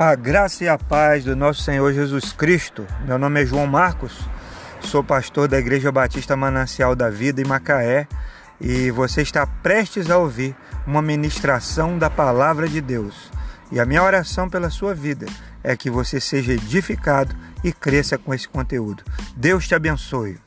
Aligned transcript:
A 0.00 0.14
graça 0.14 0.64
e 0.64 0.68
a 0.68 0.78
paz 0.78 1.26
do 1.26 1.36
nosso 1.36 1.60
Senhor 1.60 1.92
Jesus 1.92 2.32
Cristo. 2.32 2.86
Meu 3.04 3.18
nome 3.18 3.42
é 3.42 3.44
João 3.44 3.66
Marcos, 3.66 4.26
sou 4.80 5.04
pastor 5.04 5.46
da 5.46 5.58
Igreja 5.58 5.92
Batista 5.92 6.34
Manancial 6.34 6.96
da 6.96 7.10
Vida 7.10 7.42
em 7.42 7.44
Macaé 7.44 8.08
e 8.58 8.90
você 8.90 9.20
está 9.20 9.46
prestes 9.46 10.10
a 10.10 10.16
ouvir 10.16 10.56
uma 10.86 11.02
ministração 11.02 11.98
da 11.98 12.08
Palavra 12.08 12.66
de 12.66 12.80
Deus. 12.80 13.30
E 13.70 13.78
a 13.78 13.84
minha 13.84 14.02
oração 14.02 14.48
pela 14.48 14.70
sua 14.70 14.94
vida 14.94 15.26
é 15.62 15.76
que 15.76 15.90
você 15.90 16.18
seja 16.18 16.54
edificado 16.54 17.36
e 17.62 17.70
cresça 17.70 18.16
com 18.16 18.32
esse 18.32 18.48
conteúdo. 18.48 19.04
Deus 19.36 19.68
te 19.68 19.74
abençoe. 19.74 20.38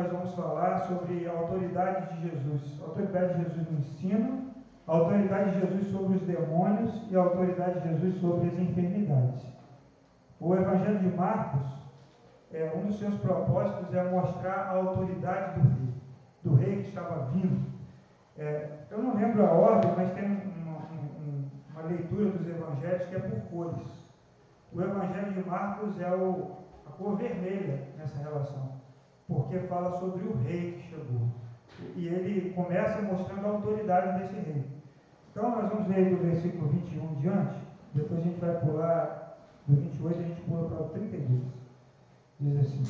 Nós 0.00 0.12
vamos 0.12 0.34
falar 0.34 0.80
sobre 0.80 1.28
a 1.28 1.32
autoridade 1.32 2.14
de 2.14 2.30
Jesus. 2.30 2.80
A 2.80 2.86
autoridade 2.86 3.34
de 3.34 3.42
Jesus 3.44 3.70
no 3.70 3.78
ensino, 3.78 4.50
a 4.86 4.92
autoridade 4.92 5.50
de 5.50 5.60
Jesus 5.60 5.92
sobre 5.92 6.16
os 6.16 6.22
demônios 6.22 7.02
e 7.10 7.16
a 7.16 7.20
autoridade 7.20 7.80
de 7.80 7.88
Jesus 7.88 8.20
sobre 8.20 8.48
as 8.48 8.58
enfermidades. 8.58 9.46
O 10.40 10.54
Evangelho 10.54 11.00
de 11.00 11.16
Marcos, 11.16 11.66
é, 12.50 12.72
um 12.74 12.86
dos 12.86 12.98
seus 12.98 13.14
propósitos 13.16 13.94
é 13.94 14.02
mostrar 14.04 14.68
a 14.68 14.76
autoridade 14.76 15.60
do 15.60 15.68
rei, 15.68 15.94
do 16.42 16.54
rei 16.54 16.82
que 16.82 16.88
estava 16.88 17.26
vindo. 17.26 17.70
É, 18.38 18.70
eu 18.90 19.02
não 19.02 19.14
lembro 19.14 19.44
a 19.44 19.50
ordem, 19.50 19.92
mas 19.96 20.14
tem 20.14 20.24
uma, 20.24 20.78
uma, 20.78 21.50
uma 21.72 21.82
leitura 21.82 22.30
dos 22.30 22.48
evangelhos 22.48 23.04
que 23.04 23.16
é 23.16 23.18
por 23.18 23.38
cores. 23.50 24.00
O 24.72 24.80
Evangelho 24.80 25.32
de 25.32 25.48
Marcos 25.48 26.00
é 26.00 26.10
o, 26.10 26.52
a 26.86 26.90
cor 26.92 27.16
vermelha 27.16 27.88
nessa 27.98 28.16
relação, 28.18 28.69
porque 29.30 29.60
fala 29.60 29.96
sobre 30.00 30.26
o 30.26 30.36
rei 30.38 30.72
que 30.72 30.90
chegou. 30.90 31.28
E 31.94 32.08
ele 32.08 32.52
começa 32.52 33.00
mostrando 33.00 33.46
a 33.46 33.50
autoridade 33.50 34.18
desse 34.18 34.34
rei. 34.34 34.64
Então, 35.30 35.50
nós 35.50 35.70
vamos 35.70 35.88
ler 35.88 36.10
do 36.10 36.22
versículo 36.22 36.68
21 36.68 37.04
em 37.04 37.14
diante, 37.20 37.60
depois 37.94 38.20
a 38.20 38.24
gente 38.24 38.40
vai 38.40 38.56
pular 38.58 39.38
do 39.68 39.76
28 39.76 40.18
a 40.18 40.22
gente 40.22 40.40
pula 40.42 40.68
para 40.68 40.82
o 40.82 40.88
32. 40.88 41.42
Diz 42.40 42.60
assim, 42.60 42.82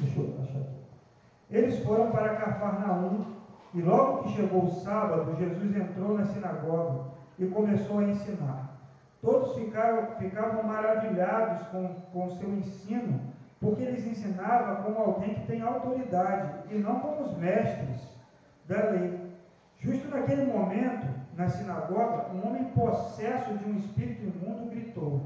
deixa 0.00 0.20
eu 0.20 0.42
achar 0.42 0.58
aqui. 0.58 0.76
Eles 1.50 1.78
foram 1.78 2.10
para 2.10 2.36
Cafarnaum, 2.36 3.24
e 3.72 3.80
logo 3.80 4.24
que 4.24 4.36
chegou 4.36 4.66
o 4.66 4.70
sábado, 4.70 5.36
Jesus 5.36 5.74
entrou 5.74 6.16
na 6.16 6.26
sinagoga 6.26 7.04
e 7.38 7.46
começou 7.46 8.00
a 8.00 8.04
ensinar. 8.04 8.76
Todos 9.22 9.54
ficaram, 9.54 10.14
ficavam 10.18 10.62
maravilhados 10.64 11.66
com, 11.68 11.88
com 12.12 12.26
o 12.26 12.30
seu 12.32 12.54
ensino, 12.54 13.20
porque 13.60 13.82
eles 13.82 14.06
ensinavam 14.06 14.82
como 14.82 14.98
alguém 14.98 15.34
que 15.34 15.46
tem 15.46 15.62
autoridade 15.62 16.52
e 16.70 16.78
não 16.78 17.00
como 17.00 17.24
os 17.24 17.36
mestres 17.38 18.00
da 18.66 18.90
lei. 18.90 19.18
Justo 19.78 20.08
naquele 20.08 20.46
momento, 20.46 21.06
na 21.36 21.48
sinagoga, 21.48 22.26
um 22.34 22.46
homem 22.46 22.64
possesso 22.74 23.54
de 23.54 23.70
um 23.70 23.76
espírito 23.76 24.24
imundo 24.24 24.70
gritou: 24.70 25.22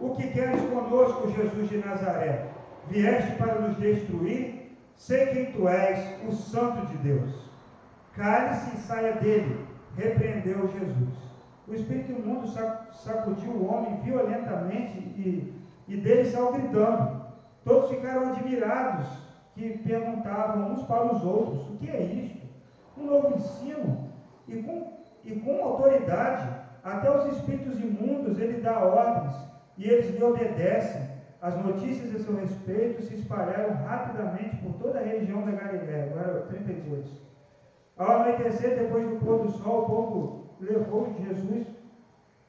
O 0.00 0.14
que 0.14 0.28
queres 0.28 0.60
conosco, 0.62 1.30
Jesus 1.30 1.68
de 1.68 1.78
Nazaré? 1.78 2.46
Vieste 2.88 3.36
para 3.36 3.60
nos 3.60 3.76
destruir? 3.76 4.76
Sei 4.96 5.26
quem 5.26 5.52
tu 5.52 5.68
és, 5.68 5.98
o 6.26 6.32
Santo 6.32 6.86
de 6.86 6.96
Deus. 6.98 7.48
Cale-se 8.14 8.76
e 8.76 8.80
saia 8.80 9.12
dele, 9.12 9.64
repreendeu 9.96 10.68
Jesus. 10.68 11.28
O 11.68 11.74
espírito 11.74 12.12
imundo 12.12 12.48
sacudiu 12.92 13.52
o 13.52 13.66
homem 13.72 14.00
violentamente 14.00 14.98
e, 14.98 15.54
e 15.88 15.96
dele 15.96 16.30
saiu 16.30 16.52
gritando. 16.52 17.22
Todos 17.64 17.90
ficaram 17.90 18.28
admirados, 18.28 19.08
que 19.54 19.78
perguntavam 19.78 20.72
uns 20.72 20.82
para 20.84 21.14
os 21.14 21.24
outros: 21.24 21.70
o 21.70 21.76
que 21.78 21.90
é 21.90 22.02
isto? 22.02 22.46
Um 22.96 23.06
novo 23.06 23.34
ensino? 23.34 24.08
E 24.46 24.62
com, 24.62 24.92
e 25.24 25.40
com 25.40 25.64
autoridade, 25.64 26.48
até 26.84 27.10
os 27.10 27.36
espíritos 27.36 27.78
imundos 27.80 28.38
ele 28.38 28.60
dá 28.60 28.78
ordens 28.78 29.34
e 29.76 29.88
eles 29.88 30.14
lhe 30.14 30.22
obedecem. 30.22 31.08
As 31.40 31.56
notícias 31.64 32.14
a 32.14 32.18
seu 32.18 32.34
respeito 32.34 33.02
se 33.02 33.14
espalharam 33.14 33.74
rapidamente 33.84 34.56
por 34.56 34.72
toda 34.74 34.98
a 34.98 35.04
região 35.04 35.42
da 35.42 35.52
Galiléia. 35.52 36.10
Agora 36.10 36.46
32. 36.48 37.06
Ao 37.96 38.22
anoitecer, 38.22 38.76
depois 38.76 39.08
do 39.08 39.24
pôr 39.24 39.44
do 39.44 39.52
sol, 39.52 39.82
o 39.82 39.86
povo 39.86 40.46
levou 40.60 41.14
Jesus, 41.20 41.66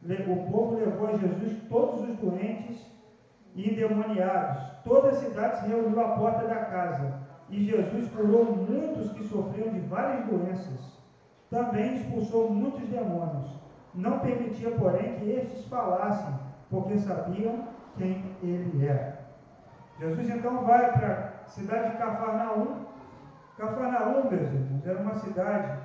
o 0.01 0.51
povo 0.51 0.75
levou 0.75 1.07
a 1.07 1.17
Jesus 1.17 1.55
todos 1.69 2.01
os 2.01 2.15
doentes 2.17 2.88
e 3.59 3.73
endemoniados. 3.73 4.63
Toda 4.85 5.09
a 5.09 5.15
cidade 5.15 5.59
se 5.59 5.67
reuniu 5.67 5.99
à 5.99 6.09
porta 6.17 6.47
da 6.47 6.63
casa, 6.65 7.13
e 7.49 7.65
Jesus 7.65 8.09
curou 8.11 8.45
muitos 8.45 9.11
que 9.11 9.23
sofriam 9.25 9.73
de 9.73 9.79
várias 9.81 10.25
doenças. 10.27 10.97
Também 11.49 11.95
expulsou 11.95 12.49
muitos 12.49 12.87
demônios. 12.87 13.59
Não 13.93 14.19
permitia, 14.19 14.71
porém, 14.71 15.15
que 15.15 15.29
estes 15.31 15.65
falassem, 15.65 16.33
porque 16.69 16.97
sabiam 16.99 17.67
quem 17.97 18.23
ele 18.41 18.87
era. 18.87 19.19
Jesus 19.99 20.29
então 20.29 20.63
vai 20.63 20.93
para 20.93 21.33
a 21.45 21.49
cidade 21.49 21.91
de 21.91 21.97
Cafarnaum. 21.97 22.85
Cafarnaum, 23.57 24.29
meus 24.29 24.53
irmãos, 24.53 24.85
era 24.85 25.01
uma 25.01 25.15
cidade 25.15 25.79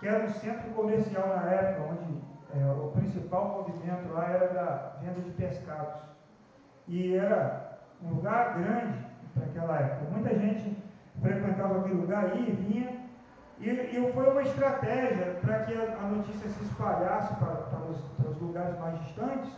que 0.00 0.08
era 0.08 0.24
um 0.24 0.28
centro 0.28 0.70
comercial 0.70 1.28
na 1.28 1.50
época, 1.50 1.90
onde 1.92 2.22
é, 2.54 2.72
o 2.72 2.88
principal 2.92 3.48
movimento 3.58 4.12
lá 4.14 4.30
era 4.30 4.48
da 4.48 4.96
venda 5.02 5.20
de 5.20 5.30
pescados. 5.32 6.11
E 6.88 7.16
era 7.16 7.78
um 8.02 8.14
lugar 8.14 8.58
grande 8.58 8.98
para 9.34 9.44
aquela 9.46 9.78
época. 9.78 10.10
Muita 10.10 10.38
gente 10.38 10.76
frequentava 11.20 11.78
aquele 11.78 11.94
lugar, 11.94 12.36
ia 12.36 12.48
e 12.48 12.52
vinha, 12.52 13.02
e, 13.58 13.70
e 13.70 14.12
foi 14.12 14.30
uma 14.30 14.42
estratégia 14.42 15.36
para 15.40 15.60
que 15.60 15.74
a, 15.74 16.06
notícia 16.08 16.48
se 16.48 16.64
espalhasse 16.64 17.34
para, 17.36 17.54
para, 17.54 17.84
os, 17.84 17.98
para 18.16 18.30
os 18.30 18.40
lugares 18.40 18.78
mais 18.80 18.98
distantes. 19.04 19.50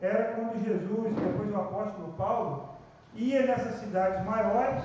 Era 0.00 0.34
quando 0.34 0.64
Jesus, 0.64 1.14
depois 1.14 1.50
o 1.50 1.56
apóstolo 1.56 2.12
Paulo, 2.14 2.68
ia 3.14 3.46
nessas 3.46 3.74
cidades 3.74 4.24
maiores 4.24 4.84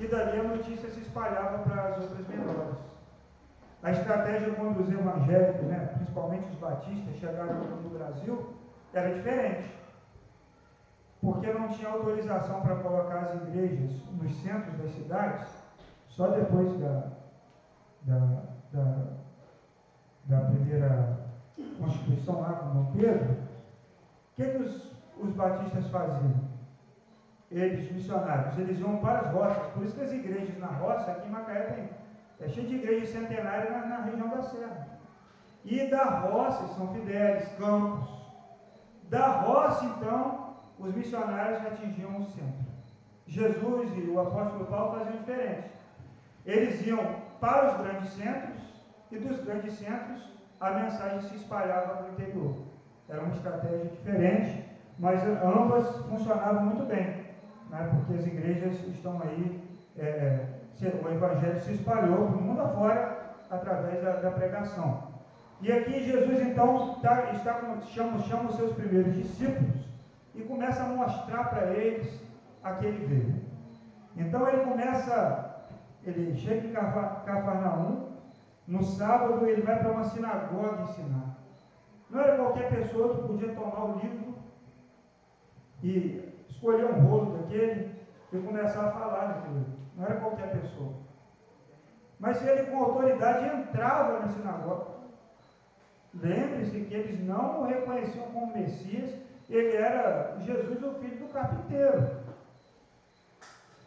e 0.00 0.06
dali 0.06 0.40
a 0.40 0.44
notícia 0.44 0.88
se 0.88 1.00
espalhava 1.00 1.58
para 1.58 1.82
as 1.88 1.98
outras 1.98 2.26
menores. 2.28 2.78
A 3.82 3.92
estratégia 3.92 4.54
quando 4.54 4.80
os 4.80 4.90
evangélicos, 4.90 5.66
né, 5.66 5.90
principalmente 5.94 6.48
os 6.48 6.58
batistas, 6.58 7.16
chegaram 7.16 7.54
no 7.54 7.90
Brasil, 7.90 8.54
era 8.92 9.14
diferente. 9.14 9.77
Porque 11.20 11.52
não 11.52 11.68
tinha 11.68 11.90
autorização 11.90 12.60
para 12.60 12.76
colocar 12.76 13.18
as 13.20 13.42
igrejas 13.42 13.90
nos 14.12 14.34
centros 14.36 14.76
das 14.78 14.90
cidades, 14.92 15.48
só 16.08 16.28
depois 16.28 16.78
da, 16.80 17.10
da, 18.02 18.42
da, 18.72 19.04
da 20.26 20.40
primeira 20.50 21.18
Constituição 21.78 22.40
lá 22.40 22.52
com 22.52 22.74
Dom 22.74 22.92
Pedro. 22.92 23.32
O 23.32 24.36
que, 24.36 24.44
que 24.44 24.62
os, 24.62 24.92
os 25.20 25.32
batistas 25.32 25.88
faziam? 25.88 26.48
Eles, 27.50 27.90
missionários, 27.90 28.58
eles 28.58 28.78
iam 28.78 28.98
para 28.98 29.20
as 29.20 29.32
roças. 29.32 29.72
Por 29.72 29.84
isso 29.84 29.94
que 29.94 30.02
as 30.02 30.12
igrejas 30.12 30.58
na 30.58 30.66
roça, 30.66 31.10
aqui 31.10 31.26
em 31.26 31.30
Macaé 31.30 31.62
tem 31.62 31.88
é 32.40 32.48
cheio 32.48 32.68
de 32.68 32.76
igrejas 32.76 33.08
centenárias 33.08 33.70
na, 33.70 33.86
na, 33.86 34.02
região 34.02 34.28
da 34.28 34.42
Serra. 34.42 34.86
E 35.64 35.90
da 35.90 36.04
roça, 36.04 36.68
São 36.74 36.92
Fidélis, 36.94 37.48
Campos. 37.58 38.08
Da 39.08 39.40
roça, 39.40 39.84
então, 39.86 40.47
os 40.78 40.94
missionários 40.94 41.64
atingiam 41.66 42.18
o 42.18 42.24
centro. 42.24 42.68
Jesus 43.26 43.90
e 43.96 44.08
o 44.08 44.20
apóstolo 44.20 44.66
Paulo 44.66 44.98
faziam 44.98 45.16
diferente. 45.18 45.70
Eles 46.46 46.86
iam 46.86 47.16
para 47.40 47.72
os 47.72 47.82
grandes 47.82 48.10
centros 48.12 48.58
e 49.10 49.18
dos 49.18 49.44
grandes 49.44 49.74
centros 49.74 50.22
a 50.60 50.70
mensagem 50.70 51.20
se 51.22 51.36
espalhava 51.36 51.96
para 51.96 52.06
o 52.06 52.12
interior. 52.12 52.56
Era 53.08 53.22
uma 53.22 53.34
estratégia 53.34 53.86
diferente, 53.86 54.64
mas 54.98 55.22
ambas 55.22 55.96
funcionavam 56.06 56.64
muito 56.64 56.84
bem, 56.86 57.26
né? 57.70 57.90
porque 57.90 58.20
as 58.20 58.26
igrejas 58.26 58.74
estão 58.88 59.20
aí 59.22 59.68
é, 59.98 60.46
o 61.04 61.08
Evangelho 61.08 61.60
se 61.60 61.72
espalhou 61.72 62.28
para 62.28 62.36
o 62.36 62.42
mundo 62.42 62.60
afora 62.60 63.34
através 63.50 64.02
da, 64.02 64.12
da 64.16 64.30
pregação. 64.30 65.08
E 65.60 65.72
aqui 65.72 66.04
Jesus 66.04 66.40
então 66.40 66.94
tá, 67.02 67.32
está, 67.32 67.60
chama, 67.86 68.20
chama 68.22 68.48
os 68.48 68.56
seus 68.56 68.72
primeiros 68.74 69.14
discípulos 69.14 69.77
e 70.38 70.44
começa 70.44 70.84
a 70.84 70.88
mostrar 70.88 71.50
para 71.50 71.72
eles 71.72 72.20
aquele 72.62 73.06
veio. 73.06 73.48
Então 74.16 74.48
ele 74.48 74.64
começa, 74.64 75.66
ele 76.04 76.36
chega 76.36 76.68
em 76.68 76.72
Cafarnaum, 76.72 78.12
no 78.66 78.82
sábado 78.82 79.44
ele 79.46 79.62
vai 79.62 79.78
para 79.78 79.90
uma 79.90 80.04
sinagoga 80.04 80.82
ensinar. 80.82 81.38
Não 82.08 82.20
era 82.20 82.36
qualquer 82.36 82.70
pessoa 82.70 83.16
que 83.16 83.26
podia 83.26 83.54
tomar 83.54 83.84
o 83.84 83.98
livro 83.98 84.34
e 85.82 86.32
escolher 86.48 86.86
um 86.86 87.06
rolo 87.06 87.38
daquele 87.38 87.98
e 88.32 88.38
começar 88.38 88.86
a 88.86 88.92
falar 88.92 89.26
daquilo 89.26 89.78
não 89.96 90.04
era 90.04 90.20
qualquer 90.20 90.52
pessoa. 90.52 90.92
Mas 92.20 92.46
ele, 92.46 92.70
com 92.70 92.82
autoridade, 92.82 93.46
entrava 93.46 94.20
na 94.20 94.28
sinagoga. 94.28 94.98
Lembre-se 96.14 96.84
que 96.84 96.94
eles 96.94 97.20
não 97.24 97.62
o 97.62 97.66
reconheciam 97.66 98.26
como 98.26 98.54
Messias 98.54 99.27
ele 99.48 99.76
era 99.76 100.36
Jesus, 100.44 100.82
o 100.82 100.94
filho 100.94 101.18
do 101.18 101.32
carpinteiro. 101.32 102.18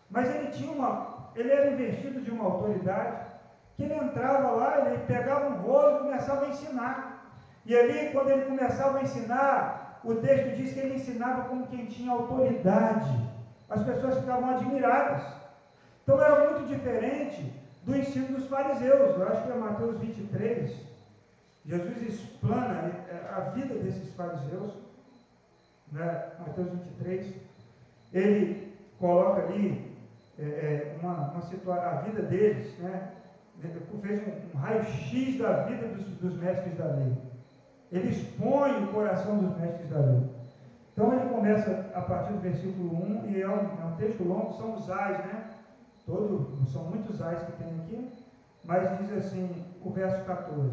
Mas 0.10 0.34
ele 0.34 0.52
tinha 0.52 0.72
uma, 0.72 1.31
ele 1.36 1.52
era 1.52 1.72
investido 1.72 2.22
de 2.22 2.31
uma 2.31 2.46
autoridade 2.46 3.31
que 3.75 3.84
ele 3.84 3.94
entrava 3.94 4.52
lá, 4.52 4.90
ele 4.90 5.04
pegava 5.06 5.50
um 5.50 5.62
rolo 5.62 5.98
e 5.98 6.02
começava 6.02 6.46
a 6.46 6.50
ensinar. 6.50 7.31
E 7.66 7.75
ali, 7.75 8.12
quando 8.12 8.30
ele 8.30 8.46
começava 8.46 8.98
a 8.98 9.04
ensinar, 9.04 10.00
o 10.04 10.16
texto 10.16 10.56
diz 10.56 10.74
que 10.74 10.80
ele 10.80 10.96
ensinava 10.96 11.44
como 11.44 11.68
quem 11.68 11.86
tinha 11.86 12.12
autoridade. 12.12 13.30
As 13.69 13.84
pessoas 13.84 14.19
ficavam 14.19 14.50
admiradas. 14.50 15.24
Então 16.04 16.22
era 16.22 16.52
muito 16.52 16.68
diferente 16.68 17.54
do 17.84 17.96
ensino 17.96 18.36
dos 18.36 18.48
fariseus. 18.48 19.18
Eu 19.18 19.28
acho 19.28 19.44
que 19.44 19.52
é 19.52 19.56
Mateus 19.56 20.00
23. 20.00 20.75
Jesus 21.66 22.02
explana 22.02 22.92
é, 23.08 23.31
a 23.31 23.40
vida 23.52 23.75
desses 23.75 24.13
fariseus. 24.16 24.74
Né? 25.91 26.31
Mateus 26.39 26.69
23. 26.69 27.35
Ele 28.13 28.73
coloca 28.99 29.41
ali 29.41 29.91
é, 30.39 30.43
é 30.43 30.97
uma, 31.01 31.31
uma 31.31 31.41
situação, 31.41 31.83
a 31.83 32.01
vida 32.01 32.21
deles, 32.23 32.77
né? 32.79 33.11
fez 34.01 34.27
um, 34.27 34.57
um 34.57 34.59
raio-x 34.59 35.38
da 35.38 35.63
vida 35.63 35.88
dos, 35.88 36.05
dos 36.17 36.35
mestres 36.39 36.77
da 36.77 36.85
lei. 36.85 37.13
Ele 37.91 38.09
expõe 38.09 38.83
o 38.83 38.88
coração 38.88 39.38
dos 39.38 39.57
mestres 39.57 39.89
da 39.89 39.99
lei. 39.99 40.29
Então 40.93 41.13
ele 41.13 41.29
começa 41.29 41.91
a 41.93 42.01
partir 42.01 42.33
do 42.33 42.39
versículo 42.39 42.95
1 42.95 43.29
e 43.29 43.41
é 43.41 43.47
um, 43.47 43.81
é 43.81 43.85
um 43.85 43.95
texto 43.97 44.23
longo, 44.23 44.53
são 44.53 44.73
os 44.73 44.89
ais, 44.89 45.17
né? 45.25 45.51
Todo, 46.05 46.65
são 46.67 46.83
muitos 46.85 47.21
ais 47.21 47.43
que 47.43 47.51
tem 47.53 47.67
aqui, 47.79 48.11
mas 48.63 48.97
diz 48.99 49.11
assim, 49.13 49.65
o 49.83 49.89
verso 49.91 50.25
14. 50.25 50.71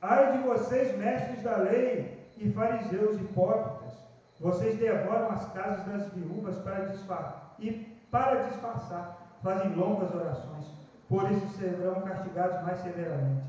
Ai 0.00 0.38
de 0.38 0.46
vocês, 0.46 0.96
mestres 0.96 1.42
da 1.42 1.56
lei 1.56 2.15
e 2.36 2.50
fariseus 2.50 3.20
hipócritas, 3.20 3.94
vocês 4.40 4.78
devoram 4.78 5.30
as 5.30 5.50
casas 5.52 5.84
das 5.86 6.12
viúvas 6.12 6.58
para 6.58 6.86
disfarçar, 6.86 7.54
e 7.58 7.70
para 8.10 8.42
disfarçar, 8.44 9.38
fazem 9.42 9.74
longas 9.74 10.14
orações, 10.14 10.66
por 11.08 11.30
isso 11.30 11.48
serão 11.58 12.02
castigados 12.02 12.62
mais 12.62 12.78
severamente. 12.80 13.44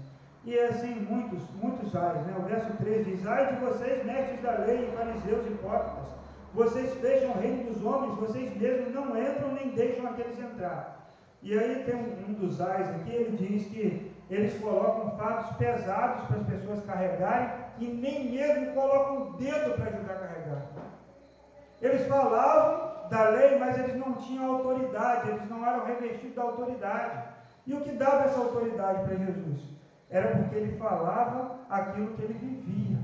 E 0.46 0.58
é 0.58 0.68
assim, 0.68 0.96
muitos, 1.10 1.44
muitos 1.62 1.94
ais, 1.96 2.26
né? 2.26 2.36
O 2.40 2.44
verso 2.44 2.72
3 2.78 3.06
diz, 3.06 3.28
ai 3.28 3.54
de 3.54 3.60
vocês, 3.60 4.06
mestres 4.06 4.42
da 4.42 4.52
lei 4.60 4.88
e 4.88 4.96
fariseus 4.96 5.46
hipócritas, 5.48 6.08
vocês 6.54 6.94
fecham 6.96 7.32
o 7.32 7.40
reino 7.40 7.66
dos 7.66 7.84
homens, 7.84 8.16
vocês 8.16 8.56
mesmos 8.56 8.94
não 8.94 9.18
entram 9.18 9.52
nem 9.54 9.70
deixam 9.70 10.08
aqueles 10.08 10.40
entrar. 10.40 11.12
E 11.44 11.58
aí 11.58 11.84
tem 11.84 11.96
um, 11.96 12.30
um 12.30 12.34
dos 12.34 12.62
ais 12.62 12.90
aqui, 12.90 13.12
ele 13.12 13.38
diz 13.38 13.68
que 13.68 14.12
eles 14.30 14.60
colocam 14.60 15.18
fardos 15.18 15.56
pesados 15.58 16.26
para 16.26 16.38
as 16.38 16.48
pessoas 16.48 16.86
carregarem 16.86 17.67
e 17.80 17.86
nem 17.86 18.32
mesmo 18.32 18.74
colocam 18.74 19.22
o 19.22 19.34
dedo 19.34 19.76
para 19.76 19.90
ajudar 19.90 20.14
a 20.14 20.18
carregar. 20.18 20.62
Eles 21.82 22.08
falavam 22.08 23.10
da 23.10 23.30
lei, 23.30 23.58
mas 23.58 23.78
eles 23.78 23.96
não 23.96 24.14
tinham 24.14 24.56
autoridade, 24.56 25.30
eles 25.30 25.50
não 25.50 25.66
eram 25.66 25.86
revestidos 25.86 26.36
da 26.36 26.44
autoridade. 26.44 27.24
E 27.66 27.74
o 27.74 27.82
que 27.82 27.92
dava 27.92 28.26
essa 28.26 28.40
autoridade 28.40 29.04
para 29.04 29.16
Jesus? 29.16 29.62
Era 30.10 30.36
porque 30.38 30.56
ele 30.56 30.78
falava 30.78 31.58
aquilo 31.70 32.16
que 32.16 32.24
ele 32.24 32.34
vivia. 32.34 32.98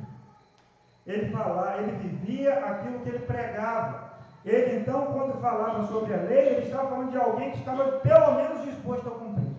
Ele 1.05 1.31
falava, 1.31 1.81
ele 1.81 1.91
vivia 1.97 2.53
aquilo 2.65 2.99
que 2.99 3.09
ele 3.09 3.19
pregava. 3.19 4.13
Ele 4.45 4.79
então, 4.79 5.07
quando 5.07 5.39
falava 5.41 5.85
sobre 5.87 6.13
a 6.13 6.17
lei, 6.17 6.47
ele 6.55 6.65
estava 6.65 6.89
falando 6.89 7.11
de 7.11 7.17
alguém 7.17 7.51
que 7.51 7.59
estava 7.59 7.99
pelo 7.99 8.35
menos 8.35 8.63
disposto 8.63 9.07
a 9.07 9.11
cumprir. 9.11 9.53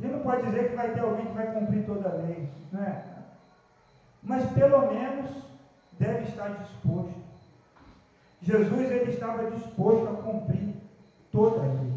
Ele 0.00 0.12
não 0.12 0.20
pode 0.20 0.42
dizer 0.46 0.70
que 0.70 0.76
vai 0.76 0.92
ter 0.92 1.00
alguém 1.00 1.26
que 1.26 1.32
vai 1.32 1.46
cumprir 1.52 1.84
toda 1.84 2.08
a 2.08 2.12
lei, 2.12 2.48
né? 2.72 3.04
Mas 4.28 4.44
pelo 4.52 4.92
menos 4.92 5.30
deve 5.98 6.24
estar 6.24 6.48
disposto. 6.50 7.18
Jesus 8.42 8.90
ele 8.90 9.10
estava 9.10 9.50
disposto 9.50 10.06
a 10.06 10.22
cumprir 10.22 10.74
toda 11.32 11.60
a 11.60 11.72
lei. 11.72 11.92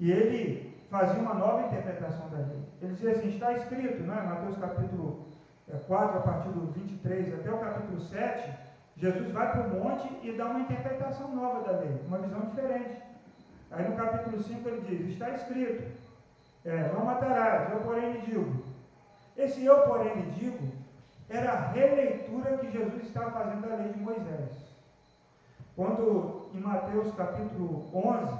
E 0.00 0.10
ele 0.10 0.82
fazia 0.90 1.20
uma 1.20 1.34
nova 1.34 1.66
interpretação 1.66 2.30
da 2.30 2.38
lei. 2.38 2.62
Ele 2.80 2.94
dizia 2.94 3.12
assim: 3.12 3.28
está 3.28 3.52
escrito, 3.52 4.02
não 4.02 4.14
é? 4.14 4.22
Mateus 4.22 4.56
capítulo 4.56 5.26
4, 5.86 6.16
é, 6.16 6.18
a 6.18 6.22
partir 6.22 6.48
do 6.48 6.72
23 6.72 7.34
até 7.34 7.52
o 7.52 7.58
capítulo 7.58 8.00
7, 8.00 8.54
Jesus 8.96 9.30
vai 9.30 9.52
para 9.52 9.66
o 9.66 9.84
monte 9.84 10.08
e 10.22 10.32
dá 10.32 10.46
uma 10.46 10.60
interpretação 10.60 11.34
nova 11.36 11.70
da 11.70 11.80
lei, 11.80 12.00
uma 12.06 12.18
visão 12.18 12.40
diferente. 12.40 13.02
Aí 13.70 13.86
no 13.86 13.94
capítulo 13.94 14.42
5 14.42 14.66
ele 14.66 14.80
diz: 14.80 15.12
Está 15.12 15.30
escrito, 15.30 15.84
é, 16.64 16.90
não 16.94 17.04
matarás, 17.04 17.70
eu 17.72 17.80
porém 17.80 18.12
lhe 18.12 18.20
digo. 18.22 18.64
Esse 19.36 19.64
eu 19.64 19.82
porém 19.82 20.14
lhe 20.14 20.30
digo 20.32 20.77
era 21.28 21.52
a 21.52 21.68
releitura 21.72 22.58
que 22.58 22.70
Jesus 22.70 23.02
estava 23.04 23.30
fazendo 23.30 23.68
da 23.68 23.76
lei 23.76 23.92
de 23.92 24.00
Moisés. 24.00 24.50
Quando 25.76 26.50
em 26.54 26.60
Mateus 26.60 27.14
capítulo 27.14 27.88
11, 27.94 28.38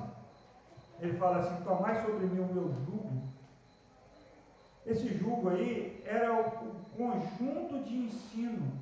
ele 1.00 1.18
fala 1.18 1.38
assim: 1.38 1.62
Tomai 1.64 2.02
sobre 2.02 2.26
mim 2.26 2.40
o 2.40 2.52
meu 2.52 2.72
jugo 2.72 3.08
esse 4.88 5.06
jugo 5.18 5.50
aí 5.50 6.02
era 6.06 6.32
o, 6.32 6.78
conjunto 6.96 7.78
de 7.84 7.94
ensino 7.94 8.72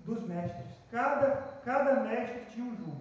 dos 0.00 0.26
mestres. 0.26 0.66
Cada, 0.90 1.30
cada 1.64 2.00
mestre 2.00 2.44
tinha 2.50 2.66
um 2.66 2.74
jugo. 2.74 3.00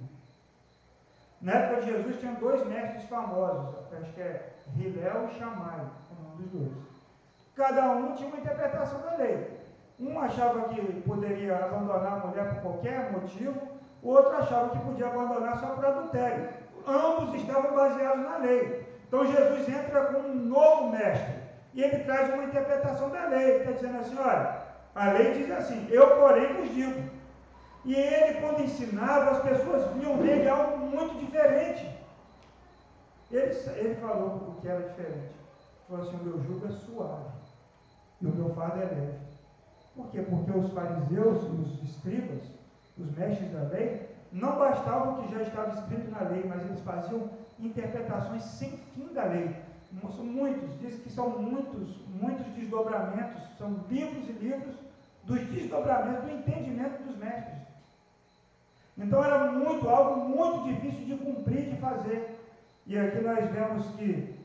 Na 1.41 1.53
época 1.53 1.81
de 1.81 1.91
Jesus 1.91 2.19
tinham 2.19 2.35
dois 2.35 2.67
mestres 2.67 3.05
famosos, 3.05 3.91
acho 3.93 4.13
que 4.13 4.21
é 4.21 4.53
Hilel 4.75 5.29
e 5.29 5.33
Shammai, 5.39 5.79
o 6.11 6.23
nome 6.23 6.43
dos 6.43 6.51
dois. 6.51 6.85
Cada 7.55 7.89
um 7.93 8.13
tinha 8.13 8.27
uma 8.27 8.37
interpretação 8.37 9.01
da 9.01 9.15
lei. 9.15 9.54
Um 9.99 10.19
achava 10.19 10.69
que 10.69 11.01
poderia 11.01 11.55
abandonar 11.55 12.13
a 12.13 12.27
mulher 12.27 12.55
por 12.55 12.61
qualquer 12.61 13.11
motivo, 13.11 13.61
o 14.01 14.09
outro 14.09 14.35
achava 14.35 14.69
que 14.69 14.85
podia 14.85 15.07
abandonar 15.07 15.57
só 15.59 15.67
por 15.67 15.85
adultério. 15.85 16.49
Ambos 16.85 17.33
estavam 17.33 17.73
baseados 17.73 18.23
na 18.23 18.37
lei. 18.37 18.85
Então 19.07 19.25
Jesus 19.25 19.69
entra 19.69 20.05
com 20.05 20.19
um 20.19 20.35
novo 20.35 20.89
mestre, 20.89 21.35
e 21.73 21.81
ele 21.81 22.03
traz 22.03 22.33
uma 22.33 22.43
interpretação 22.43 23.09
da 23.09 23.27
lei. 23.27 23.43
Ele 23.43 23.57
está 23.59 23.71
dizendo 23.71 23.97
assim: 23.99 24.17
olha, 24.19 24.61
a 24.93 25.11
lei 25.11 25.33
diz 25.33 25.51
assim, 25.51 25.87
eu 25.89 26.17
porém 26.17 26.53
vos 26.53 26.73
digo. 26.73 27.15
E 27.85 27.95
ele, 27.95 28.41
quando 28.41 28.63
ensinava, 28.63 29.31
as 29.31 29.43
pessoas 29.43 29.91
viam 29.93 30.17
nele 30.17 30.49
algo 30.49 30.77
muito 30.77 31.19
diferente. 31.19 31.87
Ele, 33.31 33.51
ele 33.75 33.95
falou 33.95 34.27
o 34.27 34.61
que 34.61 34.67
era 34.67 34.87
diferente. 34.89 35.17
Ele 35.17 35.87
falou 35.87 36.05
assim: 36.05 36.15
o 36.17 36.23
meu 36.23 36.43
jugo 36.43 36.67
é 36.67 36.71
suave 36.71 37.29
e 38.21 38.27
o 38.27 38.35
meu 38.35 38.53
fardo 38.55 38.81
é 38.81 38.85
leve. 38.85 39.24
Por 39.95 40.07
quê? 40.11 40.21
Porque 40.21 40.51
os 40.51 40.71
fariseus, 40.71 41.43
os 41.43 41.83
escribas, 41.89 42.43
os 42.97 43.15
mestres 43.17 43.51
da 43.51 43.63
lei, 43.69 44.09
não 44.31 44.57
bastava 44.57 45.11
o 45.11 45.23
que 45.23 45.33
já 45.33 45.41
estava 45.41 45.73
escrito 45.79 46.11
na 46.11 46.27
lei, 46.29 46.43
mas 46.45 46.63
eles 46.63 46.81
faziam 46.81 47.29
interpretações 47.59 48.43
sem 48.43 48.71
fim 48.93 49.13
da 49.13 49.23
lei 49.23 49.55
são 50.15 50.25
muitos, 50.25 50.79
diz 50.79 50.99
que 50.99 51.09
são 51.09 51.29
muitos, 51.41 51.95
muitos 52.07 52.45
desdobramentos, 52.53 53.41
são 53.57 53.83
livros 53.89 54.29
e 54.29 54.33
livros 54.33 54.75
dos 55.23 55.39
desdobramentos 55.47 56.23
do 56.23 56.31
entendimento 56.31 57.03
dos 57.03 57.17
mestres. 57.17 57.55
Então 58.97 59.23
era 59.23 59.51
muito, 59.51 59.89
algo 59.89 60.29
muito 60.29 60.63
difícil 60.73 61.05
de 61.05 61.17
cumprir, 61.17 61.69
de 61.69 61.77
fazer. 61.77 62.39
E 62.85 62.97
aqui 62.97 63.19
nós 63.21 63.49
vemos 63.49 63.87
que 63.95 64.35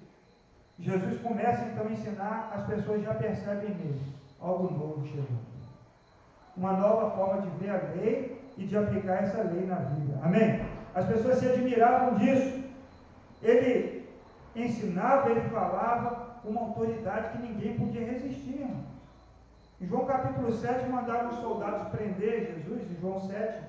Jesus 0.78 1.21
começa 1.21 1.64
então 1.66 1.87
a 1.87 1.92
ensinar, 1.92 2.52
as 2.54 2.66
pessoas 2.66 3.02
já 3.02 3.14
percebem 3.14 3.75
nele 3.75 4.00
algo 4.41 4.73
novo 4.73 5.07
chegando. 5.07 5.51
Uma 6.57 6.73
nova 6.73 7.11
forma 7.13 7.43
de 7.43 7.51
ver 7.59 7.71
a 7.71 7.83
lei 7.95 8.41
e 8.57 8.65
de 8.65 8.77
aplicar 8.77 9.23
essa 9.23 9.43
lei 9.43 9.67
na 9.67 9.77
vida. 9.77 10.19
Amém? 10.23 10.61
As 10.95 11.07
pessoas 11.07 11.39
se 11.39 11.47
admiravam 11.47 12.17
disso. 12.19 12.65
Ele 13.43 14.09
ensinava, 14.55 15.31
ele 15.31 15.49
falava 15.49 16.41
com 16.43 16.51
uma 16.51 16.63
autoridade 16.63 17.31
que 17.31 17.47
ninguém 17.47 17.79
podia 17.79 18.05
resistir. 18.05 18.67
Em 19.81 19.87
João 19.87 20.05
capítulo 20.05 20.53
7, 20.53 20.89
mandaram 20.91 21.31
os 21.31 21.37
soldados 21.37 21.89
prender 21.89 22.53
Jesus, 22.55 22.83
em 22.91 23.01
João 23.01 23.21
7, 23.21 23.65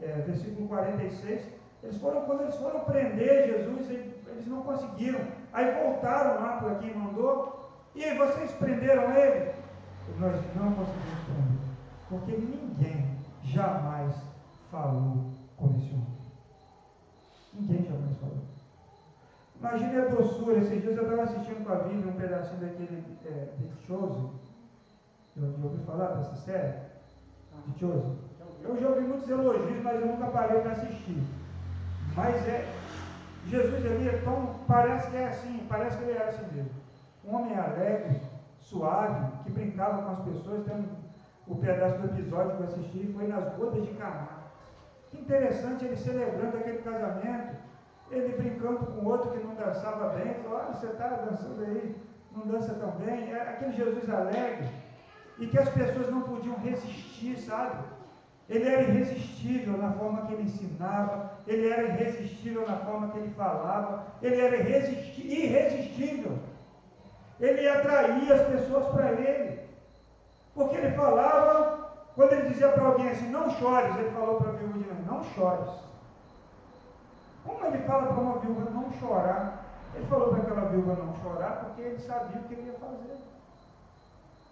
é, 0.00 0.06
versículo 0.26 0.68
46. 0.68 1.42
Eles 1.82 1.98
foram, 1.98 2.22
quando 2.22 2.42
eles 2.42 2.56
foram 2.56 2.80
prender 2.80 3.46
Jesus, 3.48 3.90
eles 3.90 4.46
não 4.46 4.62
conseguiram. 4.62 5.20
Aí 5.52 5.70
voltaram 5.82 6.40
lá 6.40 6.56
para 6.56 6.76
quem 6.76 6.94
mandou. 6.94 7.70
E 7.94 8.02
aí, 8.02 8.16
vocês 8.16 8.50
prenderam 8.52 9.14
ele? 9.14 9.52
Nós 10.18 10.54
não 10.54 10.72
conseguimos 10.72 11.24
prender. 11.26 11.64
Porque 12.08 12.36
ninguém 12.36 13.18
jamais 13.42 14.14
falou 14.70 15.30
como 15.56 15.78
esse 15.78 15.92
homem. 15.92 16.14
Ninguém 17.54 17.84
jamais 17.84 18.16
falou. 18.18 18.44
Imagine 19.58 19.96
a 19.96 20.08
doçura. 20.08 20.58
Esses 20.58 20.82
dias 20.82 20.96
eu 20.96 21.04
estava 21.04 21.22
assistindo 21.22 21.64
com 21.64 21.72
a 21.72 21.76
Bíblia 21.76 22.12
um 22.12 22.16
pedacinho 22.16 22.60
daquele 22.60 23.04
é, 23.24 23.54
de 23.56 23.86
Chose. 23.86 24.28
Já 25.36 25.46
ouviu 25.46 25.84
falar 25.86 26.14
dessa 26.14 26.36
série? 26.36 26.74
De 27.66 27.78
Chose? 27.78 28.18
Eu 28.62 28.80
já 28.80 28.88
ouvi 28.88 29.00
muitos 29.02 29.28
elogios, 29.28 29.82
mas 29.82 30.00
eu 30.00 30.06
nunca 30.06 30.26
parei 30.28 30.60
para 30.60 30.72
assistir. 30.72 31.22
Mas 32.16 32.36
é. 32.48 32.72
Jesus 33.46 33.84
ali 33.84 34.08
é 34.08 34.22
tão. 34.24 34.54
Parece 34.66 35.10
que 35.10 35.16
é 35.16 35.28
assim, 35.28 35.66
parece 35.68 35.98
que 35.98 36.04
ele 36.04 36.12
era 36.12 36.30
assim 36.30 36.46
mesmo. 36.54 36.70
Um 37.24 37.34
homem 37.34 37.56
alegre, 37.56 38.20
suave, 38.64 39.42
que 39.44 39.52
brincava 39.52 40.02
com 40.02 40.10
as 40.10 40.20
pessoas. 40.28 40.64
Tem 40.64 40.88
o 41.46 41.56
pedaço 41.56 41.98
do 41.98 42.06
episódio 42.06 42.56
que 42.56 42.62
eu 42.62 42.66
assisti 42.66 43.12
foi 43.14 43.26
nas 43.26 43.52
bodas 43.54 43.82
de 43.82 43.94
Caná. 43.94 44.28
Que 45.10 45.20
interessante 45.20 45.84
ele 45.84 45.96
celebrando 45.96 46.56
aquele 46.56 46.78
casamento, 46.78 47.56
ele 48.10 48.36
brincando 48.36 48.86
com 48.86 49.06
outro 49.06 49.30
que 49.30 49.44
não 49.44 49.54
dançava 49.54 50.08
bem, 50.10 50.34
falou, 50.34 50.58
olha, 50.58 50.74
você 50.74 50.86
está 50.86 51.08
dançando 51.08 51.62
aí, 51.62 51.96
não 52.34 52.46
dança 52.46 52.74
tão 52.74 52.90
bem, 52.92 53.32
é 53.32 53.40
aquele 53.42 53.76
Jesus 53.76 54.08
alegre, 54.10 54.68
e 55.38 55.46
que 55.46 55.58
as 55.58 55.68
pessoas 55.68 56.10
não 56.10 56.22
podiam 56.22 56.56
resistir, 56.56 57.36
sabe? 57.38 57.84
Ele 58.48 58.68
era 58.68 58.82
irresistível 58.82 59.78
na 59.78 59.92
forma 59.92 60.26
que 60.26 60.34
ele 60.34 60.42
ensinava, 60.42 61.32
ele 61.46 61.68
era 61.68 61.84
irresistível 61.84 62.66
na 62.66 62.76
forma 62.78 63.08
que 63.08 63.18
ele 63.18 63.30
falava, 63.30 64.06
ele 64.20 64.40
era 64.40 64.56
irresistível. 64.56 66.38
Ele 67.40 67.68
atraía 67.68 68.34
as 68.34 68.48
pessoas 68.48 68.86
para 68.88 69.12
ele. 69.12 69.60
Porque 70.54 70.76
ele 70.76 70.96
falava, 70.96 71.90
quando 72.14 72.32
ele 72.32 72.48
dizia 72.48 72.68
para 72.68 72.84
alguém 72.84 73.10
assim, 73.10 73.28
não 73.30 73.50
chores, 73.50 73.96
ele 73.96 74.10
falou 74.10 74.36
para 74.36 74.50
a 74.50 74.52
viúva 74.52 74.74
não 75.06 75.24
chores. 75.24 75.70
Como 77.44 77.64
ele 77.66 77.78
fala 77.84 78.06
para 78.06 78.22
uma 78.22 78.38
viúva 78.38 78.70
não 78.70 78.90
chorar? 78.92 79.64
Ele 79.94 80.06
falou 80.06 80.30
para 80.30 80.42
aquela 80.42 80.68
viúva 80.68 80.94
não 80.94 81.14
chorar 81.22 81.64
porque 81.64 81.82
ele 81.82 81.98
sabia 81.98 82.40
o 82.40 82.44
que 82.44 82.54
ele 82.54 82.66
ia 82.68 82.78
fazer. 82.78 83.16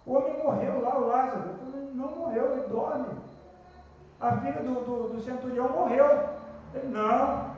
O 0.04 0.14
homem 0.14 0.42
morreu 0.42 0.82
lá, 0.82 0.98
o 0.98 1.06
Lázaro. 1.06 1.50
Ele 1.66 1.90
não 1.94 2.08
morreu, 2.16 2.52
ele 2.52 2.68
dorme. 2.68 3.16
A 4.20 4.36
filha 4.36 4.62
do, 4.62 4.74
do, 4.84 5.08
do 5.14 5.22
centurião 5.22 5.68
morreu. 5.68 6.28
Ele 6.74 6.88
não. 6.88 7.54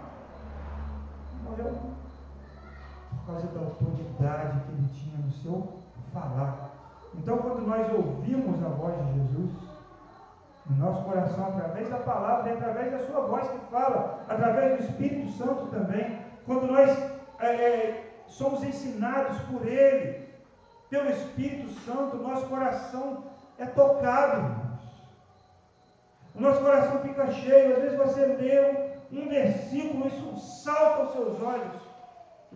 Morreu 1.42 1.72
não. 1.72 1.93
Por 3.24 3.32
causa 3.32 3.46
da 3.48 3.60
autoridade 3.60 4.60
que 4.60 4.72
ele 4.72 4.88
tinha 4.92 5.18
no 5.18 5.32
seu 5.32 5.72
falar. 6.12 6.70
Então, 7.14 7.38
quando 7.38 7.66
nós 7.66 7.90
ouvimos 7.92 8.62
a 8.62 8.68
voz 8.68 8.94
de 9.06 9.12
Jesus, 9.14 9.50
no 10.66 10.76
nosso 10.76 11.04
coração, 11.04 11.48
através 11.48 11.88
da 11.90 11.98
palavra 11.98 12.52
através 12.52 12.92
da 12.92 12.98
sua 13.06 13.20
voz 13.22 13.48
que 13.48 13.58
fala, 13.70 14.24
através 14.28 14.78
do 14.78 14.84
Espírito 14.84 15.30
Santo 15.32 15.66
também, 15.66 16.18
quando 16.46 16.66
nós 16.66 16.90
é, 17.38 17.46
é, 17.46 18.14
somos 18.26 18.62
ensinados 18.62 19.38
por 19.42 19.66
Ele, 19.66 20.28
pelo 20.88 21.10
Espírito 21.10 21.70
Santo, 21.80 22.16
nosso 22.16 22.46
coração 22.46 23.24
é 23.58 23.66
tocado. 23.66 24.64
O 26.34 26.40
nosso 26.40 26.60
coração 26.60 27.00
fica 27.00 27.30
cheio. 27.30 27.76
Às 27.76 27.82
vezes 27.82 27.98
você 27.98 28.26
lê 28.26 28.94
um 29.12 29.28
versículo, 29.28 30.08
isso 30.08 30.36
salta 30.62 31.02
aos 31.02 31.12
seus 31.12 31.42
olhos. 31.42 31.83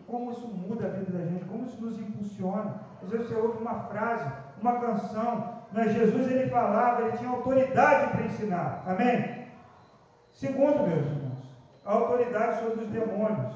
Como 0.08 0.32
isso 0.32 0.48
muda 0.48 0.86
a 0.86 0.90
vida 0.90 1.18
da 1.18 1.24
gente, 1.26 1.44
como 1.44 1.66
isso 1.66 1.80
nos 1.84 2.00
impulsiona. 2.00 2.80
Às 3.02 3.10
vezes 3.10 3.28
você 3.28 3.34
ouve 3.34 3.58
uma 3.58 3.80
frase, 3.84 4.32
uma 4.60 4.80
canção, 4.80 5.58
mas 5.70 5.92
Jesus 5.92 6.30
ele 6.30 6.50
falava, 6.50 7.02
ele 7.02 7.18
tinha 7.18 7.30
autoridade 7.30 8.10
para 8.12 8.24
ensinar. 8.24 8.82
Amém? 8.86 9.46
Segundo, 10.32 10.86
meus 10.86 11.04
irmãos, 11.04 11.38
a 11.84 11.92
autoridade 11.92 12.60
sobre 12.60 12.84
os 12.84 12.90
demônios. 12.90 13.54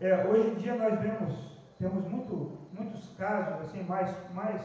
É, 0.00 0.26
hoje 0.26 0.48
em 0.48 0.54
dia 0.54 0.74
nós 0.74 0.98
vemos, 0.98 1.60
temos 1.78 2.04
muito, 2.08 2.58
muitos 2.72 3.08
casos 3.16 3.60
assim, 3.60 3.84
mais, 3.84 4.12
mais. 4.34 4.62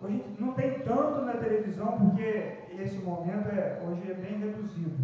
Hoje 0.00 0.24
não 0.40 0.54
tem 0.54 0.80
tanto 0.80 1.22
na 1.22 1.34
televisão 1.34 1.98
porque 1.98 2.64
esse 2.80 2.98
momento 2.98 3.48
é, 3.48 3.80
hoje 3.86 4.10
é 4.10 4.14
bem 4.14 4.38
reduzido. 4.38 4.96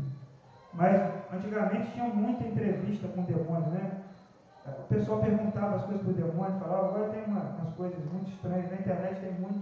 Mas 0.74 1.00
antigamente 1.32 1.92
tinha 1.92 2.06
muita 2.06 2.44
entrevista 2.44 3.06
com 3.08 3.20
o 3.20 3.24
demônio, 3.24 3.70
né? 3.70 4.02
O 4.64 4.86
pessoal 4.88 5.20
perguntava 5.20 5.74
as 5.74 5.84
coisas 5.86 6.02
para 6.02 6.12
o 6.12 6.14
demônio, 6.14 6.60
falava, 6.60 6.88
agora 6.88 7.10
tem 7.10 7.24
uma, 7.24 7.40
umas 7.40 7.74
coisas 7.74 7.98
muito 8.12 8.30
estranhas, 8.30 8.70
na 8.70 8.76
internet 8.76 9.20
tem 9.20 9.32
muito. 9.40 9.60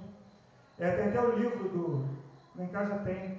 É, 0.79 0.91
tem 0.91 1.09
até 1.09 1.21
o 1.23 1.39
livro 1.39 1.69
do. 1.71 2.21
Lá 2.55 2.65
em 2.65 2.69
casa 2.69 2.99
tem, 2.99 3.39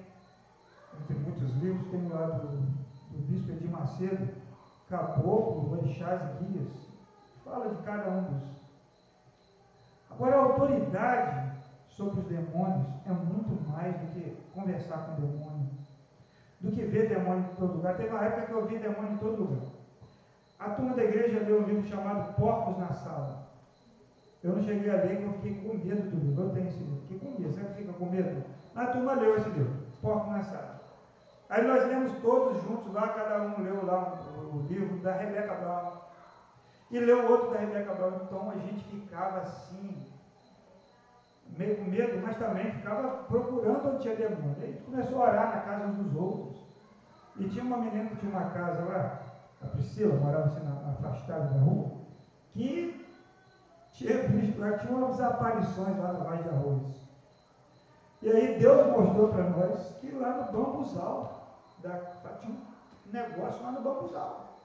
entre 0.99 1.15
muitos 1.19 1.55
livros, 1.57 1.91
tem 1.91 2.07
lá 2.07 2.25
do, 2.25 2.47
do 2.47 3.27
Bispo 3.27 3.51
Edir 3.51 3.69
Macedo, 3.69 4.27
Caboclo, 4.89 5.73
Orixás 5.73 6.21
e 6.41 6.45
Guias. 6.45 6.89
Fala 7.45 7.69
de 7.69 7.83
cada 7.83 8.09
um 8.09 8.23
dos. 8.23 8.61
Agora, 10.09 10.35
a 10.35 10.39
autoridade 10.39 11.51
sobre 11.89 12.21
os 12.21 12.25
demônios 12.25 12.87
é 13.05 13.11
muito 13.11 13.69
mais 13.69 13.95
do 13.99 14.07
que 14.07 14.35
conversar 14.53 14.97
com 15.05 15.11
o 15.11 15.27
demônio, 15.27 15.69
do 16.59 16.71
que 16.71 16.83
ver 16.85 17.07
demônio 17.07 17.51
em 17.51 17.55
todo 17.55 17.73
lugar. 17.73 17.97
Teve 17.97 18.09
uma 18.09 18.25
época 18.25 18.47
que 18.47 18.51
eu 18.51 18.65
vi 18.65 18.79
demônio 18.79 19.13
em 19.13 19.17
todo 19.17 19.43
lugar. 19.43 19.80
A 20.61 20.69
turma 20.69 20.93
da 20.93 21.03
igreja 21.03 21.39
leu 21.39 21.61
um 21.61 21.65
livro 21.65 21.87
chamado 21.87 22.35
Porcos 22.35 22.77
na 22.77 22.93
Sala. 22.93 23.47
Eu 24.43 24.55
não 24.55 24.61
cheguei 24.61 24.91
a 24.91 24.95
ler 24.95 25.17
porque 25.17 25.25
eu 25.25 25.33
fiquei 25.33 25.53
com 25.55 25.77
medo 25.77 26.09
do 26.11 26.17
livro. 26.17 26.43
Eu 26.43 26.49
tenho 26.51 26.67
esse 26.67 26.77
livro. 26.77 27.01
Fiquei 27.07 27.19
com 27.19 27.41
medo. 27.41 27.53
Você 27.53 27.65
fica 27.73 27.93
com 27.93 28.05
medo? 28.05 28.43
A 28.75 28.85
turma 28.85 29.13
leu 29.13 29.35
esse 29.37 29.49
livro, 29.49 29.73
Porcos 30.01 30.31
na 30.31 30.43
Sala. 30.43 30.81
Aí 31.49 31.67
nós 31.67 31.87
lemos 31.87 32.13
todos 32.21 32.61
juntos 32.61 32.93
lá, 32.93 33.09
cada 33.09 33.41
um 33.41 33.63
leu 33.63 33.83
lá 33.85 34.13
o, 34.37 34.65
livro 34.69 34.97
da 34.99 35.13
Rebeca 35.13 35.55
Brown. 35.55 35.93
E 36.91 36.99
leu 36.99 37.29
outro 37.29 37.51
da 37.51 37.59
Rebeca 37.59 37.95
Brown. 37.95 38.21
Então 38.23 38.51
a 38.51 38.55
gente 38.55 38.83
ficava 38.83 39.39
assim, 39.39 40.05
meio 41.57 41.77
com 41.77 41.85
medo, 41.85 42.21
mas 42.23 42.37
também 42.37 42.71
ficava 42.71 43.23
procurando 43.23 43.89
onde 43.89 44.03
tinha 44.03 44.15
demônio. 44.15 44.57
Aí 44.61 44.79
começou 44.85 45.23
a 45.23 45.29
orar 45.29 45.55
na 45.55 45.61
casa 45.61 45.87
uns 45.87 45.97
dos 45.97 46.15
outros. 46.15 46.61
E 47.37 47.49
tinha 47.49 47.63
uma 47.63 47.77
menina 47.77 48.09
que 48.09 48.17
tinha 48.17 48.31
uma 48.31 48.51
casa 48.51 48.85
lá, 48.85 49.30
a 49.63 49.67
Priscila, 49.67 50.15
morava 50.15 50.45
assim 50.45 50.63
na, 50.63 50.91
afastada 50.91 51.45
da 51.45 51.59
rua, 51.59 51.91
que 52.53 53.05
tinha 53.93 54.27
visto 54.27 54.61
tinha 54.79 54.97
umas 54.97 55.21
aparições 55.21 55.97
lá 55.97 56.13
na 56.13 56.19
Vaz 56.19 56.43
de 56.43 56.49
Arroz. 56.49 57.01
E 58.21 58.31
aí 58.31 58.59
Deus 58.59 58.87
mostrou 58.87 59.29
para 59.29 59.49
nós 59.49 59.95
que 59.99 60.11
lá 60.11 60.29
no 60.33 60.51
bambuzal, 60.51 61.57
da, 61.79 61.89
tinha 62.39 62.53
um 62.53 63.11
negócio 63.11 63.63
lá 63.63 63.71
no 63.71 63.81
bambuzal. 63.81 64.59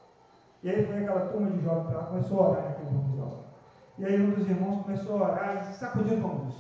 E 0.63 0.71
aí 0.71 0.87
foi 0.87 1.03
aquela 1.03 1.29
turma 1.29 1.51
de 1.51 1.63
jovens 1.63 1.87
para 1.87 1.99
lá, 1.99 2.05
começou 2.05 2.41
a 2.41 2.49
orar 2.51 2.63
naquele 2.65 2.91
bambuzal. 2.91 3.45
E 3.99 4.05
aí 4.05 4.21
um 4.21 4.31
dos 4.31 4.49
irmãos 4.49 4.83
começou 4.83 5.23
a 5.23 5.33
orar 5.33 5.57
e 5.57 5.75
sacudiu 5.75 6.19
o 6.19 6.21
bambus. 6.21 6.55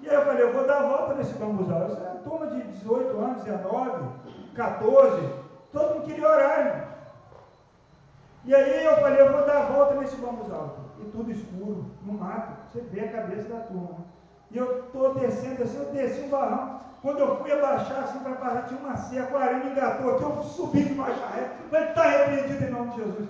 E 0.00 0.08
aí 0.08 0.14
eu 0.14 0.24
falei, 0.24 0.42
eu 0.42 0.52
vou 0.52 0.66
dar 0.66 0.82
a 0.82 0.88
volta 0.88 1.14
nesse 1.14 1.34
bambuzal. 1.38 1.84
Essa 1.84 2.00
é 2.00 2.10
uma 2.10 2.20
turma 2.20 2.46
de 2.48 2.62
18 2.62 3.18
anos, 3.18 3.44
19, 3.44 4.33
14, 4.54 5.28
todo 5.72 5.94
mundo 5.94 6.06
queria 6.06 6.28
orar. 6.28 6.94
E 8.44 8.54
aí 8.54 8.84
eu 8.84 8.96
falei, 8.96 9.20
eu 9.20 9.32
vou 9.32 9.46
dar 9.46 9.58
a 9.58 9.66
volta 9.66 9.94
nesse 9.94 10.16
bambuzal. 10.16 10.76
E 11.00 11.04
tudo 11.10 11.30
escuro, 11.30 11.90
no 12.02 12.12
mato, 12.12 12.52
você 12.70 12.80
vê 12.82 13.00
a 13.00 13.12
cabeça 13.12 13.48
da 13.48 13.60
turma. 13.60 14.04
E 14.50 14.58
eu 14.58 14.84
estou 14.84 15.14
descendo 15.14 15.62
assim, 15.62 15.78
eu 15.78 15.92
desci 15.92 16.20
um 16.20 16.28
barrão. 16.28 16.80
Quando 17.02 17.18
eu 17.18 17.36
fui 17.36 17.52
abaixar 17.52 18.04
assim 18.04 18.18
para 18.20 18.36
passar, 18.36 18.66
tinha 18.66 18.80
uma 18.80 18.96
cerca, 18.96 19.34
o 19.34 19.38
arame 19.38 19.70
engatou 19.70 20.14
aqui, 20.14 20.22
eu 20.22 20.42
subi 20.44 20.84
de 20.84 20.94
baixo 20.94 21.22
a 21.22 21.36
ré. 21.36 21.50
Falei, 21.70 21.88
está 21.88 22.02
repreendido 22.02 22.64
em 22.64 22.70
nome 22.70 22.90
de 22.90 22.96
Jesus. 22.96 23.28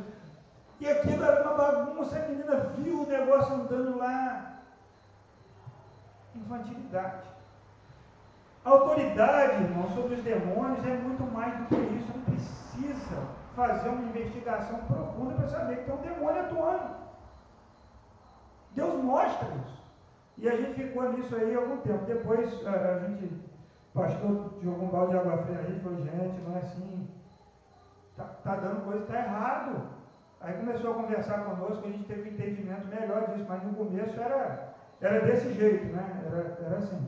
E 0.80 0.88
aquilo 0.88 1.24
era 1.24 1.42
uma 1.42 1.54
bagunça, 1.54 2.16
a 2.16 2.28
menina 2.28 2.56
viu 2.76 3.02
o 3.02 3.06
negócio 3.06 3.54
andando 3.54 3.98
lá. 3.98 4.60
Infantilidade. 6.36 7.33
A 8.64 8.70
autoridade, 8.70 9.62
irmão, 9.62 9.88
sobre 9.90 10.14
os 10.14 10.22
demônios 10.22 10.84
é 10.86 10.96
muito 10.96 11.22
mais 11.32 11.54
do 11.58 11.66
que 11.66 11.74
isso. 11.74 12.12
Não 12.16 12.24
precisa 12.24 13.28
fazer 13.54 13.90
uma 13.90 14.08
investigação 14.08 14.78
profunda 14.86 15.34
para 15.34 15.48
saber 15.48 15.76
que 15.76 15.84
tem 15.84 15.94
um 15.94 16.00
demônio 16.02 16.42
atuando. 16.42 16.94
Deus 18.72 19.04
mostra 19.04 19.48
isso. 19.66 19.84
E 20.38 20.48
a 20.48 20.56
gente 20.56 20.74
ficou 20.74 21.12
nisso 21.12 21.36
aí 21.36 21.54
algum 21.54 21.76
tempo. 21.78 22.06
Depois 22.06 22.66
a, 22.66 22.98
gente, 23.00 23.30
pastor 23.92 24.54
jogou 24.62 24.86
um 24.86 24.90
balde 24.90 25.12
de 25.12 25.18
água 25.18 25.38
fria, 25.38 25.58
a 25.58 25.62
gente 25.62 25.80
falou, 25.80 25.98
gente, 25.98 26.40
não 26.40 26.56
é 26.56 26.60
assim. 26.60 27.08
Está 28.10 28.24
tá 28.24 28.56
dando 28.56 28.84
coisa, 28.84 29.02
está 29.02 29.18
errado. 29.18 29.88
Aí 30.40 30.54
começou 30.54 30.90
a 30.90 30.94
conversar 30.94 31.44
conosco, 31.44 31.86
a 31.86 31.90
gente 31.90 32.04
teve 32.04 32.30
um 32.30 32.32
entendimento 32.32 32.86
melhor 32.88 33.28
disso, 33.28 33.46
mas 33.48 33.62
no 33.62 33.74
começo 33.74 34.20
era, 34.20 34.74
era 35.00 35.20
desse 35.20 35.52
jeito, 35.52 35.86
né? 35.86 36.22
Era, 36.26 36.66
era 36.66 36.76
assim. 36.78 37.06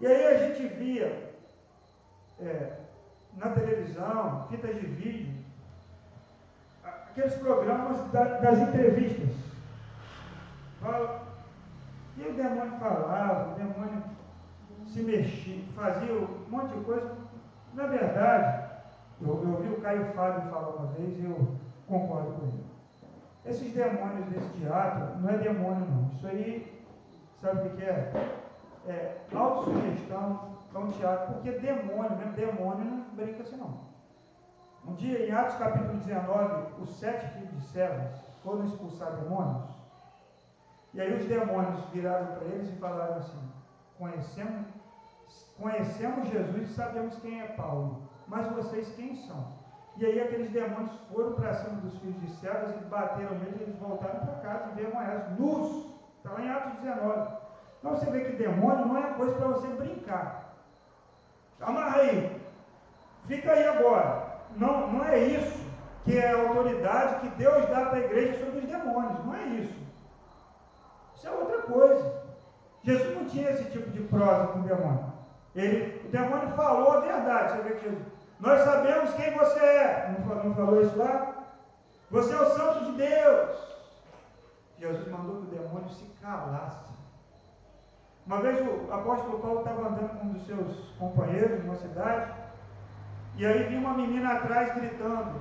E 0.00 0.06
aí 0.06 0.26
a 0.26 0.38
gente 0.38 0.66
via 0.66 1.34
é, 2.40 2.72
na 3.36 3.50
televisão, 3.50 4.46
fitas 4.48 4.74
de 4.76 4.86
vídeo, 4.86 5.44
aqueles 6.82 7.34
programas 7.34 8.10
da, 8.10 8.24
das 8.38 8.58
entrevistas. 8.60 9.28
E 12.16 12.22
o 12.22 12.32
demônio 12.32 12.78
falava, 12.78 13.52
o 13.52 13.54
demônio 13.56 14.02
se 14.86 15.02
mexia, 15.02 15.62
fazia 15.76 16.14
um 16.14 16.46
monte 16.48 16.76
de 16.76 16.84
coisa. 16.84 17.14
Na 17.74 17.86
verdade, 17.86 18.70
eu, 19.20 19.28
eu 19.28 19.50
ouvi 19.50 19.68
o 19.68 19.80
Caio 19.80 20.12
Fábio 20.14 20.50
falar 20.50 20.68
uma 20.70 20.92
vez 20.92 21.18
e 21.18 21.24
eu 21.24 21.56
concordo 21.86 22.32
com 22.32 22.46
ele. 22.46 22.64
Esses 23.44 23.72
demônios 23.72 24.26
desse 24.26 24.48
teatro 24.58 25.18
não 25.18 25.28
é 25.28 25.38
demônio 25.38 25.86
não. 25.86 26.10
Isso 26.14 26.26
aí, 26.26 26.82
sabe 27.40 27.68
o 27.68 27.76
que 27.76 27.84
é? 27.84 28.39
É 28.86 29.18
autossugestão, 29.34 30.56
é 30.74 30.78
um 30.78 30.90
teatro, 30.92 31.34
porque 31.34 31.52
demônio, 31.52 32.16
mesmo 32.16 32.32
demônio 32.32 32.84
não 32.84 33.00
brinca 33.14 33.42
assim 33.42 33.56
não. 33.56 33.90
Um 34.86 34.94
dia, 34.94 35.26
em 35.26 35.32
Atos 35.32 35.56
capítulo 35.56 35.98
19, 35.98 36.82
os 36.82 36.90
sete 36.98 37.26
filhos 37.34 37.50
de 37.50 37.62
servos 37.66 38.18
foram 38.42 38.64
expulsar 38.64 39.12
demônios. 39.12 39.68
E 40.94 41.00
aí 41.00 41.14
os 41.14 41.26
demônios 41.26 41.84
viraram 41.92 42.34
para 42.34 42.46
eles 42.46 42.70
e 42.70 42.76
falaram 42.76 43.16
assim: 43.16 43.52
conhecemos, 43.98 44.66
conhecemos 45.58 46.28
Jesus 46.28 46.70
e 46.70 46.74
sabemos 46.74 47.16
quem 47.18 47.40
é 47.40 47.48
Paulo, 47.48 48.02
mas 48.26 48.50
vocês 48.52 48.92
quem 48.94 49.14
são? 49.14 49.60
E 49.96 50.06
aí 50.06 50.20
aqueles 50.20 50.50
demônios 50.50 50.92
foram 51.12 51.34
para 51.34 51.52
cima 51.54 51.76
dos 51.80 51.98
filhos 51.98 52.20
de 52.20 52.30
servas 52.36 52.74
e 52.74 52.84
bateram 52.86 53.38
neles 53.38 53.60
e 53.60 53.64
eles 53.64 53.78
voltaram 53.78 54.20
para 54.20 54.34
casa 54.36 54.80
e 54.80 54.84
elas 54.84 55.38
nus. 55.38 55.90
Está 56.16 56.32
lá 56.32 56.40
em 56.40 56.50
Atos 56.50 56.80
19. 56.80 57.40
Então 57.80 57.96
você 57.96 58.10
vê 58.10 58.24
que 58.24 58.36
demônio 58.36 58.86
não 58.86 58.98
é 58.98 59.14
coisa 59.14 59.34
para 59.36 59.48
você 59.48 59.66
brincar. 59.68 60.54
Amarra 61.60 62.02
aí. 62.02 62.40
Fica 63.26 63.52
aí 63.52 63.66
agora. 63.66 64.40
Não, 64.56 64.92
não 64.92 65.04
é 65.04 65.18
isso 65.18 65.60
que 66.04 66.16
é 66.18 66.30
a 66.30 66.48
autoridade 66.48 67.20
que 67.20 67.36
Deus 67.36 67.66
dá 67.68 67.86
para 67.86 67.98
a 67.98 68.00
igreja 68.00 68.44
sobre 68.44 68.60
os 68.60 68.66
demônios. 68.66 69.24
Não 69.24 69.34
é 69.34 69.44
isso. 69.46 69.80
Isso 71.14 71.26
é 71.26 71.30
outra 71.30 71.62
coisa. 71.62 72.22
Jesus 72.82 73.14
não 73.14 73.24
tinha 73.26 73.50
esse 73.50 73.64
tipo 73.70 73.90
de 73.90 74.00
prosa 74.04 74.48
com 74.48 74.60
o 74.60 74.62
demônio. 74.62 75.12
Ele, 75.54 76.00
o 76.06 76.08
demônio 76.10 76.48
falou 76.50 76.92
a 76.92 77.00
verdade. 77.00 77.52
Você 77.52 77.62
vê 77.62 77.74
que 77.74 77.88
Jesus, 77.88 78.06
nós 78.38 78.60
sabemos 78.62 79.14
quem 79.14 79.36
você 79.36 79.58
é. 79.58 80.16
Não 80.18 80.44
não 80.44 80.54
falou 80.54 80.82
isso 80.82 80.96
lá? 80.96 81.34
Você 82.10 82.34
é 82.34 82.40
o 82.40 82.50
santo 82.50 82.84
de 82.86 82.92
Deus. 82.92 83.70
Jesus 84.78 85.08
mandou 85.08 85.42
que 85.42 85.54
o 85.54 85.58
demônio 85.58 85.88
se 85.90 86.06
calasse. 86.22 86.89
Uma 88.26 88.40
vez 88.40 88.60
o 88.60 88.92
apóstolo 88.92 89.38
Paulo 89.40 89.60
estava 89.60 89.88
andando 89.88 90.20
com 90.20 90.26
um 90.26 90.32
dos 90.32 90.46
seus 90.46 90.90
companheiros 90.98 91.64
numa 91.64 91.76
cidade, 91.76 92.32
e 93.36 93.46
aí 93.46 93.64
vinha 93.64 93.80
uma 93.80 93.94
menina 93.94 94.34
atrás 94.34 94.74
gritando: 94.74 95.40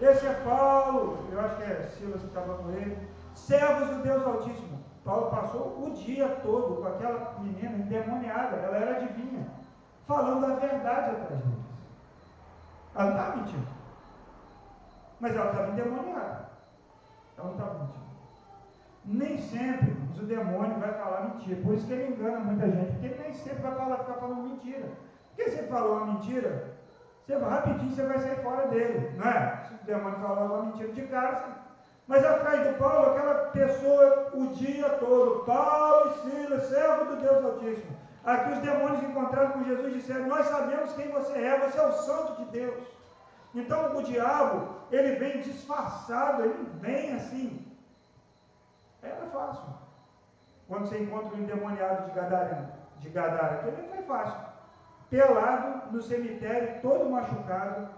Esse 0.00 0.26
é 0.26 0.32
Paulo, 0.44 1.18
eu 1.30 1.40
acho 1.40 1.56
que 1.56 1.62
é 1.62 1.82
Silas 1.96 2.20
que 2.20 2.28
estava 2.28 2.54
com 2.54 2.70
ele, 2.70 2.96
servos 3.34 3.88
do 3.90 4.02
Deus 4.02 4.26
Altíssimo. 4.26 4.76
Paulo 5.04 5.30
passou 5.30 5.86
o 5.86 5.90
dia 5.92 6.28
todo 6.42 6.82
com 6.82 6.88
aquela 6.88 7.38
menina 7.38 7.76
endemoniada, 7.76 8.56
ela 8.56 8.76
era 8.76 8.96
adivinha, 8.96 9.46
falando 10.06 10.46
a 10.46 10.56
verdade 10.56 11.10
atrás 11.10 11.40
deles. 11.42 11.66
Ela 12.94 13.04
não 13.04 13.16
estava 13.16 13.36
mentindo, 13.36 13.68
mas 15.20 15.36
ela 15.36 15.50
estava 15.50 15.68
endemoniada. 15.70 16.48
Ela 17.38 17.46
não 17.46 17.52
estava 17.52 17.78
mentindo. 17.84 18.05
Nem 19.06 19.38
sempre 19.38 19.96
o 20.18 20.26
demônio 20.26 20.78
vai 20.80 20.92
falar 20.94 21.34
mentira. 21.34 21.60
Por 21.62 21.74
isso 21.74 21.86
que 21.86 21.92
ele 21.92 22.14
engana 22.14 22.40
muita 22.40 22.66
gente. 22.68 22.92
Porque 22.92 23.06
ele 23.06 23.22
nem 23.22 23.34
sempre 23.34 23.62
vai 23.62 23.74
falar, 23.74 23.98
ficar 23.98 24.14
falando 24.14 24.42
mentira. 24.42 24.88
Porque 25.34 25.50
você 25.50 25.62
falou 25.64 25.96
uma 25.96 26.14
mentira, 26.14 26.74
você 27.24 27.38
vai, 27.38 27.50
rapidinho 27.50 27.94
você 27.94 28.06
vai 28.06 28.18
sair 28.18 28.42
fora 28.42 28.66
dele. 28.68 29.12
Não 29.16 29.28
é? 29.28 29.62
Se 29.68 29.74
o 29.74 29.86
demônio 29.86 30.18
falar 30.18 30.44
uma 30.44 30.62
mentira 30.64 30.92
de 30.92 31.02
cara, 31.02 31.36
você... 31.36 31.52
mas 32.06 32.24
atrás 32.24 32.66
do 32.66 32.78
Paulo, 32.78 33.10
aquela 33.10 33.34
pessoa 33.50 34.30
o 34.34 34.46
dia 34.54 34.88
todo, 34.90 35.44
Paulo 35.44 36.10
e 36.10 36.30
Silas, 36.30 36.64
servo 36.64 37.04
do 37.04 37.20
Deus 37.20 37.44
Altíssimo. 37.44 37.96
Aqui 38.24 38.52
os 38.52 38.58
demônios 38.58 39.02
encontraram 39.04 39.52
com 39.52 39.64
Jesus 39.64 39.92
e 39.92 39.98
disseram: 39.98 40.26
Nós 40.26 40.46
sabemos 40.46 40.92
quem 40.94 41.08
você 41.10 41.38
é, 41.38 41.58
você 41.58 41.78
é 41.78 41.86
o 41.86 41.92
Santo 41.92 42.44
de 42.44 42.50
Deus. 42.50 42.84
Então 43.54 43.96
o 43.96 44.02
diabo, 44.02 44.68
ele 44.90 45.16
vem 45.16 45.40
disfarçado, 45.40 46.42
ele 46.42 46.68
vem 46.80 47.14
assim, 47.14 47.65
era 49.10 49.26
fácil. 49.30 49.64
Quando 50.68 50.86
você 50.86 51.02
encontra 51.02 51.36
um 51.36 51.42
endemoniado 51.42 52.06
de 52.06 52.10
Gadara, 52.12 52.70
de 52.98 53.08
Gadara, 53.10 53.54
aquele 53.54 53.88
foi 53.88 54.02
fácil. 54.02 54.40
Pelado 55.08 55.92
no 55.92 56.02
cemitério, 56.02 56.80
todo 56.82 57.10
machucado. 57.10 57.88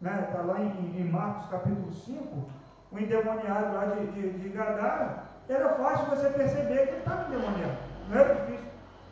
Está 0.00 0.10
né? 0.10 0.22
Tá 0.32 0.42
lá 0.42 0.60
em, 0.60 1.00
em, 1.00 1.10
Marcos 1.10 1.48
capítulo 1.48 1.90
5, 1.90 2.50
o 2.92 2.98
endemoniado 2.98 3.74
lá 3.74 3.86
de, 3.86 4.06
de, 4.12 4.38
de 4.38 4.48
Gadara, 4.50 5.24
era 5.48 5.74
fácil 5.74 6.06
você 6.06 6.28
perceber 6.30 6.86
que 6.86 6.90
ele 6.90 6.98
estava 6.98 7.26
endemoniado. 7.26 7.78
Não 8.08 8.18
era 8.18 8.34
difícil. 8.34 8.66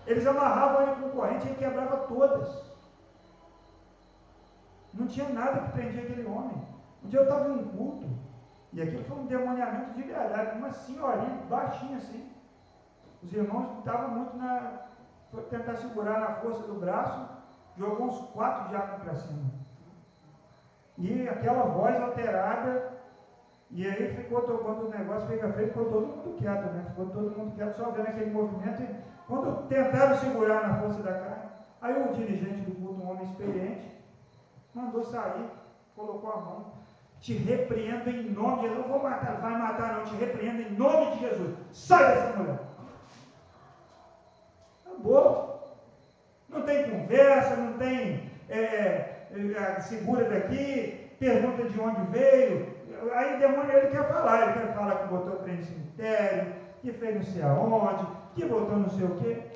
Eles 0.07 0.27
amarravam 0.27 0.83
ele 0.83 0.97
com 0.97 1.11
corrente 1.11 1.47
e 1.47 1.51
ele 1.51 1.59
quebrava 1.59 1.97
todas. 2.07 2.75
Não 4.93 5.07
tinha 5.07 5.29
nada 5.31 5.63
que 5.63 5.73
prendia 5.73 6.03
aquele 6.03 6.27
homem. 6.27 6.63
Um 7.03 7.09
dia 7.09 7.21
eu 7.21 7.25
estava 7.25 7.49
em 7.49 7.53
um 7.53 7.69
culto, 7.69 8.07
e 8.75 8.83
aquilo 8.83 9.05
foi 9.05 9.19
um 9.19 9.27
demoniamento 9.27 9.93
de 9.93 10.03
verdade, 10.03 10.59
uma 10.59 10.73
senhorinha 10.73 11.43
baixinha 11.49 11.97
assim. 11.97 12.29
Os 13.23 13.33
irmãos 13.33 13.79
estavam 13.79 14.11
muito 14.11 14.37
na. 14.37 14.89
Foi 15.31 15.43
tentar 15.45 15.77
segurar 15.77 16.21
na 16.21 16.35
força 16.37 16.63
do 16.65 16.75
braço, 16.75 17.29
jogou 17.77 18.07
uns 18.09 18.19
quatro 18.33 18.69
diabos 18.69 19.03
para 19.03 19.15
cima. 19.15 19.51
E 20.99 21.29
aquela 21.29 21.67
voz 21.67 22.01
alterada, 22.01 22.93
e 23.71 23.87
aí 23.87 24.15
ficou 24.17 24.43
tocando 24.43 24.87
o 24.87 24.91
negócio, 24.91 25.29
fica 25.29 25.53
feio, 25.53 25.69
ficou 25.69 25.85
todo 25.87 26.07
mundo 26.07 26.37
quieto, 26.37 26.73
né? 26.73 26.85
Ficou 26.89 27.07
todo 27.07 27.37
mundo 27.37 27.55
quieto, 27.55 27.77
só 27.77 27.91
vendo 27.91 28.09
aquele 28.09 28.31
movimento. 28.31 28.83
E 28.83 28.97
quando 29.29 29.69
tentaram 29.69 30.17
segurar 30.19 30.69
na 30.69 30.81
força 30.81 31.03
da 31.03 31.13
carne, 31.13 31.51
aí 31.81 32.03
o 32.03 32.13
dirigente 32.13 32.71
do 32.71 32.75
culto, 32.75 33.03
um 33.03 33.11
homem 33.11 33.25
experiente, 33.25 34.05
mandou 34.75 35.05
sair, 35.05 35.49
colocou 35.95 36.33
a 36.33 36.41
mão 36.41 36.84
te 37.25 37.33
repreendo 37.33 38.11
em 38.11 38.31
nome 38.33 38.57
de 38.57 38.69
Jesus. 38.69 38.79
Não 38.83 38.89
vou 38.93 39.03
matar, 39.03 39.41
vai 39.41 39.59
matar, 39.59 39.95
não. 39.95 40.05
Te 40.05 40.15
repreendo 40.17 40.61
em 40.61 40.73
nome 40.73 41.13
de 41.13 41.21
Jesus. 41.21 41.57
Sai 41.73 42.15
dessa 42.15 42.37
mulher. 42.37 42.59
Acabou. 44.85 45.75
Não 46.51 46.63
tem 46.63 46.91
conversa, 46.91 47.57
não 47.57 47.79
tem 47.79 48.31
é, 48.51 49.27
é, 49.33 49.81
segura 49.81 50.29
daqui, 50.29 51.11
pergunta 51.19 51.65
de 51.65 51.81
onde 51.81 52.03
veio. 52.11 52.75
Aí 53.15 53.37
o 53.37 53.39
demônio 53.39 53.73
ele 53.73 53.89
quer 53.89 54.07
falar, 54.07 54.43
ele 54.43 54.61
quer 54.61 54.75
falar 54.75 54.97
que 54.97 55.09
botou 55.09 55.37
trem 55.37 55.57
no 55.57 55.65
cemitério, 55.65 56.55
que 56.83 56.93
fez 56.93 57.15
não 57.15 57.23
sei 57.23 57.43
aonde, 57.43 58.07
que 58.35 58.45
botou 58.45 58.77
não 58.77 58.91
sei 58.91 59.07
o 59.07 59.17
quê. 59.17 59.47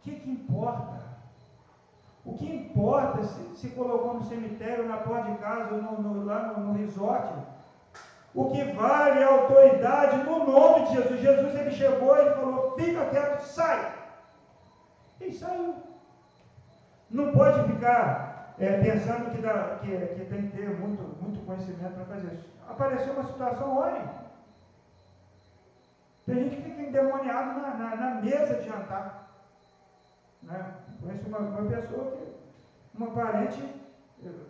O 0.00 0.02
que, 0.02 0.16
que 0.16 0.30
importa? 0.30 0.99
O 2.24 2.34
que 2.34 2.54
importa 2.54 3.22
se, 3.24 3.56
se 3.56 3.70
colocou 3.70 4.14
no 4.14 4.24
cemitério, 4.24 4.86
na 4.86 4.98
porta 4.98 5.30
de 5.30 5.38
casa, 5.38 5.74
ou 5.74 5.82
no, 5.82 6.02
no, 6.02 6.24
lá 6.24 6.48
no, 6.48 6.66
no 6.66 6.72
resort? 6.74 7.32
O 8.34 8.50
que 8.50 8.62
vale 8.72 9.20
é 9.20 9.24
a 9.24 9.30
autoridade 9.30 10.22
no 10.24 10.46
nome 10.46 10.86
de 10.86 10.94
Jesus. 10.94 11.20
Jesus 11.20 11.54
ele 11.54 11.70
chegou 11.72 12.16
e 12.16 12.34
falou: 12.34 12.74
fica 12.78 13.06
quieto, 13.06 13.40
sai. 13.42 13.92
E 15.20 15.32
saiu. 15.32 15.74
Não 17.10 17.32
pode 17.32 17.72
ficar 17.72 18.54
é, 18.58 18.78
pensando 18.78 19.30
que, 19.32 19.42
dá, 19.42 19.78
que, 19.80 19.88
que, 19.88 20.24
tem 20.26 20.48
que 20.48 20.56
ter 20.56 20.78
muito, 20.78 21.02
muito 21.20 21.44
conhecimento 21.44 21.94
para 21.94 22.04
fazer 22.04 22.34
isso. 22.34 22.48
Apareceu 22.68 23.14
uma 23.14 23.24
situação, 23.24 23.76
olhe. 23.76 24.08
Tem 26.24 26.36
gente 26.36 26.56
que 26.56 26.62
fica 26.62 26.82
endemoniado 26.82 27.60
na, 27.60 27.74
na, 27.74 27.96
na 27.96 28.14
mesa 28.20 28.54
de 28.54 28.68
jantar. 28.68 29.28
Né? 30.42 30.74
Conheço 31.02 31.28
uma, 31.28 31.38
uma 31.38 31.70
pessoa 31.70 32.10
que, 32.12 32.32
uma 32.94 33.10
parente, 33.10 33.74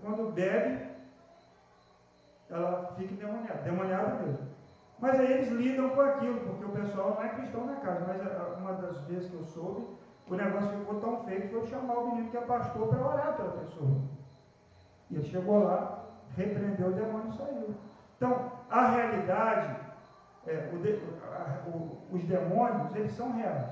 quando 0.03 0.33
bebe, 0.33 0.91
ela 2.49 2.93
fica 2.97 3.15
endemoniada, 3.15 3.63
demoniada 3.63 4.23
mesmo. 4.23 4.49
Mas 4.99 5.19
aí 5.19 5.33
eles 5.33 5.49
lidam 5.49 5.91
com 5.91 6.01
aquilo, 6.01 6.41
porque 6.41 6.65
o 6.65 6.71
pessoal 6.71 7.15
não 7.15 7.23
é 7.23 7.29
cristão 7.31 7.65
na 7.65 7.77
casa, 7.77 8.05
mas 8.07 8.59
uma 8.59 8.73
das 8.75 8.99
vezes 9.05 9.31
que 9.31 9.37
eu 9.37 9.45
soube, 9.45 9.87
o 10.29 10.35
negócio 10.35 10.79
ficou 10.79 11.01
tão 11.01 11.25
feio 11.25 11.43
que 11.43 11.49
foi 11.49 11.67
chamar 11.67 11.95
o 11.99 12.09
menino 12.09 12.31
que 12.31 12.37
é 12.37 12.41
pastor 12.43 12.89
para 12.89 13.07
orar 13.07 13.37
pela 13.37 13.53
pessoa. 13.53 14.03
E 15.11 15.17
ele 15.17 15.25
chegou 15.25 15.65
lá, 15.65 16.05
repreendeu 16.37 16.89
o 16.89 16.93
demônio 16.93 17.31
e 17.31 17.37
saiu. 17.37 17.75
Então, 18.17 18.53
a 18.69 18.91
realidade, 18.91 19.77
é, 20.47 20.71
a, 20.71 21.69
o, 21.69 21.99
os 22.13 22.23
demônios, 22.25 22.95
eles 22.95 23.13
são 23.13 23.33
reais. 23.33 23.71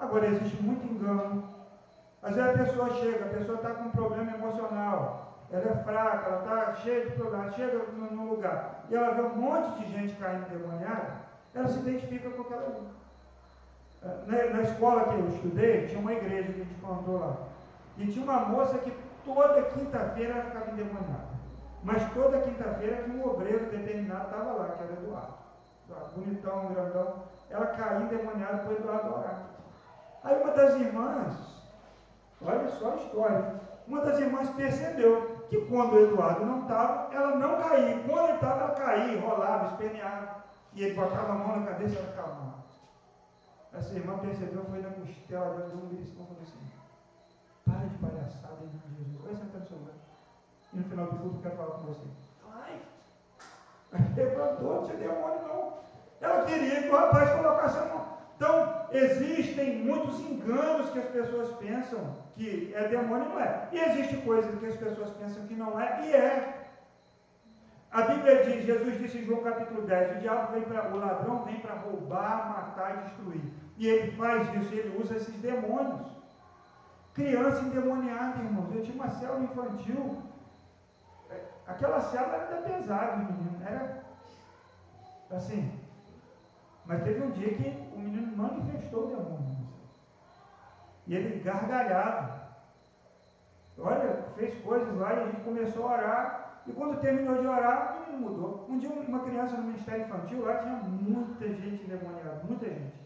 Agora, 0.00 0.26
existe 0.26 0.62
muito 0.62 0.90
engano. 0.90 1.44
Às 2.22 2.34
vezes 2.34 2.50
a 2.50 2.64
pessoa 2.64 2.90
chega, 2.94 3.24
a 3.26 3.28
pessoa 3.28 3.56
está 3.56 3.70
com 3.70 3.84
um 3.84 3.90
problema 3.90 4.32
emocional, 4.32 5.36
ela 5.50 5.70
é 5.70 5.84
fraca, 5.84 6.28
ela 6.28 6.40
está 6.40 6.74
cheia 6.74 7.06
de 7.06 7.12
problemas, 7.12 7.54
chega 7.54 7.78
num 7.92 8.28
lugar 8.28 8.84
e 8.90 8.94
ela 8.94 9.14
vê 9.14 9.22
um 9.22 9.36
monte 9.36 9.80
de 9.80 9.92
gente 9.92 10.14
caindo 10.16 10.48
demoniada, 10.48 11.16
ela 11.54 11.68
se 11.68 11.78
identifica 11.78 12.30
com 12.30 12.42
aquela. 12.42 13.00
Na, 14.26 14.44
na, 14.54 14.62
escola 14.62 15.04
que 15.04 15.20
eu 15.20 15.28
estudei, 15.28 15.86
tinha 15.86 16.00
uma 16.00 16.12
igreja 16.12 16.52
que 16.52 16.60
a 16.62 16.64
gente 16.64 16.80
contou 16.80 17.18
lá. 17.18 17.36
E 17.98 18.06
tinha 18.06 18.24
uma 18.24 18.40
moça 18.46 18.78
que 18.78 18.92
toda 19.24 19.62
quinta-feira 19.62 20.32
ela 20.32 20.44
ficava 20.44 20.70
endemoniada. 20.70 21.30
Mas 21.82 22.12
toda 22.12 22.40
quinta-feira 22.40 23.02
tinha 23.02 23.16
um 23.16 23.28
obreiro 23.28 23.66
determinado, 23.66 24.24
estava 24.24 24.52
lá, 24.52 24.68
que 24.70 24.84
era 24.84 24.92
Eduardo. 24.92 25.34
Eduardo 25.86 26.14
bonitão, 26.16 26.72
grandão. 26.72 27.14
Ela 27.50 27.66
caía 27.66 28.00
endemoniada 28.06 28.66
o 28.66 28.72
Eduardo 28.72 29.14
orar. 29.14 29.50
Aí 30.22 30.42
uma 30.42 30.52
das 30.52 30.74
irmãs, 30.74 31.62
olha 32.42 32.68
só 32.68 32.92
a 32.92 32.96
história, 32.96 33.60
uma 33.86 34.02
das 34.02 34.18
irmãs 34.18 34.48
percebeu 34.50 35.46
que 35.48 35.60
quando 35.66 35.94
o 35.94 35.98
Eduardo 35.98 36.46
não 36.46 36.62
estava, 36.62 37.12
ela 37.12 37.36
não 37.36 37.60
caía. 37.60 38.02
Quando 38.06 38.24
ele 38.24 38.34
estava, 38.34 38.60
ela 38.60 38.74
caía, 38.74 39.20
rolava, 39.20 39.72
esperneava. 39.72 40.44
E 40.72 40.84
ele 40.84 40.94
botava 40.94 41.32
a 41.32 41.34
mão 41.34 41.56
na 41.58 41.66
cabeça 41.66 41.94
e 41.94 41.98
ela 41.98 42.06
ficava 42.06 42.54
Essa 43.72 43.94
irmã 43.94 44.18
percebeu, 44.18 44.64
foi 44.64 44.80
na 44.80 44.90
costela, 44.90 45.66
deu 45.66 45.78
um 45.78 45.88
beliscão 45.88 46.22
e 46.22 46.26
falou 46.26 46.42
assim: 46.42 46.70
Para 47.64 47.88
de 47.88 47.94
palhaçada 47.96 48.62
em 48.62 48.66
nome 48.66 48.78
de 48.86 48.94
Jesus. 48.94 49.24
Vai 49.24 49.34
sentar 49.34 49.60
no 49.60 49.66
seu 49.66 49.78
lugar. 49.78 49.94
E 50.72 50.76
no 50.76 50.84
final 50.84 51.06
do 51.06 51.18
culto 51.18 51.36
eu 51.36 51.42
quero 51.42 51.56
falar 51.56 51.70
com 51.70 51.82
você. 51.82 52.06
Ai! 52.52 52.80
Levantou, 54.14 54.74
não 54.74 54.84
tinha 54.84 54.98
demônio 54.98 55.48
não. 55.48 55.72
Ela 56.20 56.44
queria 56.44 56.82
que 56.82 56.88
o 56.88 56.96
rapaz 56.96 57.30
colocasse 57.30 57.78
a 57.78 57.84
mão. 57.86 58.19
Então, 58.40 58.86
existem 58.90 59.84
muitos 59.84 60.18
enganos 60.20 60.88
que 60.88 60.98
as 60.98 61.10
pessoas 61.10 61.50
pensam 61.58 62.16
que 62.34 62.72
é 62.74 62.88
demônio 62.88 63.26
e 63.26 63.28
não 63.28 63.38
é. 63.38 63.68
E 63.70 63.78
existe 63.78 64.16
coisas 64.22 64.58
que 64.58 64.64
as 64.64 64.76
pessoas 64.76 65.10
pensam 65.10 65.46
que 65.46 65.52
não 65.54 65.78
é 65.78 66.06
e 66.06 66.14
é. 66.14 66.70
A 67.92 68.00
Bíblia 68.00 68.42
diz, 68.44 68.64
Jesus 68.64 68.98
disse 68.98 69.18
em 69.18 69.26
João 69.26 69.42
capítulo 69.42 69.82
10, 69.82 70.16
o 70.16 70.20
diabo 70.20 70.54
vem 70.54 70.62
para, 70.62 70.88
o 70.90 70.96
ladrão 70.96 71.44
vem 71.44 71.60
para 71.60 71.74
roubar, 71.74 72.48
matar 72.48 72.96
e 72.96 73.08
destruir. 73.08 73.42
E 73.76 73.86
ele 73.86 74.12
faz 74.12 74.48
isso, 74.54 74.72
ele 74.72 74.98
usa 74.98 75.16
esses 75.16 75.34
demônios. 75.34 76.00
Criança 77.12 77.60
endemoniada, 77.60 78.42
irmãos. 78.42 78.74
Eu 78.74 78.82
tinha 78.82 78.94
uma 78.94 79.10
célula 79.10 79.44
infantil. 79.44 80.22
Aquela 81.66 82.00
célula 82.00 82.36
era 82.36 82.62
pesada, 82.62 83.16
menino. 83.18 83.60
Era 83.66 84.02
assim. 85.30 85.78
Mas 86.90 87.04
teve 87.04 87.22
um 87.22 87.30
dia 87.30 87.54
que 87.54 87.68
o 87.94 88.00
menino 88.00 88.36
manifestou 88.36 89.04
o 89.04 89.06
demônio. 89.06 89.56
E 91.06 91.14
ele 91.14 91.38
gargalhava. 91.38 92.48
Olha, 93.78 94.24
fez 94.34 94.60
coisas 94.64 94.96
lá 94.96 95.14
e 95.14 95.20
a 95.20 95.26
gente 95.26 95.40
começou 95.42 95.86
a 95.86 95.92
orar. 95.92 96.62
E 96.66 96.72
quando 96.72 97.00
terminou 97.00 97.40
de 97.40 97.46
orar, 97.46 97.96
o 97.96 98.00
menino 98.00 98.28
mudou. 98.28 98.66
Um 98.68 98.76
dia, 98.76 98.90
uma 98.90 99.20
criança 99.20 99.56
no 99.56 99.68
Ministério 99.68 100.04
Infantil, 100.04 100.44
lá 100.44 100.58
tinha 100.58 100.74
muita 100.82 101.46
gente 101.46 101.84
endemoniada, 101.84 102.42
muita 102.42 102.66
gente. 102.66 102.98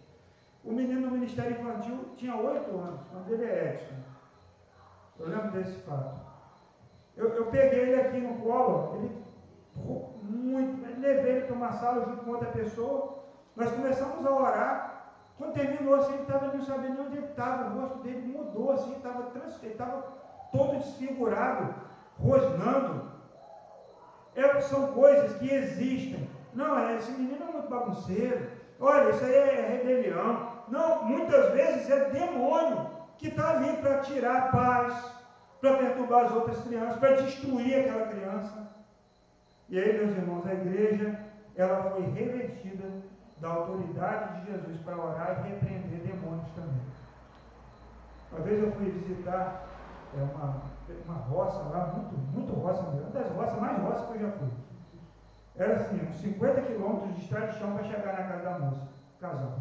O 0.65 0.73
menino 0.73 1.03
no 1.03 1.11
Ministério 1.11 1.61
Infantil 1.61 2.09
tinha 2.17 2.35
oito 2.37 2.71
anos, 2.71 3.03
o 3.11 3.15
nome 3.17 3.27
dele 3.27 3.45
é 3.45 3.75
Edson. 3.75 3.97
Eu 5.21 5.29
lembro 5.29 5.51
desse 5.51 5.79
fato. 5.83 6.23
Eu, 7.19 7.29
eu 7.35 7.47
peguei 7.51 7.81
ele 7.81 8.01
aqui 8.01 8.19
no 8.19 8.39
colo, 8.41 8.97
ele 8.97 9.25
muito, 10.23 10.81
levei 10.99 11.37
ele 11.37 11.47
para 11.47 11.55
uma 11.55 11.73
sala 11.73 12.07
junto 12.07 12.25
com 12.25 12.31
outra 12.31 12.51
pessoa. 12.51 13.24
Nós 13.57 13.71
começamos 13.71 14.27
a 14.27 14.31
orar. 14.31 15.13
Quando 15.39 15.55
terminou 15.55 15.97
assim, 15.97 16.13
ele 16.13 16.23
estava 16.23 16.53
não 16.53 16.65
sabendo 16.65 17.03
onde 17.03 17.17
ele 17.17 17.27
estava, 17.27 17.75
o 17.75 17.81
rosto 17.81 17.99
dele 17.99 18.27
mudou 18.27 18.73
assim, 18.73 18.93
estava 18.93 19.33
ele 19.63 19.73
estava 19.73 20.05
todo 20.53 20.79
desfigurado, 20.79 21.75
rosnando. 22.21 23.11
É, 24.37 24.61
são 24.61 24.93
coisas 24.93 25.37
que 25.39 25.53
existem. 25.53 26.29
Não, 26.53 26.79
é, 26.79 26.97
esse 26.97 27.11
menino 27.13 27.45
é 27.49 27.53
muito 27.53 27.69
bagunceiro. 27.69 28.51
Olha, 28.81 29.11
isso 29.11 29.25
aí 29.25 29.35
é 29.35 29.83
rebelião. 29.83 30.49
Não, 30.69 31.05
muitas 31.05 31.53
vezes 31.53 31.91
é 31.91 32.11
demônio 32.11 32.91
que 33.19 33.29
está 33.29 33.51
ali 33.51 33.77
para 33.79 34.01
tirar 34.01 34.37
a 34.37 34.49
paz, 34.49 35.13
para 35.61 35.79
perturbar 35.79 36.27
as 36.27 36.33
outras 36.33 36.61
crianças, 36.65 36.99
para 36.99 37.17
destruir 37.17 37.81
aquela 37.81 38.07
criança. 38.07 38.69
E 39.69 39.79
aí, 39.79 39.99
meus 39.99 40.17
irmãos, 40.17 40.47
a 40.47 40.53
igreja 40.53 41.19
ela 41.57 41.91
foi 41.91 42.03
revestida 42.03 43.04
da 43.41 43.49
autoridade 43.49 44.41
de 44.41 44.53
Jesus 44.53 44.81
para 44.83 44.97
orar 44.97 45.45
e 45.45 45.49
repreender 45.49 46.01
demônios 46.01 46.49
também. 46.55 46.81
Uma 48.33 48.41
vez 48.41 48.63
eu 48.63 48.73
fui 48.73 48.91
visitar 48.91 49.67
é, 50.17 50.23
uma, 50.23 50.63
uma 51.07 51.15
roça 51.15 51.63
lá, 51.69 51.87
muito, 51.87 52.17
muito 52.33 52.53
roça 52.55 52.83
mesmo, 52.91 53.09
uma 53.09 53.11
das 53.11 53.31
roças 53.31 53.61
mais 53.61 53.83
roças 53.83 54.07
que 54.07 54.15
eu 54.15 54.21
já 54.21 54.33
fui. 54.33 54.49
Era 55.57 55.77
assim, 55.77 56.01
uns 56.09 56.17
50 56.17 56.63
quilômetros 56.63 57.15
de 57.15 57.21
estrada 57.23 57.47
de 57.49 57.59
chão 57.59 57.75
para 57.75 57.85
chegar 57.85 58.13
na 58.13 58.25
casa 58.25 58.43
da 58.43 58.59
moça, 58.59 58.89
casal. 59.21 59.53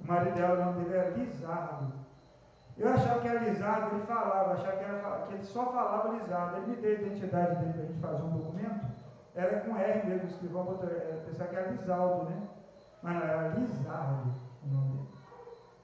O 0.00 0.06
marido 0.06 0.34
dela, 0.34 0.54
o 0.54 0.64
nome 0.64 0.84
dele 0.84 0.96
era 0.96 1.10
Lizardo. 1.10 1.92
Eu 2.78 2.88
achava 2.88 3.20
que 3.20 3.28
era 3.28 3.40
Lizardo, 3.40 3.96
ele 3.96 4.06
falava, 4.06 4.52
achava 4.52 4.76
que, 4.76 4.84
era, 4.84 5.26
que 5.26 5.34
ele 5.34 5.44
só 5.44 5.66
falava 5.72 6.16
Lizardo. 6.16 6.56
Ele 6.56 6.66
me 6.68 6.76
deu 6.76 6.90
a 6.90 7.00
identidade 7.00 7.56
dele 7.56 7.72
para 7.72 7.82
a 7.82 7.86
gente 7.86 8.00
fazer 8.00 8.22
um 8.22 8.38
documento. 8.38 8.86
Era 9.34 9.60
com 9.60 9.76
R 9.76 10.06
mesmo, 10.06 10.28
escrivão, 10.28 10.78
é, 10.82 11.22
pensava 11.26 11.50
que 11.50 11.56
era 11.56 11.70
Lizaldo, 11.70 12.30
né? 12.30 12.42
Mas 13.02 13.22
era 13.22 13.48
Lizardo 13.48 14.32
o 14.64 14.74
nome 14.74 14.88
dele. 14.90 15.08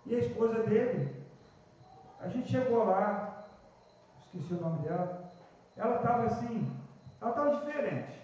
E 0.06 0.14
a 0.14 0.18
esposa 0.18 0.62
dele, 0.64 1.24
a 2.20 2.28
gente 2.28 2.48
chegou 2.48 2.84
lá, 2.84 3.46
esqueci 4.20 4.54
o 4.54 4.60
nome 4.60 4.80
dela, 4.80 5.32
ela 5.76 5.96
estava 5.96 6.24
assim, 6.24 6.72
ela 7.20 7.30
estava 7.30 7.56
diferente. 7.56 8.20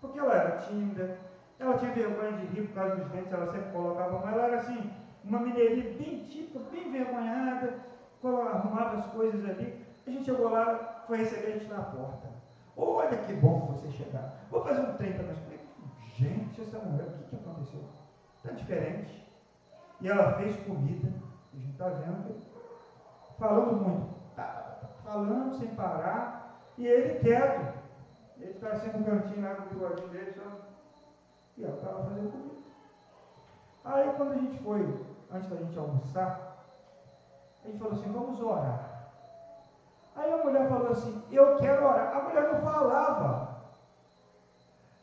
Porque 0.00 0.18
ela 0.18 0.34
era 0.34 0.56
tímida, 0.58 1.18
ela 1.58 1.76
tinha 1.76 1.92
vergonha 1.92 2.32
de 2.32 2.46
rir 2.46 2.68
por 2.68 2.74
causa 2.74 2.96
dos 2.96 3.10
dentes, 3.10 3.32
ela 3.32 3.52
sempre 3.52 3.70
colocava, 3.70 4.18
mas 4.24 4.32
ela 4.32 4.46
era 4.46 4.56
assim, 4.56 4.92
uma 5.22 5.40
mineirinha 5.40 5.94
bem 5.98 6.24
típica, 6.24 6.58
bem 6.70 6.90
vergonhada, 6.90 7.74
arrumava 8.24 8.98
as 8.98 9.06
coisas 9.06 9.44
ali. 9.44 9.84
A 10.06 10.10
gente 10.10 10.24
chegou 10.24 10.48
lá, 10.48 11.04
foi 11.06 11.18
receber 11.18 11.48
a 11.48 11.58
gente 11.58 11.68
na 11.68 11.82
porta. 11.82 12.28
Olha 12.76 13.16
que 13.18 13.34
bom 13.34 13.66
você 13.66 13.90
chegar. 13.90 14.40
Vou 14.50 14.64
fazer 14.64 14.80
um 14.80 14.96
trem 14.96 15.12
para 15.12 15.24
nós. 15.24 15.40
Gente, 16.16 16.60
essa 16.60 16.78
mulher, 16.78 17.06
o 17.06 17.12
que, 17.12 17.24
que 17.24 17.36
aconteceu? 17.36 17.80
Está 18.42 18.56
diferente. 18.56 19.28
E 20.00 20.08
ela 20.08 20.32
fez 20.34 20.56
comida, 20.64 21.12
a 21.52 21.56
gente 21.56 21.72
está 21.72 21.88
vendo, 21.90 22.40
falando 23.38 23.76
muito. 23.76 24.14
Tá 24.34 24.80
falando 25.04 25.58
sem 25.58 25.68
parar, 25.74 26.62
e 26.78 26.86
ele 26.86 27.18
quieto. 27.18 27.78
Ele 28.38 28.52
está 28.52 28.68
assim 28.68 28.96
no 28.96 29.04
cantinho 29.04 29.46
lá 29.46 29.56
com 29.56 29.62
o 29.62 29.68
bigodinho 29.68 30.08
dele, 30.08 30.32
só. 30.32 30.42
E 31.58 31.64
ela 31.64 31.76
estava 31.76 32.04
fazendo 32.04 32.32
comida. 32.32 32.60
Aí 33.84 34.12
quando 34.16 34.32
a 34.32 34.36
gente 34.36 34.58
foi, 34.62 35.06
antes 35.30 35.50
da 35.50 35.56
gente 35.56 35.78
almoçar, 35.78 36.64
a 37.62 37.68
gente 37.68 37.78
falou 37.78 37.92
assim, 37.92 38.12
vamos 38.12 38.40
orar. 38.40 39.10
Aí 40.16 40.32
a 40.32 40.42
mulher 40.42 40.66
falou 40.68 40.92
assim, 40.92 41.22
eu 41.30 41.58
quero 41.58 41.84
orar. 41.84 42.16
A 42.16 42.22
mulher 42.22 42.52
não 42.54 42.60
falava. 42.62 43.60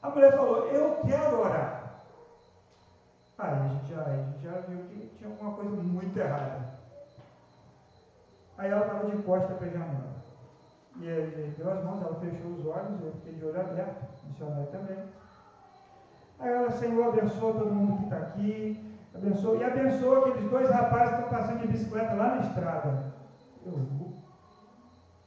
A 0.01 0.09
mulher 0.09 0.35
falou, 0.35 0.67
eu 0.69 1.01
quero 1.05 1.39
orar. 1.39 1.76
Aí 3.39 3.53
a 3.53 3.67
gente 3.67 3.93
já, 3.93 4.01
a 4.01 4.15
gente 4.15 4.43
já 4.43 4.51
viu 4.61 4.79
que 4.85 5.11
tinha 5.17 5.29
alguma 5.29 5.53
coisa 5.53 5.75
muito 5.75 6.17
errada. 6.17 6.77
Aí 8.57 8.71
ela 8.71 8.87
estava 8.87 9.09
de 9.11 9.21
costa 9.23 9.53
para 9.53 9.67
a 9.67 9.69
janela. 9.69 10.17
E 10.99 11.05
ele 11.05 11.55
deu 11.55 11.71
as 11.71 11.83
mãos, 11.83 12.01
ela 12.01 12.19
fechou 12.19 12.51
os 12.53 12.65
olhos, 12.65 13.03
eu 13.03 13.11
fiquei 13.13 13.33
de 13.33 13.45
olho 13.45 13.61
aberto, 13.61 14.25
missionário 14.27 14.65
também. 14.67 14.97
Aí 16.39 16.51
ela, 16.51 16.71
Senhor, 16.71 17.07
abençoa 17.07 17.53
todo 17.53 17.73
mundo 17.73 17.97
que 17.97 18.03
está 18.05 18.17
aqui, 18.17 18.97
abençoa, 19.13 19.57
e 19.57 19.63
abençoa 19.63 20.29
aqueles 20.29 20.49
dois 20.49 20.69
rapazes 20.69 21.15
que 21.15 21.21
estão 21.21 21.37
passando 21.37 21.61
de 21.61 21.67
bicicleta 21.67 22.13
lá 22.15 22.35
na 22.35 22.41
estrada. 22.41 23.13
Eu, 23.63 23.87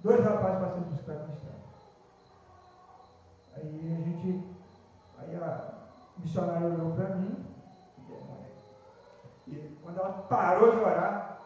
dois 0.01 0.25
rapazes 0.25 0.59
passando 0.59 0.85
de 0.85 0.91
bicicleta 0.91 1.27
na 1.27 1.35
estrada. 1.35 1.61
Aí 3.57 3.97
a 3.97 4.05
gente, 4.05 4.45
aí 5.19 5.37
a 5.37 5.75
missionária 6.19 6.67
olhou 6.67 6.93
para 6.93 7.15
mim, 7.15 7.40
e 9.65 9.79
quando 9.83 9.99
ela 9.99 10.27
parou 10.29 10.73
de 10.73 10.81
orar, 10.81 11.39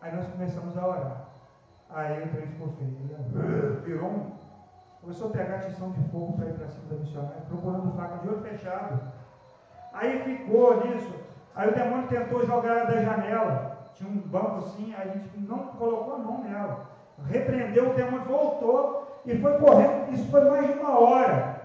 aí 0.00 0.14
nós 0.14 0.26
começamos 0.28 0.76
a 0.76 0.86
orar. 0.86 1.28
Aí 1.90 2.24
o 2.24 2.28
trem 2.28 2.46
ficou 2.48 2.68
feio. 2.72 3.80
Virou 3.84 4.10
um. 4.10 4.32
Começou 5.00 5.28
a 5.28 5.32
pegar 5.32 5.60
tição 5.60 5.90
de 5.92 6.02
fogo 6.10 6.34
para 6.34 6.50
ir 6.50 6.54
para 6.54 6.68
cima 6.68 6.86
da 6.90 6.96
missionária, 6.96 7.42
procurando 7.48 7.96
faca 7.96 8.18
de 8.18 8.28
olho 8.28 8.42
fechado. 8.42 9.00
Aí 9.92 10.22
ficou 10.22 10.84
nisso. 10.84 11.14
Aí 11.54 11.70
o 11.70 11.74
demônio 11.74 12.08
tentou 12.08 12.44
jogar 12.44 12.76
ela 12.76 12.90
da 12.90 13.02
janela. 13.02 13.78
Tinha 13.94 14.10
um 14.10 14.18
banco 14.18 14.58
assim, 14.58 14.94
a 14.94 15.06
gente 15.06 15.30
não 15.38 15.68
colocou 15.68 16.14
a 16.14 16.18
mão 16.18 16.44
nela. 16.44 16.86
Repreendeu, 17.26 17.90
o 17.90 17.94
demônio 17.94 18.24
voltou 18.26 19.20
e 19.24 19.36
foi 19.38 19.58
correndo. 19.58 20.12
Isso 20.12 20.30
foi 20.30 20.48
mais 20.48 20.66
de 20.66 20.78
uma 20.78 20.98
hora. 20.98 21.60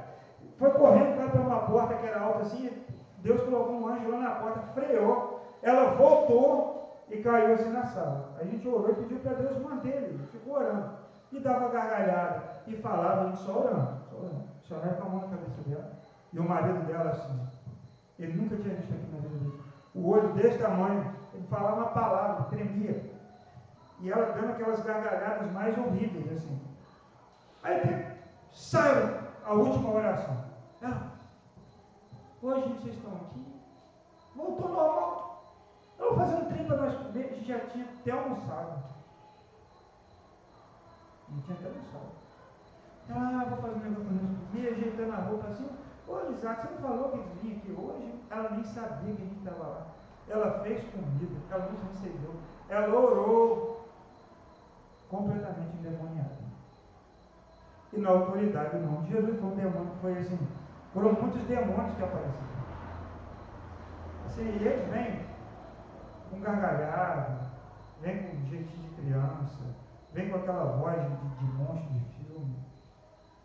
Foi 0.57 0.71
correndo 0.71 1.31
para 1.31 1.41
uma 1.41 1.59
porta 1.59 1.95
que 1.95 2.07
era 2.07 2.21
alta 2.21 2.43
assim. 2.43 2.71
Deus 3.17 3.41
colocou 3.43 3.75
um 3.75 3.87
anjo 3.87 4.09
lá 4.09 4.17
na 4.17 4.31
porta, 4.31 4.61
freou. 4.73 5.32
Ela 5.63 5.91
voltou 5.91 7.03
e 7.09 7.17
caiu 7.21 7.55
assim 7.55 7.69
na 7.69 7.85
sala. 7.85 8.35
A 8.39 8.43
gente 8.43 8.67
orou 8.67 8.91
e 8.91 8.95
pediu 8.95 9.19
para 9.19 9.33
Deus 9.33 9.57
manter 9.59 9.95
ele, 9.95 10.27
ficou 10.31 10.55
orando. 10.55 10.91
E 11.31 11.39
dava 11.39 11.69
gargalhada 11.69 12.43
e 12.67 12.75
falava, 12.75 13.21
a 13.21 13.25
gente 13.29 13.39
só 13.39 13.59
orando, 13.59 13.97
só 14.09 14.17
orando. 14.17 14.43
Chorava 14.63 14.95
com 14.95 15.07
a 15.07 15.09
mão 15.09 15.21
na 15.21 15.35
cabeça 15.35 15.61
dela. 15.65 15.91
E 16.31 16.39
o 16.39 16.47
marido 16.47 16.85
dela 16.85 17.11
assim, 17.11 17.39
ele 18.19 18.33
nunca 18.33 18.55
tinha 18.57 18.75
visto 18.75 18.93
aqui 18.93 19.11
na 19.11 19.21
vida 19.21 19.37
dele. 19.39 19.61
O 19.95 20.09
olho 20.09 20.33
desse 20.33 20.59
tamanho, 20.59 21.13
ele 21.33 21.47
falava 21.47 21.77
uma 21.77 21.87
palavra, 21.87 22.45
tremia. 22.45 23.11
E 23.99 24.11
ela 24.11 24.33
dando 24.33 24.51
aquelas 24.51 24.83
gargalhadas 24.83 25.51
mais 25.51 25.77
horríveis, 25.77 26.31
assim. 26.31 26.59
Aí 27.63 27.79
tem, 27.79 28.13
a 29.45 29.53
última 29.53 29.93
oração. 29.93 30.43
Ela, 30.81 31.11
hoje 32.41 32.67
vocês 32.69 32.95
estão 32.95 33.13
aqui, 33.13 33.45
voltou 34.35 34.69
normal. 34.69 35.22
Vamos 35.97 36.17
fazer 36.17 36.35
um 36.35 36.45
trem 36.45 36.65
para 36.65 36.77
nós 36.77 36.95
comer. 36.95 37.25
A 37.25 37.35
gente 37.35 37.47
já 37.47 37.59
tinha 37.67 37.85
até 37.85 38.11
almoçado. 38.11 38.83
A 41.27 41.31
gente 41.31 41.45
tinha 41.45 41.57
até 41.57 41.67
almoçado. 41.67 42.23
Ah, 43.09 43.45
vou 43.49 43.57
fazer 43.57 43.75
um 43.75 43.91
negócio 43.91 44.05
comer, 44.05 44.67
ajeitando 44.69 45.13
a 45.13 45.17
roupa 45.17 45.47
assim. 45.47 45.69
Ô, 46.07 46.31
Isaac, 46.31 46.61
você 46.61 46.73
não 46.73 46.81
falou 46.81 47.09
que 47.09 47.17
eles 47.17 47.41
vinham 47.41 47.57
aqui 47.57 47.71
hoje? 47.71 48.13
Ela 48.29 48.49
nem 48.51 48.63
sabia 48.63 49.15
que 49.15 49.21
a 49.21 49.25
gente 49.25 49.37
estava 49.37 49.67
lá. 49.67 49.87
Ela 50.27 50.59
fez 50.63 50.83
comida, 50.91 51.41
ela 51.49 51.69
nos 51.69 51.83
recebeu. 51.83 52.33
Ela 52.69 52.95
orou 52.95 53.87
completamente 55.09 55.77
endemoniada. 55.77 56.43
E 57.91 57.99
na 57.99 58.09
autoridade 58.09 58.77
do 58.77 58.85
nome 58.85 59.05
de 59.05 59.11
Jesus 59.13 59.39
foi 59.39 59.49
um 59.49 59.55
demônio, 59.55 59.91
foi 60.01 60.17
assim, 60.17 60.39
foram 60.93 61.13
muitos 61.13 61.43
demônios 61.43 61.95
que 61.95 62.03
apareceram. 62.03 62.53
Assim, 64.25 64.47
eles 64.47 64.89
vêm 64.89 65.32
com 66.33 66.41
gargalhada, 66.41 67.51
vem 68.01 68.23
com 68.23 68.45
jeitinho 68.49 68.89
de 68.89 68.95
criança, 69.01 69.59
vem 70.13 70.29
com 70.29 70.37
aquela 70.37 70.65
voz 70.77 71.01
de, 71.01 71.15
de 71.37 71.45
monstro 71.53 71.93
de 71.93 71.99
filme. 72.15 72.55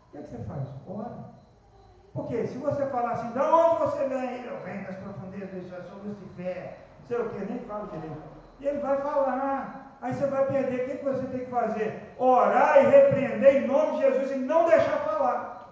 O 0.07 0.11
que, 0.11 0.17
é 0.17 0.21
que 0.21 0.29
você 0.29 0.43
faz? 0.43 0.67
Ora. 0.87 1.29
Porque 2.13 2.47
se 2.47 2.57
você 2.57 2.85
falar 2.87 3.11
assim, 3.11 3.31
de 3.31 3.39
onde 3.39 3.79
você 3.79 4.07
vem? 4.07 4.43
Eu 4.43 4.63
venho 4.63 4.85
das 4.85 4.97
profundezas 4.97 5.63
do 5.63 5.69
céu, 5.69 5.83
sou 5.83 5.99
Lucifer, 5.99 6.77
não 6.99 7.07
sei 7.07 7.17
o 7.17 7.29
que, 7.29 7.45
nem 7.45 7.59
falo 7.59 7.87
direito. 7.87 8.21
E 8.59 8.67
ele 8.67 8.79
vai 8.79 8.97
falar, 9.01 9.95
aí 10.01 10.13
você 10.13 10.27
vai 10.27 10.45
perder. 10.47 10.83
O 10.83 10.85
que, 10.85 10.97
que 10.97 11.05
você 11.05 11.27
tem 11.27 11.45
que 11.45 11.51
fazer? 11.51 12.13
Orar 12.17 12.83
e 12.83 12.89
repreender 12.89 13.63
em 13.63 13.67
nome 13.67 13.97
de 13.97 14.01
Jesus 14.01 14.31
e 14.31 14.35
não 14.35 14.65
deixar 14.67 14.97
falar. 14.99 15.69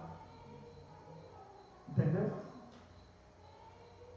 Entendeu? 1.88 2.32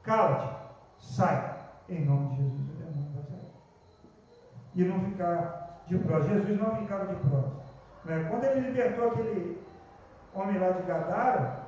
Cala-te, 0.04 0.56
sai, 1.00 1.58
em 1.90 2.06
nome 2.06 2.30
de 2.30 2.36
Jesus, 2.38 2.70
o 2.70 2.74
demônio 2.74 3.12
vai 3.14 3.24
sair. 3.24 3.52
E 4.76 4.84
não 4.84 5.00
ficar 5.02 5.82
de 5.88 5.98
prova. 5.98 6.28
Jesus 6.28 6.60
não 6.60 6.76
ficava 6.78 7.06
de 7.06 7.16
prova. 7.16 7.52
Né? 8.06 8.28
Quando 8.30 8.44
ele 8.46 8.68
libertou 8.68 9.08
aquele 9.10 9.62
homem 10.34 10.58
lá 10.58 10.70
de 10.72 10.84
Gadara, 10.84 11.62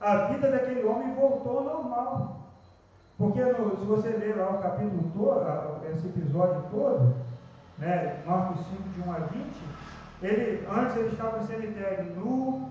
a 0.00 0.16
vida 0.26 0.50
daquele 0.50 0.84
homem 0.84 1.14
voltou 1.14 1.58
ao 1.58 1.64
normal. 1.64 2.40
Porque 3.16 3.42
no, 3.42 3.78
se 3.78 3.84
você 3.84 4.08
ler 4.08 4.36
lá 4.36 4.50
o 4.50 4.62
capítulo 4.62 5.10
todo, 5.14 5.86
esse 5.86 6.06
episódio 6.08 6.64
todo, 6.70 7.14
né, 7.78 8.22
Marcos 8.26 8.66
5, 8.66 8.82
de 8.88 9.00
1 9.08 9.12
a 9.12 9.18
20, 9.18 9.62
ele, 10.22 10.66
antes 10.66 10.96
ele 10.96 11.08
estava 11.08 11.38
no 11.38 11.46
cemitério 11.46 12.04
nu, 12.16 12.70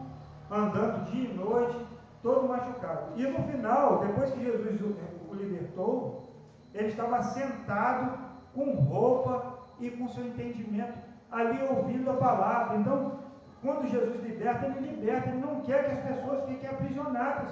andando 0.51 1.05
dia 1.11 1.29
e 1.29 1.33
noite, 1.33 1.85
todo 2.21 2.47
machucado. 2.47 3.13
E 3.15 3.25
no 3.25 3.43
final, 3.43 3.99
depois 3.99 4.31
que 4.31 4.43
Jesus 4.43 4.81
o, 4.81 4.95
o 5.29 5.35
libertou, 5.35 6.29
ele 6.73 6.89
estava 6.89 7.21
sentado 7.21 8.22
com 8.53 8.71
roupa 8.75 9.59
e 9.79 9.89
com 9.89 10.07
seu 10.07 10.25
entendimento 10.25 10.97
ali 11.31 11.59
ouvindo 11.63 12.11
a 12.11 12.17
palavra. 12.17 12.77
Então, 12.77 13.19
quando 13.61 13.89
Jesus 13.89 14.23
liberta, 14.23 14.67
ele 14.67 14.91
liberta, 14.91 15.29
ele 15.29 15.39
não 15.39 15.61
quer 15.61 15.85
que 15.85 15.91
as 15.91 16.17
pessoas 16.17 16.45
fiquem 16.45 16.69
aprisionadas. 16.69 17.49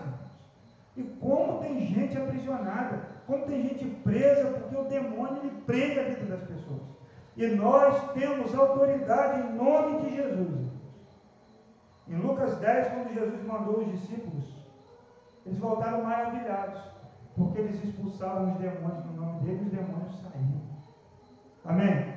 E 0.96 1.04
como 1.04 1.60
tem 1.60 1.80
gente 1.88 2.18
aprisionada, 2.18 3.08
como 3.26 3.46
tem 3.46 3.64
gente 3.64 3.86
presa, 4.04 4.52
porque 4.52 4.76
o 4.76 4.84
demônio 4.84 5.38
ele 5.38 5.62
prende 5.66 6.00
a 6.00 6.04
vida 6.04 6.38
das 6.38 6.48
pessoas. 6.48 6.82
E 7.36 7.48
nós 7.48 8.12
temos 8.12 8.54
autoridade 8.54 9.42
em 9.42 9.54
nome 9.54 10.02
de 10.02 10.16
Jesus. 10.16 10.70
Em 12.08 12.16
Lucas 12.16 12.58
10, 12.58 12.88
quando 12.90 13.14
Jesus 13.14 13.44
mandou 13.46 13.80
os 13.80 13.92
discípulos, 13.92 14.54
eles 15.46 15.58
voltaram 15.58 16.04
maravilhados, 16.04 16.82
porque 17.36 17.60
eles 17.60 17.82
expulsavam 17.84 18.52
os 18.52 18.60
demônios 18.60 19.06
no 19.06 19.14
nome 19.14 19.40
dele 19.46 19.62
e 19.62 19.66
os 19.66 19.72
demônios 19.72 20.20
saíram. 20.20 20.51
Amém? 21.66 22.14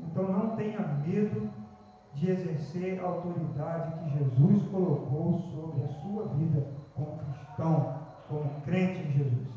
Então 0.00 0.24
não 0.24 0.56
tenha 0.56 0.80
medo 0.80 1.50
de 2.14 2.30
exercer 2.30 3.00
a 3.00 3.06
autoridade 3.06 3.92
que 4.00 4.18
Jesus 4.18 4.62
colocou 4.70 5.38
sobre 5.52 5.84
a 5.84 5.88
sua 5.88 6.26
vida 6.34 6.66
como 6.94 7.18
cristão, 7.18 7.98
como 8.28 8.60
crente 8.62 9.00
em 9.00 9.12
Jesus. 9.12 9.48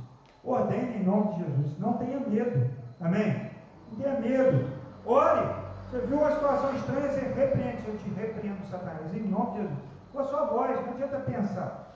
Ordene 0.43 0.97
em 0.97 1.03
nome 1.03 1.33
de 1.33 1.43
Jesus. 1.43 1.79
Não 1.79 1.93
tenha 1.93 2.19
medo. 2.19 2.69
Amém? 2.99 3.51
Não 3.91 3.97
tenha 3.97 4.19
medo. 4.19 4.69
Ore. 5.05 5.61
Você 5.89 6.05
viu 6.05 6.19
uma 6.19 6.31
situação 6.31 6.73
estranha, 6.75 7.09
você 7.09 7.19
repreende. 7.19 7.83
Eu 7.85 7.97
te 7.97 8.09
repreendo, 8.11 8.65
Satanás, 8.69 9.13
em 9.13 9.27
nome 9.27 9.51
de 9.51 9.57
Jesus. 9.57 9.79
Com 10.13 10.19
a 10.19 10.23
sua 10.23 10.45
voz, 10.45 10.85
não 10.85 10.93
adianta 10.93 11.19
pensar. 11.19 11.95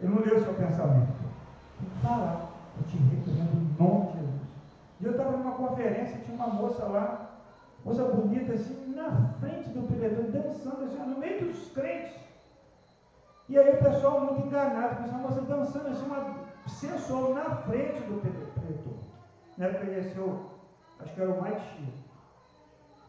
Ele 0.00 0.14
não 0.14 0.22
leu 0.22 0.36
o 0.36 0.44
seu 0.44 0.54
pensamento. 0.54 1.12
Tem 1.78 1.88
que 1.88 2.06
falar. 2.06 2.50
Eu 2.76 2.84
te 2.84 2.96
repreendo 2.96 3.56
em 3.56 3.82
nome 3.82 4.06
de 4.06 4.12
Jesus. 4.12 4.21
E 5.02 5.04
eu 5.04 5.10
estava 5.10 5.32
numa 5.32 5.56
conferência, 5.56 6.20
tinha 6.20 6.36
uma 6.36 6.46
moça 6.46 6.84
lá, 6.84 7.30
moça 7.84 8.04
bonita 8.04 8.52
assim, 8.52 8.94
na 8.94 9.34
frente 9.40 9.70
do 9.70 9.82
preletor, 9.88 10.30
dançando 10.30 10.84
assim, 10.84 10.98
no 10.98 11.18
meio 11.18 11.46
dos 11.46 11.72
crentes. 11.72 12.22
E 13.48 13.58
aí 13.58 13.74
o 13.74 13.82
pessoal 13.82 14.20
muito 14.20 14.46
enganado, 14.46 14.96
com 14.96 15.02
essa 15.02 15.16
moça 15.18 15.40
dançando 15.40 15.88
assim, 15.88 16.06
uma 16.06 16.36
sensual 16.68 17.34
na 17.34 17.56
frente 17.56 18.00
do 18.02 18.20
preletor. 18.20 18.94
Né? 19.58 19.70
Conheceu, 19.70 20.50
acho 21.00 21.14
que 21.14 21.20
era 21.20 21.32
o 21.32 21.42
Mike 21.42 21.60
Shea. 21.60 22.02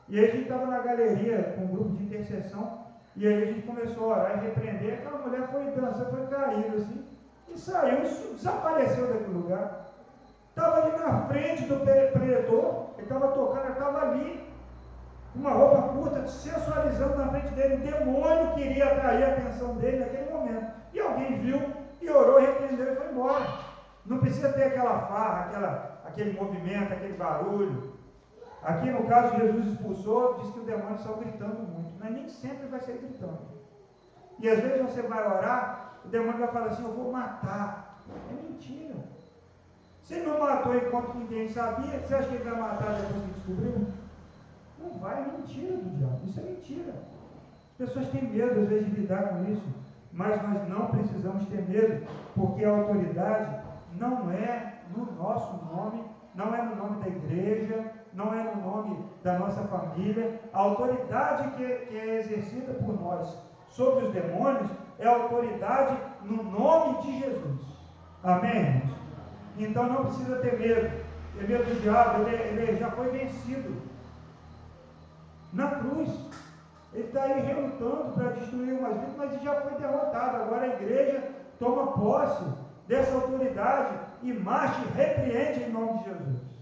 E 0.09 0.19
aí 0.19 0.25
a 0.25 0.31
gente 0.31 0.43
estava 0.43 0.65
na 0.65 0.79
galeria 0.79 1.53
com 1.55 1.65
um 1.65 1.67
grupo 1.67 1.95
de 1.95 2.05
intercessão, 2.05 2.85
e 3.15 3.27
aí 3.27 3.43
a 3.43 3.45
gente 3.45 3.67
começou 3.67 4.11
a 4.11 4.17
orar 4.17 4.43
e 4.43 4.47
repreender, 4.47 4.93
aquela 4.95 5.19
mulher 5.19 5.47
foi 5.51 5.65
dançando, 5.65 6.09
foi 6.09 6.25
caindo 6.25 6.75
assim, 6.75 7.05
e 7.47 7.55
saiu, 7.55 8.01
desapareceu 8.01 9.07
daquele 9.07 9.33
lugar. 9.33 9.92
Estava 10.55 10.83
ali 10.83 10.91
na 10.99 11.21
frente 11.25 11.63
do 11.63 11.79
preletor, 11.79 12.91
ele 12.95 13.07
estava 13.07 13.29
tocando, 13.29 13.71
estava 13.71 14.01
ali, 14.01 14.47
uma 15.33 15.49
roupa 15.49 15.81
curta, 15.93 16.27
sensualizando 16.27 17.17
na 17.17 17.29
frente 17.29 17.55
dele. 17.55 17.75
O 17.75 17.79
demônio 17.79 18.53
queria 18.53 18.85
atrair 18.85 19.23
a 19.23 19.33
atenção 19.33 19.75
dele 19.77 20.05
naquele 20.05 20.31
momento. 20.31 20.71
E 20.93 20.99
alguém 20.99 21.39
viu 21.39 21.59
e 21.99 22.07
orou, 22.07 22.39
repreendeu 22.39 22.93
e 22.93 22.95
foi 22.95 23.11
embora. 23.11 23.47
Não 24.05 24.19
precisa 24.19 24.53
ter 24.53 24.65
aquela 24.65 24.99
farra, 25.07 25.45
aquela, 25.45 26.01
aquele 26.05 26.39
movimento, 26.39 26.93
aquele 26.93 27.13
barulho. 27.13 27.93
Aqui 28.61 28.91
no 28.91 29.07
caso, 29.07 29.35
Jesus 29.35 29.65
expulsou, 29.65 30.35
diz 30.35 30.53
que 30.53 30.59
o 30.59 30.65
demônio 30.65 30.99
saiu 30.99 31.17
gritando 31.17 31.63
muito. 31.63 31.93
Mas 31.99 32.11
nem 32.11 32.29
sempre 32.29 32.67
vai 32.67 32.79
ser 32.79 32.99
gritando. 32.99 33.39
E 34.39 34.47
às 34.47 34.59
vezes 34.59 34.81
você 34.83 35.01
vai 35.01 35.25
orar, 35.25 35.95
o 36.05 36.09
demônio 36.09 36.41
vai 36.41 36.49
falar 36.49 36.67
assim: 36.67 36.83
Eu 36.83 36.93
vou 36.93 37.11
matar. 37.11 38.03
É 38.29 38.33
mentira. 38.33 39.12
Se 40.03 40.15
ele 40.15 40.27
não 40.27 40.39
matou 40.39 40.75
enquanto 40.75 41.17
ninguém 41.17 41.47
sabia, 41.47 41.99
você 41.99 42.15
acha 42.15 42.27
que 42.27 42.35
ele 42.35 42.43
vai 42.43 42.59
matar 42.59 42.93
depois 42.93 43.23
que 43.23 43.31
descobriu? 43.31 43.87
Não 44.77 44.99
vai, 44.99 45.21
é 45.21 45.37
mentira 45.37 45.77
do 45.77 45.97
diabo. 45.97 46.19
Isso 46.25 46.39
é 46.39 46.43
mentira. 46.43 46.93
As 47.71 47.77
pessoas 47.77 48.09
têm 48.09 48.29
medo, 48.29 48.59
às 48.59 48.67
vezes, 48.67 48.85
de 48.89 49.01
lidar 49.01 49.29
com 49.29 49.45
isso. 49.51 49.67
Mas 50.11 50.43
nós 50.43 50.67
não 50.67 50.87
precisamos 50.87 51.47
ter 51.47 51.67
medo, 51.67 52.05
porque 52.35 52.65
a 52.65 52.71
autoridade 52.71 53.63
não 53.97 54.29
é 54.29 54.81
no 54.95 55.11
nosso 55.13 55.53
nome, 55.73 56.03
não 56.35 56.53
é 56.53 56.61
no 56.61 56.75
nome 56.75 57.01
da 57.01 57.07
igreja, 57.07 57.91
não 58.13 58.33
é 58.33 58.43
no 58.43 58.61
nome 58.61 59.05
da 59.23 59.39
nossa 59.39 59.61
família. 59.63 60.39
A 60.51 60.59
autoridade 60.59 61.49
que, 61.51 61.65
que 61.65 61.97
é 61.97 62.19
exercida 62.19 62.73
por 62.73 62.99
nós 63.01 63.35
sobre 63.69 64.05
os 64.05 64.13
demônios 64.13 64.69
é 64.99 65.07
a 65.07 65.15
autoridade 65.15 65.97
no 66.23 66.43
nome 66.43 67.01
de 67.01 67.19
Jesus. 67.19 67.61
Amém? 68.21 68.83
Então 69.57 69.87
não 69.87 70.05
precisa 70.05 70.37
ter 70.37 70.59
medo. 70.59 71.03
Ter 71.35 71.47
medo 71.47 71.63
do 71.63 71.81
diabo, 71.81 72.27
ele, 72.27 72.61
ele 72.61 72.77
já 72.77 72.91
foi 72.91 73.09
vencido 73.09 73.81
na 75.51 75.67
cruz. 75.75 76.09
Ele 76.93 77.07
está 77.07 77.23
aí 77.23 77.41
relutando 77.41 78.13
para 78.13 78.29
destruir 78.33 78.73
umas 78.73 78.99
vidas, 78.99 79.15
mas 79.17 79.33
ele 79.33 79.43
já 79.43 79.61
foi 79.61 79.73
derrotado. 79.79 80.37
Agora 80.37 80.61
a 80.61 80.75
igreja 80.75 81.31
toma 81.57 81.93
posse 81.93 82.43
dessa 82.87 83.15
autoridade 83.15 83.97
e 84.21 84.33
marcha 84.33 84.81
e 84.81 84.97
repreende 84.97 85.63
em 85.63 85.71
nome 85.71 85.99
de 85.99 86.05
Jesus. 86.05 86.53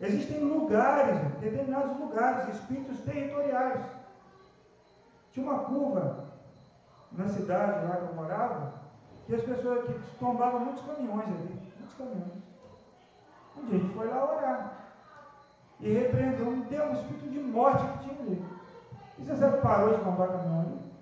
Existem 0.00 0.40
lugares, 0.40 1.20
determinados 1.40 1.98
lugares, 1.98 2.56
espíritos 2.56 3.00
territoriais. 3.00 3.80
Tinha 5.30 5.46
uma 5.46 5.60
curva 5.60 6.24
na 7.12 7.28
cidade 7.28 7.86
lá 7.86 7.96
que 7.96 8.08
eu 8.10 8.14
morava, 8.14 8.74
que 9.26 9.34
as 9.34 9.42
pessoas 9.42 9.84
que 9.84 10.18
tombavam 10.18 10.60
muitos 10.60 10.84
caminhões 10.84 11.26
ali, 11.26 11.61
Um 12.00 13.66
dia 13.66 13.78
gente 13.78 13.94
foi 13.94 14.08
lá 14.08 14.24
orar 14.24 14.72
e 15.80 15.92
repreendeu 15.92 16.48
um 16.48 16.60
Deus, 16.62 16.98
espírito 16.98 17.28
de 17.30 17.40
morte 17.40 17.84
que 17.86 17.98
tinha 17.98 18.20
ali. 18.20 18.44
E 19.18 19.24
você 19.24 19.36
sabe 19.36 19.60
parou 19.60 19.94
de 19.94 20.04
comprar 20.04 20.28
caminhão 20.28 20.60
ali? 20.60 20.92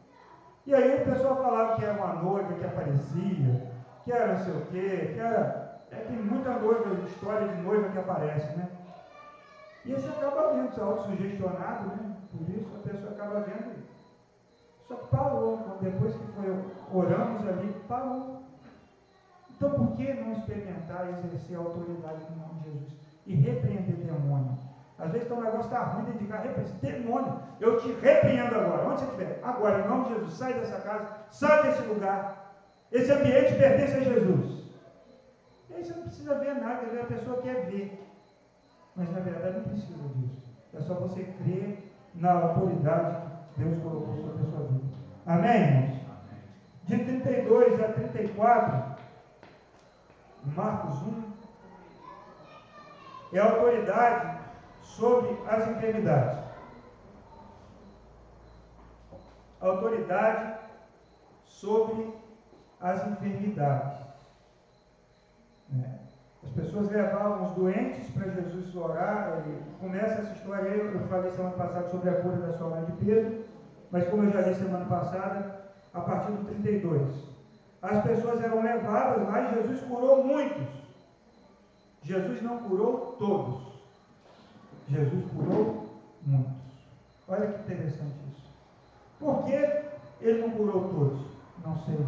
E 0.67 0.75
aí 0.75 1.03
o 1.03 1.05
pessoal 1.05 1.37
falava 1.37 1.77
que 1.77 1.85
era 1.85 1.95
uma 1.95 2.23
noiva 2.23 2.55
que 2.55 2.65
aparecia, 2.65 3.73
que 4.05 4.13
era 4.13 4.35
não 4.35 4.45
sei 4.45 4.55
o 4.55 4.67
quê, 4.67 5.13
que 5.15 5.21
era. 5.21 5.71
É, 5.91 5.97
tem 5.97 6.17
muita 6.17 6.51
noiva, 6.61 7.05
história 7.05 7.49
de 7.49 7.63
noiva 7.63 7.89
que 7.89 7.99
aparece, 7.99 8.57
né? 8.57 8.69
E 9.85 9.93
você 9.93 10.09
acaba 10.09 10.53
vendo, 10.53 10.71
você 10.71 10.81
é 10.81 10.85
autossugestionado, 10.85 11.89
né? 11.89 12.17
Por 12.31 12.49
isso 12.49 12.69
a 12.77 12.89
pessoa 12.89 13.13
acaba 13.13 13.41
vendo. 13.41 13.83
Só 14.87 14.95
que 14.95 15.09
parou, 15.09 15.79
depois 15.81 16.15
que 16.15 16.27
foi, 16.33 16.65
oramos 16.93 17.47
ali, 17.47 17.75
parou. 17.89 18.40
Então 19.61 19.73
por 19.73 19.95
que 19.95 20.11
não 20.15 20.33
experimentar 20.33 21.07
e 21.07 21.27
exercer 21.27 21.55
a 21.55 21.61
autoridade 21.61 22.25
no 22.31 22.37
nome 22.39 22.61
de 22.61 22.71
Jesus? 22.71 22.93
E 23.27 23.35
repreender 23.35 23.95
demônio? 23.95 24.59
Às 24.99 25.13
vezes 25.13 25.31
o 25.31 25.37
negócio 25.37 25.67
está 25.67 25.81
ruim 25.81 26.05
dentro 26.07 26.21
de 26.21 26.27
casa, 26.27 26.49
demônio, 26.81 27.41
eu 27.61 27.79
te 27.79 27.93
repreendo 27.93 28.55
agora, 28.55 28.89
onde 28.89 29.01
você 29.01 29.05
estiver, 29.05 29.39
agora, 29.43 29.81
em 29.81 29.89
nome 29.89 30.05
de 30.05 30.15
Jesus, 30.15 30.33
sai 30.33 30.55
dessa 30.55 30.81
casa, 30.81 31.09
sai 31.31 31.63
desse 31.63 31.83
lugar, 31.83 32.55
esse 32.91 33.13
ambiente 33.13 33.55
pertence 33.55 33.97
a 33.97 34.01
Jesus. 34.01 34.65
E 35.69 35.75
aí 35.75 35.85
você 35.85 35.93
não 35.93 36.03
precisa 36.05 36.39
ver 36.39 36.55
nada, 36.55 37.01
a 37.01 37.05
pessoa 37.05 37.43
quer 37.43 37.67
ver, 37.67 38.03
mas 38.97 39.13
na 39.13 39.21
verdade 39.21 39.59
não 39.59 39.65
precisa 39.65 40.09
disso, 40.17 40.43
é 40.73 40.81
só 40.81 40.95
você 40.95 41.23
crer 41.23 41.93
na 42.15 42.33
autoridade 42.33 43.27
que 43.55 43.63
Deus 43.63 43.83
colocou 43.83 44.17
sobre 44.17 44.43
a 44.43 44.51
sua 44.51 44.67
vida. 44.69 44.85
Amém, 45.27 45.63
irmãos? 45.63 46.01
De 46.85 46.99
32 46.99 47.81
a 47.81 47.89
34, 47.93 48.90
Marcos 50.45 51.03
1, 51.03 51.31
é 53.33 53.39
autoridade 53.39 54.39
sobre 54.83 55.37
as 55.49 55.69
enfermidades. 55.69 56.39
Autoridade 59.61 60.59
sobre 61.45 62.15
as 62.81 63.07
enfermidades. 63.07 64.01
É. 65.79 66.01
As 66.43 66.51
pessoas 66.53 66.91
levavam 66.91 67.45
os 67.45 67.51
doentes 67.53 68.11
para 68.11 68.31
Jesus 68.31 68.75
orar. 68.75 69.43
começa 69.79 70.23
essa 70.23 70.33
história, 70.33 70.69
eu 70.69 71.07
falei 71.07 71.31
semana 71.31 71.55
passada 71.55 71.89
sobre 71.91 72.09
a 72.09 72.23
cura 72.23 72.37
da 72.37 72.57
sua 72.57 72.71
mãe 72.71 72.85
de 72.87 72.93
Pedro, 72.93 73.45
mas 73.91 74.09
como 74.09 74.25
eu 74.25 74.31
já 74.33 74.43
disse 74.43 74.65
semana 74.65 74.87
passada, 74.87 75.61
a 75.93 76.01
partir 76.01 76.33
do 76.33 76.45
32. 76.47 77.30
As 77.83 78.03
pessoas 78.03 78.43
eram 78.43 78.63
levadas 78.63 79.27
lá 79.27 79.41
e 79.41 79.55
Jesus 79.55 79.81
curou 79.83 80.25
muitos. 80.25 80.69
Jesus 82.03 82.43
não 82.43 82.59
curou 82.59 83.17
todos. 83.19 83.63
Jesus 84.89 85.25
curou 85.31 85.87
muitos. 86.23 86.53
Olha 87.27 87.47
que 87.47 87.61
interessante 87.61 88.17
isso. 88.33 88.51
Por 89.19 89.45
que 89.45 89.85
ele 90.21 90.43
não 90.43 90.51
curou 90.51 90.89
todos? 90.89 91.21
Não 91.65 91.77
sei. 91.85 91.99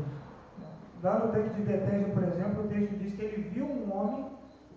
Lá 1.02 1.18
no 1.18 1.32
texto 1.32 1.54
de 1.54 1.62
Betesda, 1.62 2.12
por 2.12 2.22
exemplo, 2.22 2.64
o 2.64 2.68
texto 2.68 2.98
diz 2.98 3.14
que 3.14 3.22
ele 3.22 3.48
viu 3.48 3.64
um 3.64 3.96
homem 3.96 4.26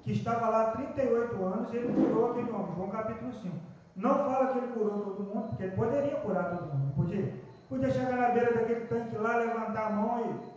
que 0.01 0.13
estava 0.13 0.49
lá 0.49 0.61
há 0.61 0.71
38 0.71 1.43
anos 1.43 1.73
e 1.73 1.77
ele 1.77 1.93
curou 1.93 2.31
aquele 2.31 2.51
homem. 2.51 2.75
João 2.75 2.89
capítulo 2.89 3.33
5. 3.33 3.55
Não 3.95 4.15
fala 4.15 4.47
que 4.51 4.57
ele 4.59 4.67
curou 4.73 4.99
todo 4.99 5.23
mundo, 5.23 5.47
porque 5.49 5.63
ele 5.63 5.75
poderia 5.75 6.15
curar 6.17 6.57
todo 6.57 6.73
mundo, 6.73 6.93
podia. 6.95 7.33
Podia 7.69 7.91
chegar 7.91 8.17
na 8.17 8.29
beira 8.29 8.53
daquele 8.53 8.85
tanque 8.87 9.17
lá, 9.17 9.37
levantar 9.37 9.87
a 9.87 9.89
mão 9.89 10.21
e 10.21 10.54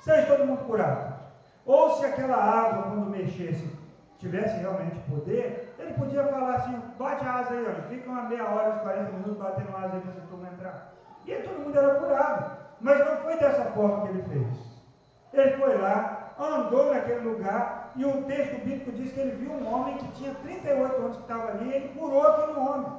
seja 0.00 0.26
todo 0.26 0.46
mundo 0.46 0.66
curado. 0.66 1.14
Ou 1.66 1.90
se 1.96 2.06
aquela 2.06 2.36
água, 2.36 2.84
quando 2.84 3.10
mexesse, 3.10 3.70
tivesse 4.18 4.56
realmente 4.58 4.98
poder, 5.08 5.74
ele 5.78 5.92
podia 5.92 6.24
falar 6.24 6.56
assim, 6.56 6.82
bate 6.98 7.24
a 7.24 7.34
asa 7.34 7.54
aí, 7.54 7.66
ó, 7.68 7.88
fica 7.88 8.10
uma 8.10 8.22
meia 8.22 8.44
hora, 8.44 8.78
40 8.80 9.12
minutos 9.12 9.36
batendo 9.36 9.76
a 9.76 9.80
asa 9.80 9.94
aí 9.94 10.00
para 10.00 10.10
essa 10.10 10.20
turma 10.28 10.48
entrar. 10.48 10.92
E 11.26 11.32
aí 11.32 11.42
todo 11.42 11.60
mundo 11.60 11.78
era 11.78 11.94
curado. 11.96 12.58
Mas 12.80 12.98
não 12.98 13.16
foi 13.18 13.36
dessa 13.36 13.64
forma 13.72 14.02
que 14.02 14.08
ele 14.08 14.22
fez. 14.22 14.68
Ele 15.32 15.56
foi 15.56 15.76
lá, 15.76 16.32
andou 16.38 16.94
naquele 16.94 17.28
lugar, 17.28 17.90
e 17.96 18.04
o 18.04 18.22
texto 18.24 18.64
bíblico 18.64 18.92
diz 18.92 19.12
que 19.12 19.20
ele 19.20 19.36
viu 19.36 19.52
um 19.52 19.74
homem 19.74 19.98
que 19.98 20.08
tinha 20.12 20.34
38 20.34 20.96
anos 20.96 21.16
que 21.16 21.22
estava 21.22 21.48
ali, 21.48 21.68
e 21.68 21.74
ele 21.74 21.88
curou 21.88 22.26
aquele 22.26 22.58
homem. 22.58 22.92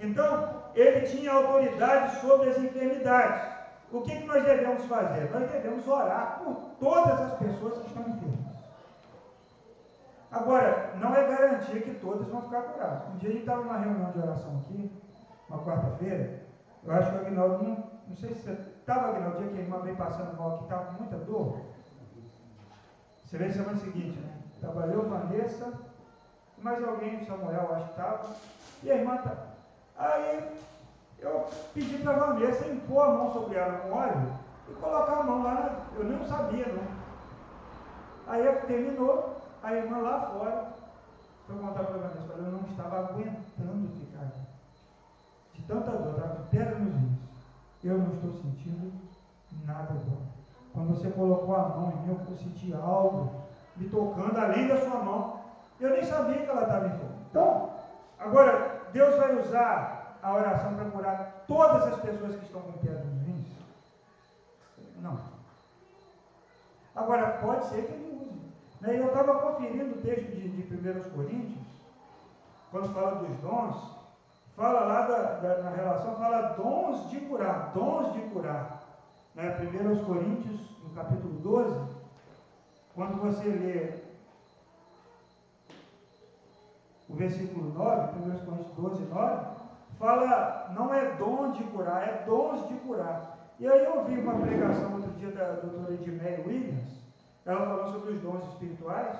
Então, 0.00 0.62
ele 0.74 1.06
tinha 1.06 1.32
autoridade 1.32 2.20
sobre 2.20 2.50
as 2.50 2.58
enfermidades. 2.58 3.53
O 3.92 4.00
que, 4.02 4.16
que 4.16 4.26
nós 4.26 4.44
devemos 4.44 4.84
fazer? 4.86 5.30
Nós 5.30 5.50
devemos 5.50 5.86
orar 5.86 6.40
por 6.42 6.54
todas 6.80 7.20
as 7.20 7.38
pessoas 7.38 7.78
que 7.78 7.86
estão 7.88 8.02
enfermas. 8.02 8.54
Agora, 10.30 10.94
não 10.96 11.14
é 11.14 11.28
garantia 11.28 11.80
que 11.80 11.94
todas 11.94 12.26
vão 12.26 12.42
ficar 12.42 12.62
curadas. 12.62 13.08
Um 13.08 13.18
dia 13.18 13.28
a 13.28 13.32
gente 13.32 13.42
estava 13.42 13.62
numa 13.62 13.78
reunião 13.78 14.10
de 14.10 14.18
oração 14.18 14.58
aqui, 14.58 14.90
uma 15.48 15.64
quarta-feira, 15.64 16.44
eu 16.82 16.92
acho 16.92 17.10
que 17.10 17.16
o 17.16 17.20
Agnaldo, 17.20 17.62
não, 17.62 17.90
não 18.08 18.16
sei 18.16 18.34
se 18.34 18.42
você 18.42 18.50
estava, 18.50 19.08
Agnaldo, 19.08 19.38
o 19.38 19.40
dia 19.42 19.52
que 19.52 19.58
a 19.58 19.62
irmã 19.62 19.78
veio 19.78 19.96
passando 19.96 20.36
mal 20.36 20.54
aqui, 20.54 20.64
estava 20.64 20.86
com 20.86 21.02
muita 21.02 21.16
dor. 21.18 21.60
Você 23.24 23.38
vê 23.38 23.50
semana 23.50 23.78
seguinte, 23.78 24.18
né? 24.18 24.38
Trabalhou 24.60 25.08
Vanessa, 25.08 25.72
mais 26.58 26.82
alguém, 26.82 27.24
Samuel, 27.24 27.74
acho 27.74 27.84
que 27.84 27.90
estava, 27.90 28.28
e 28.82 28.90
a 28.90 28.96
irmã 28.96 29.16
tá. 29.18 29.36
Aí 29.96 30.50
eu 31.18 31.46
pedi 31.72 31.98
para 31.98 32.12
a 32.12 32.18
Vanessa 32.18 32.66
impor 32.66 33.04
a 33.04 33.10
mão 33.10 33.32
sobre 33.32 33.56
ela 33.56 33.78
com 33.78 33.92
óleo 33.92 34.32
e 34.68 34.72
colocar 34.74 35.20
a 35.20 35.22
mão 35.22 35.42
lá, 35.42 35.86
eu 35.96 36.04
não 36.04 36.24
sabia, 36.24 36.66
não. 36.66 36.94
Aí 38.26 38.46
terminou, 38.66 39.36
a 39.62 39.72
irmã 39.74 39.98
lá 39.98 40.20
fora 40.20 40.74
foi 41.46 41.56
contar 41.56 41.84
para 41.84 41.94
a 41.94 41.98
Vanessa, 41.98 42.32
eu 42.32 42.52
não 42.52 42.60
estava 42.60 42.98
aguentando 42.98 43.88
ficar. 43.98 44.30
De 45.52 45.62
tanta 45.62 45.90
dor, 45.92 46.14
estava 46.14 46.42
de 46.42 46.48
pedra 46.48 46.78
nos 46.78 46.94
rins. 46.94 47.18
Eu 47.82 47.98
não 47.98 48.14
estou 48.14 48.32
sentindo 48.32 48.92
nada 49.64 49.92
bom. 49.92 50.22
Quando 50.72 50.96
você 50.96 51.10
colocou 51.10 51.54
a 51.54 51.68
mão 51.68 51.92
em 51.92 52.08
mim, 52.08 52.18
eu 52.28 52.36
senti 52.36 52.72
algo 52.74 53.42
me 53.76 53.88
tocando 53.88 54.38
além 54.38 54.66
da 54.66 54.80
sua 54.80 54.98
mão. 54.98 55.40
Eu 55.78 55.90
nem 55.90 56.04
sabia 56.04 56.38
que 56.38 56.50
ela 56.50 56.62
estava 56.62 56.86
enferma. 56.86 57.14
Então, 57.30 57.70
agora, 58.18 58.80
Deus 58.92 59.16
vai 59.16 59.36
usar 59.38 59.93
a 60.24 60.32
oração 60.32 60.74
para 60.74 60.90
curar 60.90 61.44
todas 61.46 61.82
as 61.82 62.00
pessoas 62.00 62.34
que 62.36 62.46
estão 62.46 62.62
com 62.62 62.72
pedra 62.78 63.04
nos 63.04 63.26
rins? 63.26 63.46
Não. 65.02 65.20
Agora, 66.96 67.38
pode 67.42 67.66
ser 67.66 67.84
que 67.84 67.92
ele 67.92 68.26
use. 68.26 68.40
Né? 68.80 68.98
Eu 68.98 69.08
estava 69.08 69.38
conferindo 69.40 69.96
o 69.96 70.00
texto 70.00 70.34
de, 70.34 70.48
de 70.48 70.74
1 70.74 71.10
Coríntios, 71.10 71.66
quando 72.70 72.94
fala 72.94 73.16
dos 73.16 73.36
dons, 73.40 73.96
fala 74.56 74.80
lá 74.80 75.06
da, 75.06 75.22
da, 75.40 75.62
na 75.62 75.70
relação, 75.70 76.16
fala 76.16 76.54
dons 76.54 77.10
de 77.10 77.20
curar, 77.20 77.72
dons 77.74 78.14
de 78.14 78.20
curar. 78.30 78.82
Né? 79.34 79.58
1 79.60 80.04
Coríntios, 80.06 80.58
no 80.82 80.90
capítulo 80.94 81.34
12, 81.40 81.86
quando 82.94 83.20
você 83.20 83.44
lê 83.44 84.04
o 87.10 87.14
versículo 87.14 87.74
9, 87.74 88.18
1 88.20 88.44
Coríntios 88.46 88.74
12, 88.74 89.04
9, 89.04 89.53
fala, 89.98 90.72
não 90.74 90.92
é 90.92 91.12
dom 91.16 91.52
de 91.52 91.64
curar, 91.64 92.08
é 92.08 92.24
dons 92.26 92.68
de 92.68 92.74
curar. 92.74 93.38
E 93.58 93.68
aí 93.68 93.84
eu 93.84 93.98
ouvi 93.98 94.18
uma 94.18 94.34
pregação 94.40 94.94
outro 94.94 95.10
dia 95.12 95.30
da 95.30 95.52
doutora 95.52 95.94
Edmeia 95.94 96.44
Williams, 96.46 97.04
ela 97.46 97.66
falou 97.66 97.92
sobre 97.92 98.12
os 98.12 98.20
dons 98.20 98.44
espirituais, 98.48 99.16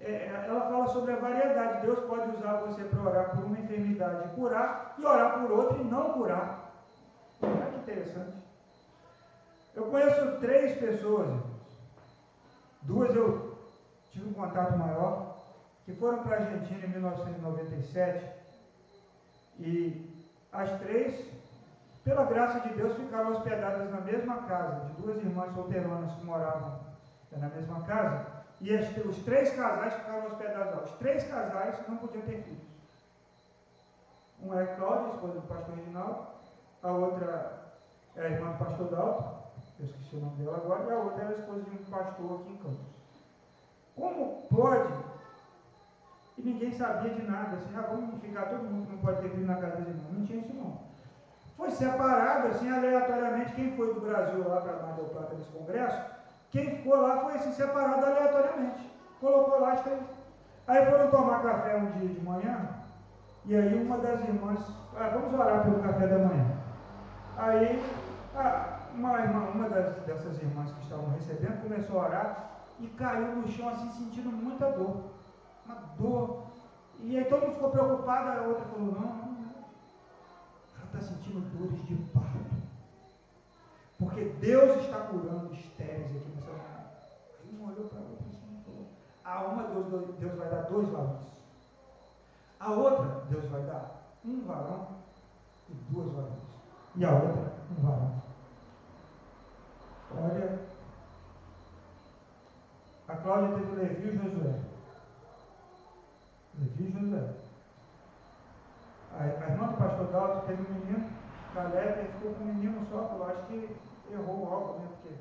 é, 0.00 0.44
ela 0.46 0.60
fala 0.62 0.86
sobre 0.88 1.12
a 1.12 1.16
variedade. 1.16 1.82
Deus 1.82 1.98
pode 2.00 2.36
usar 2.36 2.60
você 2.60 2.84
para 2.84 3.02
orar 3.02 3.30
por 3.30 3.44
uma 3.44 3.58
enfermidade 3.58 4.28
e 4.28 4.36
curar, 4.36 4.94
e 4.98 5.04
orar 5.04 5.40
por 5.40 5.50
outra 5.50 5.78
e 5.78 5.84
não 5.84 6.12
curar. 6.12 6.72
Olha 7.42 7.66
que 7.66 7.78
interessante. 7.78 8.36
Eu 9.74 9.84
conheço 9.84 10.38
três 10.40 10.78
pessoas, 10.78 11.28
duas 12.82 13.14
eu 13.14 13.58
tive 14.10 14.28
um 14.28 14.32
contato 14.32 14.76
maior, 14.76 15.36
que 15.84 15.92
foram 15.94 16.22
para 16.22 16.36
a 16.36 16.40
Argentina 16.40 16.86
em 16.86 16.90
1997, 16.90 18.37
e 19.58 20.08
as 20.52 20.70
três, 20.80 21.28
pela 22.04 22.24
graça 22.24 22.60
de 22.60 22.74
Deus, 22.74 22.96
ficaram 22.96 23.32
hospedadas 23.32 23.90
na 23.90 24.00
mesma 24.00 24.42
casa, 24.42 24.86
de 24.86 24.92
duas 25.02 25.16
irmãs 25.18 25.52
solteironas 25.54 26.12
que 26.12 26.24
moravam 26.24 26.80
na 27.32 27.48
mesma 27.48 27.82
casa, 27.82 28.26
e 28.60 28.74
as, 28.74 28.96
os 29.04 29.16
três 29.18 29.54
casais 29.54 29.94
ficaram 29.94 30.26
hospedados 30.26 30.74
lá. 30.74 30.82
Os 30.82 30.92
três 30.92 31.24
casais 31.24 31.76
não 31.88 31.96
podiam 31.98 32.22
ter 32.22 32.42
filhos. 32.42 32.68
Um 34.40 34.58
é 34.58 34.66
Cláudia, 34.66 35.14
esposa 35.14 35.34
do 35.34 35.48
pastor 35.48 35.74
Reginaldo, 35.74 36.26
a 36.82 36.92
outra 36.92 37.72
é 38.16 38.22
a 38.22 38.30
irmã 38.30 38.52
do 38.52 38.58
pastor 38.58 38.88
Dalton, 38.88 39.38
eu 39.80 39.86
esqueci 39.86 40.16
o 40.16 40.20
nome 40.20 40.36
dela 40.36 40.56
agora, 40.56 40.84
e 40.84 40.92
a 40.92 40.98
outra 40.98 41.24
é 41.24 41.28
a 41.28 41.32
esposa 41.32 41.62
de 41.62 41.70
um 41.70 41.84
pastor 41.90 42.40
aqui 42.40 42.50
em 42.52 42.56
Campos. 42.56 42.98
Como 43.96 44.42
pode? 44.48 45.07
E 46.38 46.42
ninguém 46.42 46.72
sabia 46.72 47.10
de 47.10 47.22
nada, 47.28 47.56
assim, 47.56 47.74
ah, 47.76 47.86
vamos 47.90 48.20
ficar 48.20 48.42
todo 48.42 48.62
mundo 48.62 48.86
que 48.86 48.92
não 48.92 49.02
pode 49.02 49.22
ter 49.22 49.30
filho 49.30 49.46
na 49.46 49.56
casa 49.56 49.78
das 49.78 49.88
irmãs. 49.88 50.12
Não 50.12 50.24
tinha 50.24 50.38
isso 50.38 50.54
não. 50.54 50.78
Foi 51.56 51.70
separado, 51.72 52.46
assim, 52.48 52.70
aleatoriamente, 52.70 53.54
quem 53.54 53.76
foi 53.76 53.92
do 53.92 54.00
Brasil 54.00 54.48
lá 54.48 54.60
para 54.60 54.86
Mar 54.86 54.94
del 54.94 55.06
Plata 55.06 55.34
nesse 55.34 55.50
congresso, 55.50 56.00
quem 56.52 56.76
ficou 56.76 56.96
lá 56.96 57.18
foi 57.22 57.34
assim, 57.34 57.52
separado 57.52 58.06
aleatoriamente. 58.06 58.88
Colocou 59.20 59.60
lá 59.60 59.72
as 59.72 59.82
três. 59.82 60.00
Aí 60.68 60.86
foram 60.86 61.10
tomar 61.10 61.42
café 61.42 61.76
um 61.76 61.90
dia 61.98 62.08
de 62.08 62.20
manhã, 62.20 62.68
e 63.44 63.56
aí 63.56 63.82
uma 63.82 63.98
das 63.98 64.20
irmãs, 64.20 64.60
ah, 64.96 65.08
vamos 65.08 65.34
orar 65.34 65.64
pelo 65.64 65.82
café 65.82 66.06
da 66.06 66.18
manhã. 66.18 66.46
Aí 67.36 67.82
uma, 68.94 69.18
irmã, 69.18 69.40
uma 69.54 69.68
das, 69.68 69.96
dessas 70.02 70.40
irmãs 70.40 70.70
que 70.70 70.82
estavam 70.82 71.08
recebendo 71.10 71.62
começou 71.62 72.00
a 72.00 72.04
orar 72.04 72.50
e 72.78 72.86
caiu 72.88 73.36
no 73.36 73.48
chão 73.48 73.68
assim, 73.70 73.90
sentindo 73.90 74.30
muita 74.30 74.70
dor. 74.70 75.17
Uma 75.68 75.74
dor. 75.98 76.46
E 77.00 77.18
aí 77.18 77.24
todo 77.26 77.42
mundo 77.42 77.54
ficou 77.54 77.70
preocupado, 77.70 78.40
a 78.40 78.42
outra 78.42 78.64
falou, 78.64 78.86
não, 78.86 79.00
não, 79.00 79.32
não. 79.32 79.54
Ela 80.74 80.84
está 80.86 81.00
sentindo 81.00 81.40
dores 81.56 81.86
de 81.86 81.94
parto. 82.12 82.48
Porque 83.98 84.24
Deus 84.40 84.84
está 84.84 85.00
curando 85.00 85.52
estéreis 85.52 86.16
aqui 86.16 86.30
nessa 86.34 86.50
manhã. 86.50 86.86
Aí 87.40 87.58
um 87.58 87.66
olhou 87.66 87.88
para 87.88 87.98
a 87.98 88.02
outra 88.02 88.26
assim 88.28 88.58
e 88.58 88.64
falou: 88.64 88.86
A 89.24 89.44
uma 89.44 89.64
Deus, 89.64 90.14
Deus 90.18 90.38
vai 90.38 90.48
dar 90.48 90.62
dois 90.62 90.88
varões. 90.88 91.28
A 92.60 92.70
outra, 92.72 93.24
Deus 93.28 93.44
vai 93.50 93.62
dar 93.62 94.14
um 94.24 94.40
varão 94.46 94.88
e 95.68 95.74
duas 95.92 96.12
varões. 96.12 96.42
E 96.96 97.04
a 97.04 97.12
outra, 97.12 97.52
um 97.70 97.82
varão. 97.82 98.22
Olha, 100.16 100.58
a 103.08 103.16
Cláudia 103.16 103.56
teve 103.56 103.76
Levi 103.76 104.08
e 104.08 104.16
Josué. 104.16 104.60
Levi 106.58 106.84
e 106.84 106.92
Josué. 106.92 107.34
A, 109.12 109.22
a 109.22 109.50
irmã 109.50 109.68
do 109.68 109.76
pastor 109.76 110.06
Dalton 110.08 110.46
teve 110.46 110.62
um 110.62 110.74
menino, 110.74 111.10
Caleb, 111.54 111.98
ele 111.98 112.12
ficou 112.12 112.34
com 112.34 112.44
um 112.44 112.54
menino 112.54 112.86
só, 112.90 113.16
eu 113.16 113.24
acho 113.24 113.46
que 113.46 113.76
errou 114.12 114.52
algo, 114.52 114.78
né? 114.80 114.88
Porque 114.88 115.14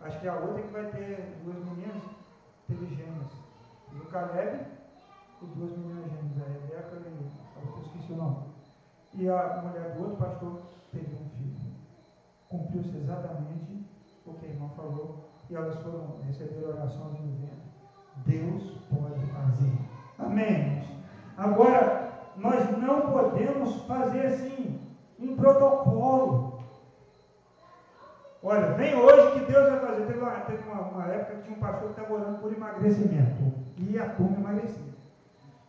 acho 0.00 0.20
que 0.20 0.28
a 0.28 0.34
outra 0.34 0.62
que 0.62 0.72
vai 0.72 0.86
ter 0.90 1.40
duas 1.44 1.64
meninas. 1.64 2.02
teve 2.66 2.86
gêmeas. 2.94 3.32
E 3.92 3.96
o 3.96 4.06
Caleb 4.06 4.66
e 5.42 5.46
duas 5.46 5.76
meninas 5.76 6.10
gêmeas, 6.10 6.42
a 6.42 6.52
Rebeca 6.52 6.96
e 6.96 7.30
a 7.56 7.66
outra, 7.66 7.82
esqueci 7.82 8.12
o 8.12 8.16
nome. 8.16 8.50
E 9.14 9.28
a 9.28 9.62
mulher 9.62 9.94
do 9.94 10.02
outro 10.02 10.16
pastor 10.18 10.62
teve 10.92 11.14
um 11.14 11.28
filho. 11.30 11.74
Cumpriu-se 12.48 12.96
exatamente 12.96 13.84
o 14.26 14.34
que 14.34 14.46
a 14.46 14.48
irmã 14.48 14.68
falou. 14.76 15.28
E 15.48 15.56
elas 15.56 15.76
foram 15.80 16.20
receber 16.22 16.64
oração 16.64 17.12
de 17.14 17.22
vento. 17.22 17.70
Deus 18.24 18.78
pode 18.88 19.26
fazer. 19.32 19.99
Amém. 20.20 20.84
Agora, 21.36 22.12
nós 22.36 22.78
não 22.78 23.12
podemos 23.12 23.82
fazer 23.82 24.26
assim, 24.26 24.78
um 25.18 25.36
protocolo. 25.36 26.60
Olha, 28.42 28.72
vem 28.72 28.94
hoje 28.94 29.32
que 29.32 29.52
Deus 29.52 29.70
vai 29.70 29.80
fazer. 29.80 30.06
Teve 30.06 30.18
uma, 30.20 30.30
teve 30.40 30.68
uma, 30.68 30.80
uma 30.82 31.06
época 31.06 31.36
que 31.36 31.42
tinha 31.42 31.56
um 31.56 31.60
pastor 31.60 31.90
que 31.90 32.00
estava 32.00 32.14
orando 32.14 32.38
por 32.38 32.52
emagrecimento. 32.52 33.52
E 33.78 33.98
a 33.98 34.08
turma 34.10 34.38
emagrecia. 34.38 34.90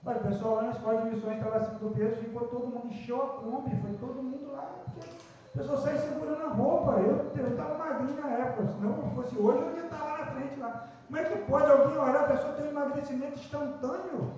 Olha, 0.06 0.18
o 0.18 0.24
pessoal 0.24 0.56
lá 0.56 0.64
na 0.64 0.72
escola 0.72 1.02
de 1.02 1.16
missões 1.16 1.38
estava 1.38 1.58
acima 1.58 1.80
do 1.80 1.89
peso, 1.91 2.16
ficou 2.18 2.47
todo 2.47 2.68
mundo, 2.68 2.88
encheu 2.88 3.22
a 3.22 3.28
Kombi, 3.28 3.76
foi 3.82 3.93
todo 3.99 4.24
mundo 4.24 4.52
lá. 4.52 4.70
Porque 4.86 5.08
a 5.54 5.58
pessoa 5.58 5.78
sai 5.78 5.97
segurando 5.97 6.43
a 6.43 6.54
roupa. 6.54 6.93
Eu 6.99 7.47
estava 7.47 7.78
magrinho 7.78 8.22
na 8.22 8.30
época, 8.32 8.68
se 8.68 8.80
não 8.80 9.12
fosse 9.12 9.38
hoje, 9.38 9.60
eu 9.60 9.76
ia 9.76 9.84
estar 9.84 10.04
lá 10.04 10.18
na 10.20 10.20
frente 10.32 10.59
lá. 10.59 10.88
Como 11.07 11.19
é 11.19 11.25
que 11.25 11.38
pode 11.45 11.71
alguém 11.71 11.97
orar, 11.97 12.23
a 12.23 12.27
pessoa 12.27 12.53
ter 12.53 12.63
um 12.63 12.69
emagrecimento 12.69 13.39
instantâneo? 13.39 14.34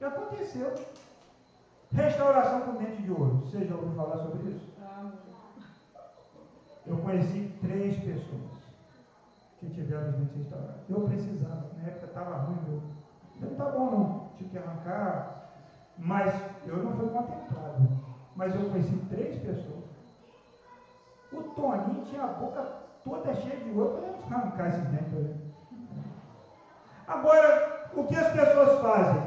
Já 0.00 0.08
aconteceu. 0.08 0.74
Restauração 1.92 2.60
com 2.62 2.74
dente 2.74 3.02
de 3.02 3.10
ouro. 3.10 3.42
Você 3.44 3.64
já 3.64 3.74
ouviu 3.74 3.94
falar 3.94 4.18
sobre 4.18 4.50
isso? 4.50 4.70
Eu 6.86 6.96
conheci 6.98 7.52
três 7.60 7.96
pessoas 7.98 8.50
que 9.60 9.68
tiveram 9.70 10.08
os 10.08 10.16
dentes 10.16 10.36
restaurados. 10.36 10.82
Eu 10.88 11.00
precisava, 11.02 11.66
na 11.76 11.88
época 11.88 12.06
estava 12.06 12.36
ruim 12.36 12.58
meu. 12.66 12.82
Não 13.40 13.52
está 13.52 13.64
bom 13.66 13.90
não, 13.90 14.28
tive 14.36 14.50
que 14.50 14.58
arrancar. 14.58 15.52
Mas 15.96 16.34
eu 16.66 16.76
não 16.78 16.96
fui 16.96 17.08
contemplado. 17.08 17.88
Mas 18.34 18.54
eu 18.54 18.70
conheci 18.70 18.96
três 19.10 19.38
pessoas. 19.38 19.84
O 21.32 21.42
Toninho 21.42 22.04
tinha 22.06 22.24
a 22.24 22.28
boca 22.28 22.79
toda 23.04 23.34
cheia 23.34 23.56
de 23.56 23.70
ouro. 23.70 24.02
Eu 24.02 24.30
não 24.30 24.38
arrancar 24.38 24.68
esses 24.68 24.84
dentes. 24.84 25.36
Agora, 27.06 27.90
o 27.94 28.04
que 28.04 28.16
as 28.16 28.32
pessoas 28.32 28.80
fazem? 28.80 29.22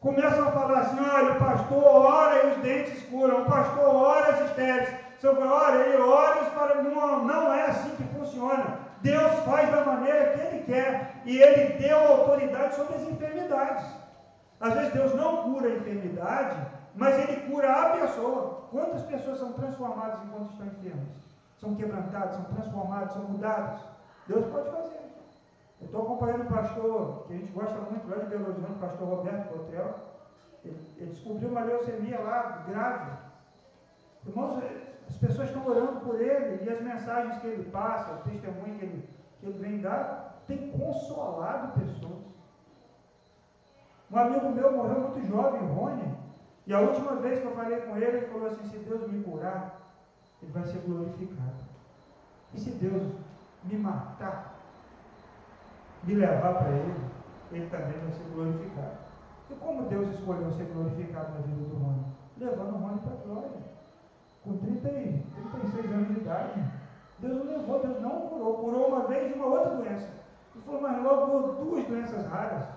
Começam 0.00 0.48
a 0.48 0.52
falar 0.52 0.78
assim, 0.78 0.98
olha, 1.00 1.32
o 1.32 1.38
pastor 1.38 1.84
ora 1.84 2.44
e 2.44 2.50
os 2.52 2.56
dentes 2.58 3.02
curam, 3.04 3.42
o 3.42 3.46
pastor 3.46 3.94
ora 3.94 4.30
as 4.30 4.40
estéreis, 4.42 4.94
olha, 5.24 5.82
ele 5.82 6.02
ora 6.02 6.28
para 6.58 6.82
não, 6.82 7.24
não 7.24 7.52
é 7.52 7.66
assim 7.66 7.90
que 7.96 8.04
funciona. 8.14 8.78
Deus 9.00 9.32
faz 9.44 9.70
da 9.70 9.84
maneira 9.84 10.32
que 10.32 10.40
Ele 10.40 10.64
quer 10.64 11.22
e 11.24 11.38
Ele 11.38 11.78
deu 11.78 11.98
autoridade 11.98 12.74
sobre 12.74 12.96
as 12.96 13.02
enfermidades. 13.02 13.86
Às 14.60 14.74
vezes 14.74 14.92
Deus 14.92 15.14
não 15.14 15.44
cura 15.44 15.68
a 15.68 15.76
enfermidade, 15.76 16.56
mas 16.96 17.16
Ele 17.18 17.50
cura 17.50 17.70
a 17.70 17.90
pessoa. 17.90 18.68
Quantas 18.70 19.02
pessoas 19.02 19.38
são 19.38 19.52
transformadas 19.52 20.18
enquanto 20.24 20.50
estão 20.50 20.66
enfermas? 20.66 21.27
São 21.60 21.74
quebrantadas, 21.74 22.36
são 22.36 22.44
transformadas, 22.44 23.12
são 23.12 23.22
mudadas. 23.24 23.80
Deus 24.26 24.46
pode 24.46 24.70
fazer. 24.70 24.98
Eu 25.80 25.86
estou 25.86 26.02
acompanhando 26.02 26.42
um 26.42 26.54
pastor 26.54 27.24
que 27.26 27.34
a 27.34 27.36
gente 27.36 27.52
gosta 27.52 27.80
muito 27.80 28.08
lá 28.08 28.16
de 28.16 28.26
Belo 28.26 28.48
Horizonte, 28.48 28.72
o 28.72 28.80
pastor 28.80 29.08
Roberto 29.08 29.48
Cotel. 29.48 29.94
Ele, 30.64 30.80
ele, 30.96 31.10
descobriu 31.10 31.48
uma 31.48 31.62
leucemia 31.62 32.20
lá, 32.20 32.64
grave. 32.68 33.10
Irmãos, 34.26 34.62
as 35.08 35.16
pessoas 35.16 35.48
estão 35.48 35.66
orando 35.66 36.00
por 36.00 36.20
ele 36.20 36.64
e 36.64 36.70
as 36.70 36.80
mensagens 36.82 37.40
que 37.40 37.46
ele 37.46 37.70
passa, 37.70 38.14
o 38.14 38.30
testemunho 38.30 38.78
que 38.78 38.84
ele, 38.84 39.08
que 39.40 39.46
ele 39.46 39.58
vem 39.58 39.80
dar, 39.80 40.42
tem 40.46 40.70
consolado 40.72 41.80
pessoas. 41.80 42.26
Um 44.10 44.18
amigo 44.18 44.50
meu 44.50 44.72
morreu 44.72 45.00
muito 45.00 45.26
jovem, 45.26 45.60
Rony, 45.68 46.14
e 46.66 46.74
a 46.74 46.80
última 46.80 47.16
vez 47.16 47.40
que 47.40 47.46
eu 47.46 47.54
falei 47.54 47.80
com 47.82 47.96
ele, 47.96 48.18
ele 48.18 48.26
falou 48.26 48.48
assim: 48.48 48.68
se 48.68 48.78
Deus 48.78 49.10
me 49.10 49.22
curar, 49.22 49.87
ele 50.42 50.52
vai 50.52 50.64
ser 50.64 50.78
glorificado. 50.80 51.64
E 52.54 52.60
se 52.60 52.70
Deus 52.70 53.02
me 53.64 53.76
matar, 53.78 54.58
me 56.04 56.14
levar 56.14 56.54
para 56.54 56.70
Ele, 56.70 56.94
Ele 57.52 57.68
também 57.68 57.98
vai 57.98 58.12
ser 58.12 58.24
glorificado. 58.32 58.98
E 59.50 59.54
como 59.54 59.88
Deus 59.88 60.08
escolheu 60.14 60.52
ser 60.52 60.64
glorificado 60.66 61.34
na 61.34 61.40
vida 61.40 61.68
do 61.68 61.76
Rony? 61.76 62.04
Levando 62.38 62.74
o 62.74 62.78
Rony 62.78 63.00
para 63.00 63.12
a 63.12 63.16
glória. 63.16 63.50
Com 64.44 64.56
30 64.58 64.88
e 64.88 65.24
36 65.52 65.92
anos 65.92 66.08
de 66.08 66.20
idade. 66.20 66.64
Deus 67.18 67.40
o 67.40 67.44
levou, 67.44 67.80
Deus 67.80 68.00
não 68.00 68.26
o 68.26 68.28
curou. 68.28 68.58
Curou 68.58 68.88
uma 68.88 69.08
vez 69.08 69.32
de 69.32 69.38
uma 69.38 69.46
outra 69.46 69.74
doença. 69.74 70.08
Ele 70.54 70.64
falou, 70.64 70.80
mas 70.82 71.02
logo 71.02 71.64
duas 71.64 71.84
doenças 71.86 72.26
raras. 72.26 72.68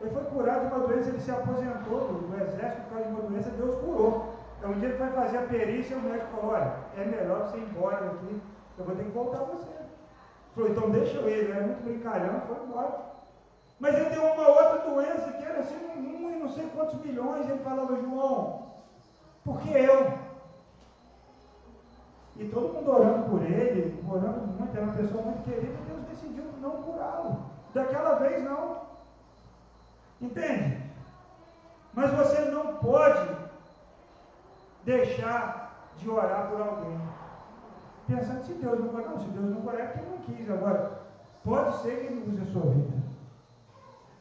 Ele 0.00 0.10
foi 0.10 0.24
curado 0.26 0.68
de 0.68 0.74
uma 0.74 0.86
doença, 0.86 1.08
ele 1.08 1.20
se 1.20 1.30
aposentou 1.30 2.00
do 2.00 2.36
exército 2.36 2.82
por 2.82 2.90
causa 2.90 3.08
de 3.08 3.14
uma 3.14 3.28
doença, 3.28 3.50
Deus 3.50 3.74
curou. 3.80 4.37
Então 4.58 4.72
um 4.72 4.80
dia 4.80 4.88
ele 4.88 4.98
foi 4.98 5.08
fazer 5.10 5.38
a 5.38 5.42
perícia 5.42 5.94
e 5.94 5.98
o 5.98 6.02
médico 6.02 6.36
falou, 6.36 6.54
olha, 6.54 6.74
é 6.96 7.04
melhor 7.04 7.46
você 7.46 7.58
ir 7.58 7.62
embora 7.62 8.04
daqui, 8.04 8.42
eu 8.76 8.84
vou 8.84 8.96
ter 8.96 9.04
que 9.04 9.10
voltar 9.10 9.38
você. 9.44 9.70
Falou, 10.54 10.70
então 10.70 10.90
deixa 10.90 11.16
eu 11.18 11.28
ir, 11.28 11.32
ele 11.32 11.52
era 11.52 11.66
muito 11.66 11.84
brincalhão, 11.84 12.40
foi 12.40 12.56
embora. 12.64 13.08
Mas 13.78 13.94
ele 13.94 14.10
tem 14.10 14.18
uma 14.18 14.48
outra 14.48 14.78
doença 14.78 15.32
que 15.32 15.44
era 15.44 15.60
assim, 15.60 15.76
um 15.76 16.30
e 16.30 16.38
não 16.40 16.48
sei 16.48 16.68
quantos 16.74 17.00
milhões, 17.00 17.48
ele 17.48 17.60
falava, 17.60 17.94
João, 17.94 18.72
porque 19.44 19.70
eu? 19.70 20.12
E 22.36 22.48
todo 22.48 22.74
mundo 22.74 22.90
orando 22.90 23.30
por 23.30 23.42
ele, 23.42 24.02
orando 24.08 24.46
muito, 24.46 24.76
era 24.76 24.86
uma 24.86 24.94
pessoa 24.94 25.22
muito 25.22 25.44
querida, 25.44 25.76
Deus 25.86 26.00
decidiu 26.08 26.44
não 26.60 26.82
curá-lo. 26.82 27.44
Daquela 27.72 28.16
vez 28.16 28.42
não. 28.42 28.88
Entende? 30.20 30.82
Mas 31.94 32.12
você 32.12 32.40
não 32.42 32.74
pode 32.76 33.47
deixar 34.88 35.92
de 35.98 36.08
orar 36.08 36.48
por 36.48 36.60
alguém 36.60 36.98
pensando 38.08 38.42
se 38.44 38.54
Deus 38.54 38.80
não 38.80 38.92
não, 38.92 39.20
se 39.20 39.28
Deus 39.28 39.50
não 39.54 39.60
curar 39.60 39.80
é 39.80 39.86
porque 39.86 40.08
não 40.08 40.18
quis. 40.18 40.50
Agora, 40.50 41.02
pode 41.44 41.76
ser 41.82 41.96
que 41.96 42.06
ele 42.06 42.24
use 42.26 42.42
a 42.42 42.52
sua 42.52 42.72
vida. 42.72 42.96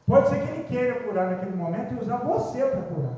Pode 0.06 0.30
ser 0.30 0.42
que 0.42 0.52
ele 0.52 0.64
queira 0.66 1.00
curar 1.00 1.32
naquele 1.32 1.56
momento 1.56 1.94
e 1.94 2.02
usar 2.02 2.18
você 2.18 2.66
para 2.66 2.82
curar. 2.82 3.18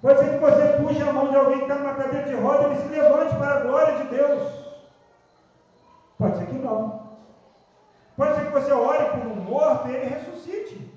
Pode 0.00 0.20
ser 0.20 0.30
que 0.30 0.38
você 0.38 0.82
puxe 0.82 1.02
a 1.02 1.12
mão 1.12 1.28
de 1.28 1.36
alguém 1.36 1.58
que 1.58 1.62
está 1.64 1.74
numa 1.76 1.94
cadeira 1.94 2.28
de 2.28 2.34
roda 2.34 2.62
e 2.62 2.66
ele 2.66 2.76
se 2.76 2.88
levante 2.88 3.34
para 3.36 3.54
a 3.54 3.60
glória 3.60 3.96
de 3.96 4.08
Deus. 4.08 4.52
Pode 6.18 6.38
ser 6.38 6.46
que 6.46 6.58
não. 6.58 7.08
Pode 8.16 8.34
ser 8.34 8.46
que 8.46 8.52
você 8.52 8.72
ore 8.72 9.04
por 9.10 9.26
um 9.26 9.36
morto 9.36 9.88
e 9.88 9.94
ele 9.94 10.14
ressuscite. 10.14 10.94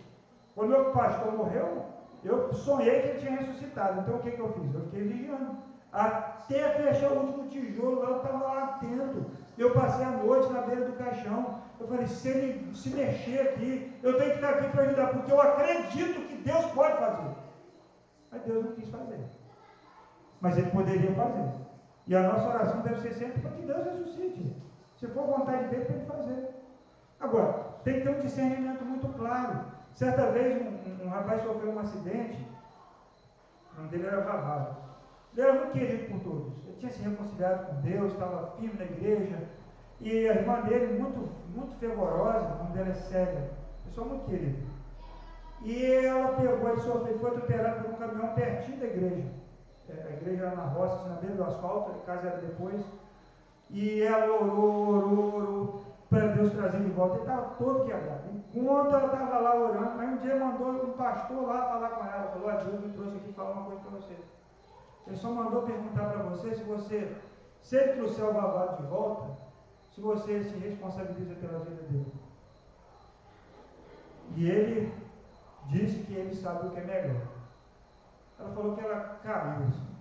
Quando 0.53 0.69
meu 0.69 0.85
pastor 0.91 1.33
morreu, 1.33 1.85
eu 2.23 2.53
sonhei 2.53 3.01
que 3.01 3.07
ele 3.07 3.19
tinha 3.19 3.39
ressuscitado. 3.39 4.01
Então 4.01 4.15
o 4.15 4.19
que, 4.19 4.31
que 4.31 4.39
eu 4.39 4.53
fiz? 4.53 4.73
Eu 4.73 4.81
fiquei 4.81 5.03
vigiando 5.03 5.57
até 5.91 6.69
fechar 6.69 7.11
o 7.11 7.19
último 7.19 7.47
tijolo, 7.49 8.03
eu 8.03 8.17
estava 8.17 8.37
lá 8.37 8.63
atento. 8.63 9.25
Eu 9.57 9.73
passei 9.73 10.05
a 10.05 10.11
noite 10.11 10.51
na 10.51 10.61
beira 10.61 10.85
do 10.85 10.97
caixão. 10.97 11.61
Eu 11.79 11.87
falei, 11.87 12.07
se 12.07 12.29
ele 12.29 12.75
se 12.75 12.89
mexer 12.89 13.41
aqui, 13.41 13.99
eu 14.03 14.17
tenho 14.17 14.31
que 14.31 14.35
estar 14.35 14.49
aqui 14.49 14.69
para 14.69 14.83
ajudar, 14.83 15.07
porque 15.07 15.31
eu 15.31 15.41
acredito 15.41 16.27
que 16.27 16.35
Deus 16.37 16.65
pode 16.67 16.97
fazer. 16.97 17.35
Mas 18.31 18.41
Deus 18.43 18.65
não 18.65 18.71
quis 18.73 18.89
fazer. 18.89 19.19
Mas 20.39 20.57
ele 20.57 20.71
poderia 20.71 21.13
fazer. 21.13 21.51
E 22.07 22.15
a 22.15 22.23
nossa 22.23 22.49
oração 22.49 22.81
deve 22.81 23.01
ser 23.01 23.13
sempre 23.13 23.41
para 23.41 23.51
que 23.51 23.61
Deus 23.63 23.83
ressuscite. 23.85 24.55
Se 24.97 25.07
for 25.07 25.25
vontade 25.25 25.67
dele, 25.69 25.85
para 25.85 25.95
ele 25.95 26.05
fazer. 26.05 26.49
Agora, 27.19 27.53
tem 27.83 27.95
que 27.95 28.01
ter 28.01 28.09
um 28.09 28.19
discernimento 28.19 28.85
muito 28.85 29.07
claro. 29.17 29.65
Certa 29.95 30.31
vez, 30.31 30.61
um, 30.61 31.05
um 31.05 31.09
rapaz 31.09 31.43
sofreu 31.43 31.71
um 31.71 31.79
acidente, 31.79 32.37
o 33.73 33.77
nome 33.77 33.89
dele 33.89 34.07
era 34.07 34.21
Vavado. 34.21 34.75
Ele 35.33 35.47
era 35.47 35.53
muito 35.53 35.71
querido 35.71 36.11
por 36.11 36.19
todos. 36.21 36.53
Ele 36.67 36.77
tinha 36.79 36.91
se 36.91 37.01
reconciliado 37.01 37.65
com 37.67 37.81
Deus, 37.81 38.13
estava 38.13 38.51
firme 38.57 38.77
na 38.77 38.85
igreja. 38.85 39.37
E 39.99 40.27
a 40.27 40.35
irmã 40.35 40.61
dele, 40.61 40.99
muito, 40.99 41.29
muito 41.55 41.75
fervorosa, 41.75 42.55
o 42.55 42.63
nome 42.63 42.73
dela 42.73 42.89
é 42.89 42.93
Célia, 42.93 43.51
pessoa 43.85 44.07
muito 44.07 44.25
querida. 44.25 44.57
E 45.63 45.85
ela 45.85 46.35
pegou, 46.35 46.69
ele 46.69 46.81
sofreu, 46.81 47.19
foi 47.19 47.29
atropelado 47.29 47.83
por 47.83 47.93
um 47.93 47.97
caminhão 47.97 48.33
pertinho 48.33 48.79
da 48.79 48.85
igreja. 48.87 49.27
É, 49.89 50.07
a 50.07 50.13
igreja 50.13 50.45
era 50.47 50.55
na 50.55 50.63
roça, 50.63 50.95
assim, 50.95 51.09
na 51.09 51.15
beira 51.15 51.35
do 51.35 51.43
asfalto, 51.43 51.91
a 51.91 52.05
casa 52.05 52.27
era 52.29 52.41
depois. 52.41 52.81
E 53.69 54.01
ela 54.01 54.25
orou, 54.25 54.89
orou, 54.89 55.35
orou, 55.35 55.81
para 56.09 56.27
Deus 56.27 56.51
trazer 56.51 56.79
de 56.79 56.89
volta. 56.89 57.15
Ele 57.15 57.23
estava 57.23 57.55
todo 57.55 57.85
quebrado. 57.85 58.40
Enquanto 58.53 58.93
ela 58.93 59.05
estava 59.05 59.39
lá 59.39 59.55
orando, 59.55 59.99
aí 59.99 60.07
um 60.07 60.17
dia 60.17 60.35
mandou 60.35 60.85
um 60.85 60.91
pastor 60.93 61.47
lá 61.47 61.69
falar 61.69 61.89
com 61.89 62.05
ela. 62.05 62.31
Falou: 62.31 62.51
Deus 62.65 62.85
me 62.85 62.93
trouxe 62.93 63.17
aqui 63.17 63.33
falar 63.33 63.51
uma 63.51 63.65
coisa 63.65 63.81
para 63.81 63.91
você. 63.91 64.17
Ele 65.07 65.15
só 65.15 65.31
mandou 65.31 65.63
perguntar 65.63 66.09
para 66.09 66.23
você 66.23 66.53
se 66.53 66.63
você, 66.63 67.15
se 67.61 67.75
ele 67.77 67.93
trouxer 67.93 68.25
o 68.25 68.33
babado 68.33 68.81
de 68.81 68.89
volta, 68.89 69.37
se 69.89 70.01
você 70.01 70.43
se 70.43 70.57
responsabiliza 70.57 71.35
pela 71.35 71.59
vida 71.59 71.81
dele. 71.83 72.13
E 74.35 74.49
ele 74.49 74.93
disse 75.69 76.03
que 76.03 76.13
ele 76.13 76.35
sabe 76.35 76.67
o 76.67 76.71
que 76.71 76.79
é 76.79 76.83
melhor. 76.83 77.21
Ela 78.39 78.49
falou 78.53 78.75
que 78.75 78.81
ela 78.81 79.19
caiu 79.23 79.67
assim. 79.67 79.91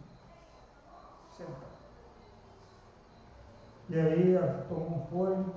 E 3.89 3.99
aí 3.99 4.39
tomou 4.69 4.99
um 4.99 5.07
fôlego, 5.07 5.55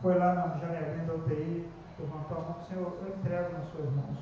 foi 0.00 0.16
lá 0.16 0.34
na 0.34 0.58
janelinha 0.58 1.04
da 1.06 1.14
UTI, 1.14 1.68
levantou 2.02 2.38
a 2.38 2.40
mão, 2.40 2.56
Senhor, 2.68 2.92
eu 3.00 3.08
entrego 3.08 3.52
nas 3.52 3.68
suas 3.70 3.90
mãos 3.92 4.18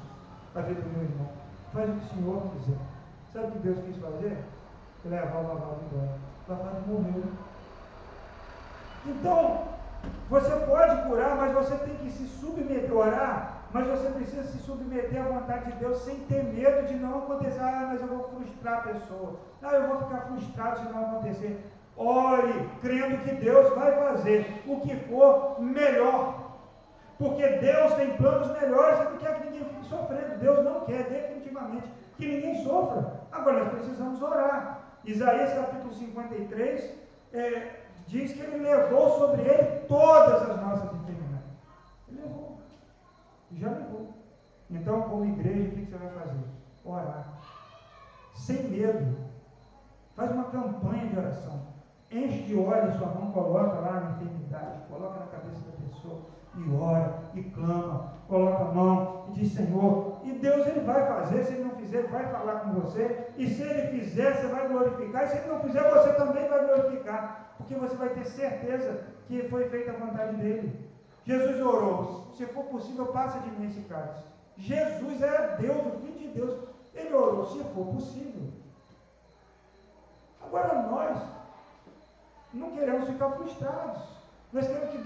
a 0.54 0.60
vida 0.60 0.80
do 0.82 0.90
meu 0.90 1.04
irmão. 1.04 1.28
Faz 1.72 1.88
o 1.88 1.92
que 1.92 2.04
o 2.04 2.08
Senhor 2.08 2.42
quiser. 2.52 2.78
Sabe 3.32 3.46
o 3.46 3.50
que 3.52 3.58
Deus 3.58 3.78
quis 3.84 3.96
fazer? 3.96 4.44
Levar 5.04 5.38
o 5.38 5.48
lavado 5.48 5.80
embora. 5.90 6.18
O 6.46 6.52
lavado 6.52 6.86
morreu. 6.86 7.24
Então, 9.06 9.62
você 10.28 10.50
pode 10.66 11.08
curar, 11.08 11.36
mas 11.36 11.54
você 11.54 11.76
tem 11.76 11.94
que 11.96 12.10
se 12.10 12.26
submeter, 12.26 12.92
orar, 12.92 13.62
mas 13.72 13.86
você 13.86 14.10
precisa 14.10 14.42
se 14.44 14.58
submeter 14.58 15.24
à 15.24 15.28
vontade 15.28 15.72
de 15.72 15.78
Deus 15.78 15.98
sem 15.98 16.16
ter 16.20 16.42
medo 16.44 16.86
de 16.86 16.94
não 16.94 17.18
acontecer. 17.18 17.60
Ah, 17.60 17.88
mas 17.92 18.00
eu 18.00 18.08
vou 18.08 18.28
frustrar 18.28 18.78
a 18.78 18.82
pessoa. 18.82 19.36
Ah, 19.62 19.74
eu 19.74 19.88
vou 19.88 19.98
ficar 20.02 20.22
frustrado 20.22 20.80
se 20.80 20.92
não 20.92 21.06
acontecer. 21.06 21.64
Ore, 21.96 22.68
crendo 22.80 23.22
que 23.24 23.34
Deus 23.36 23.74
vai 23.74 23.92
fazer 23.92 24.62
o 24.66 24.80
que 24.80 24.96
for 25.08 25.60
melhor. 25.60 26.49
Porque 27.20 27.46
Deus 27.46 27.92
tem 27.96 28.16
planos 28.16 28.50
melhores 28.58 28.98
e 28.98 29.04
não 29.04 29.18
quer 29.18 29.38
que 29.38 29.50
ninguém 29.50 29.64
fique 29.66 29.84
sofrendo. 29.84 30.38
Deus 30.38 30.64
não 30.64 30.86
quer 30.86 31.02
definitivamente 31.04 31.86
que 32.16 32.26
ninguém 32.26 32.64
sofra. 32.64 33.20
Agora 33.30 33.64
nós 33.64 33.74
precisamos 33.74 34.22
orar. 34.22 34.80
Isaías 35.04 35.52
capítulo 35.52 35.92
53 35.92 36.94
é, 37.34 37.80
diz 38.06 38.32
que 38.32 38.40
ele 38.40 38.64
levou 38.64 39.18
sobre 39.18 39.42
ele 39.42 39.80
todas 39.86 40.48
as 40.48 40.62
nossas 40.62 40.94
enfermidades. 40.94 41.44
Ele 42.08 42.22
levou. 42.22 42.58
Já 43.52 43.68
levou. 43.68 44.14
Então, 44.70 45.02
como 45.02 45.26
igreja, 45.26 45.68
o 45.68 45.72
que 45.72 45.84
você 45.84 45.98
vai 45.98 46.24
fazer? 46.24 46.44
Orar. 46.86 47.34
Sem 48.34 48.62
medo. 48.62 49.18
Faz 50.16 50.30
uma 50.30 50.44
campanha 50.44 51.06
de 51.06 51.18
oração. 51.18 51.66
Enche 52.10 52.44
de 52.44 52.58
óleo 52.58 52.96
sua 52.96 53.08
mão, 53.08 53.30
coloca 53.30 53.78
lá 53.78 54.00
na 54.00 54.10
enfermidade, 54.12 54.80
coloca 54.88 55.20
na 55.20 55.26
cabeça 55.26 55.60
da 55.66 55.86
pessoa 55.86 56.39
e 56.56 56.74
ora 56.74 57.18
e 57.34 57.42
clama, 57.42 58.12
coloca 58.28 58.64
a 58.64 58.72
mão 58.72 59.26
e 59.28 59.32
diz 59.40 59.52
Senhor, 59.52 60.18
e 60.24 60.32
Deus 60.32 60.66
ele 60.66 60.80
vai 60.80 61.06
fazer, 61.06 61.44
se 61.44 61.52
ele 61.54 61.64
não 61.64 61.76
fizer, 61.76 61.98
ele 61.98 62.08
vai 62.08 62.26
falar 62.28 62.60
com 62.60 62.80
você, 62.80 63.28
e 63.36 63.48
se 63.48 63.62
ele 63.62 63.98
fizer, 63.98 64.36
você 64.36 64.46
vai 64.48 64.68
glorificar, 64.68 65.24
e 65.24 65.28
se 65.28 65.36
ele 65.38 65.48
não 65.48 65.60
fizer, 65.60 65.90
você 65.90 66.12
também 66.14 66.48
vai 66.48 66.66
glorificar, 66.66 67.54
porque 67.56 67.74
você 67.74 67.94
vai 67.96 68.10
ter 68.10 68.24
certeza 68.26 69.04
que 69.26 69.48
foi 69.48 69.68
feita 69.68 69.92
a 69.92 69.94
vontade 69.94 70.36
dele. 70.36 70.90
Jesus 71.24 71.60
orou, 71.60 72.32
se 72.36 72.46
for 72.46 72.64
possível, 72.64 73.06
passa 73.06 73.38
de 73.40 73.50
mim 73.50 73.66
esse 73.66 73.80
cálice. 73.82 74.24
Jesus 74.56 75.22
é 75.22 75.56
Deus, 75.58 75.86
o 75.86 75.98
Filho 76.00 76.18
de 76.18 76.28
Deus. 76.28 76.68
Ele 76.94 77.14
orou, 77.14 77.46
se 77.46 77.62
for 77.74 77.86
possível. 77.86 78.50
Agora 80.44 80.82
nós 80.82 81.18
não 82.52 82.72
queremos 82.72 83.08
ficar 83.08 83.30
frustrados. 83.30 84.19
Nós 84.52 84.66
queremos 84.66 84.90
que 84.90 84.98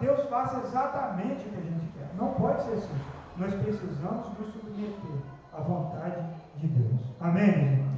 Deus 0.00 0.28
faça 0.28 0.58
exatamente 0.58 1.48
o 1.48 1.50
que 1.50 1.58
a 1.58 1.62
gente 1.62 1.92
quer. 1.92 2.08
Não 2.16 2.34
pode 2.34 2.62
ser 2.64 2.72
assim. 2.72 3.00
Nós 3.36 3.54
precisamos 3.54 4.38
nos 4.38 4.52
submeter 4.52 5.22
à 5.52 5.60
vontade 5.60 6.22
de 6.56 6.68
Deus. 6.68 7.00
Amém? 7.20 7.88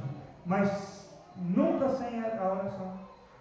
Mas 0.45 1.09
nunca 1.35 1.89
sem 1.89 2.23
a 2.23 2.51
oração. 2.51 2.93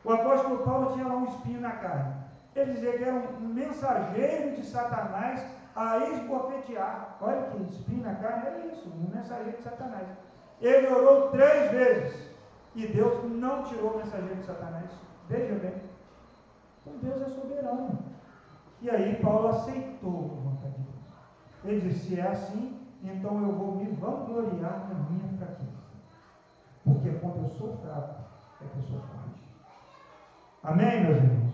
O 0.05 0.13
apóstolo 0.13 0.65
Paulo 0.65 0.93
tinha 0.95 1.07
lá 1.07 1.15
um 1.15 1.27
espinho 1.27 1.61
na 1.61 1.73
carne. 1.73 2.15
Ele 2.57 2.73
dizia 2.73 2.99
que 2.99 3.05
era 3.05 3.15
um 3.15 3.41
mensageiro 3.41 4.57
de 4.57 4.67
Satanás 4.67 5.47
a 5.77 5.99
esbofetear. 5.99 7.17
Olha 7.21 7.43
que 7.43 7.63
espinho 7.63 8.03
na 8.03 8.15
carne 8.17 8.47
era 8.47 8.67
isso, 8.67 8.89
um 8.89 9.15
mensageiro 9.15 9.57
de 9.57 9.63
Satanás. 9.63 10.09
Ele 10.61 10.89
orou 10.89 11.31
três 11.31 11.71
vezes 11.71 12.29
e 12.75 12.87
Deus 12.89 13.23
não 13.25 13.63
tirou 13.65 13.93
o 13.93 13.99
mensageiro 13.99 14.37
de 14.37 14.47
Satanás. 14.47 14.91
Veja 15.29 15.55
bem. 15.55 15.75
Então 16.85 16.99
Deus 17.01 17.23
é 17.23 17.29
soberano. 17.29 17.99
E 18.81 18.91
aí 18.91 19.15
Paulo 19.23 19.49
aceitou 19.49 20.39
a 20.39 20.51
vontade 20.51 20.75
de 20.75 20.83
Deus. 20.83 20.97
Ele 21.65 21.81
disse: 21.81 22.09
se 22.09 22.21
é 22.21 22.27
assim, 22.27 22.77
então 23.03 23.41
eu 23.41 23.53
vou 23.53 23.77
me 23.77 23.87
vangloriar 23.93 24.89
na 24.89 25.11
minha 25.11 25.29
fraqueza. 25.39 25.71
Porque 26.85 27.11
quando 27.11 27.45
eu 27.45 27.49
sou 27.51 27.77
fraco, 27.77 28.23
é 28.61 28.65
que 28.65 28.77
eu 28.77 28.83
sou 28.83 28.99
forte. 28.99 29.43
Amém, 30.65 31.05
meus 31.05 31.19
irmãos? 31.19 31.53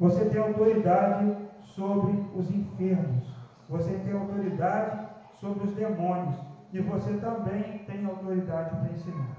Você 0.00 0.24
tem 0.26 0.40
autoridade 0.40 1.36
sobre 1.62 2.12
os 2.34 2.50
enfermos. 2.50 3.26
Você 3.68 3.98
tem 3.98 4.12
autoridade 4.12 5.08
sobre 5.40 5.66
os 5.66 5.74
demônios. 5.74 6.36
E 6.72 6.80
você 6.80 7.14
também 7.18 7.78
tem 7.86 8.04
autoridade 8.04 8.76
para 8.76 8.92
ensinar. 8.92 9.36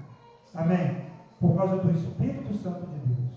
Amém? 0.54 1.04
Por 1.40 1.56
causa 1.56 1.78
do 1.78 1.90
Espírito 1.90 2.54
Santo 2.54 2.86
de 2.86 2.98
Deus. 2.98 3.27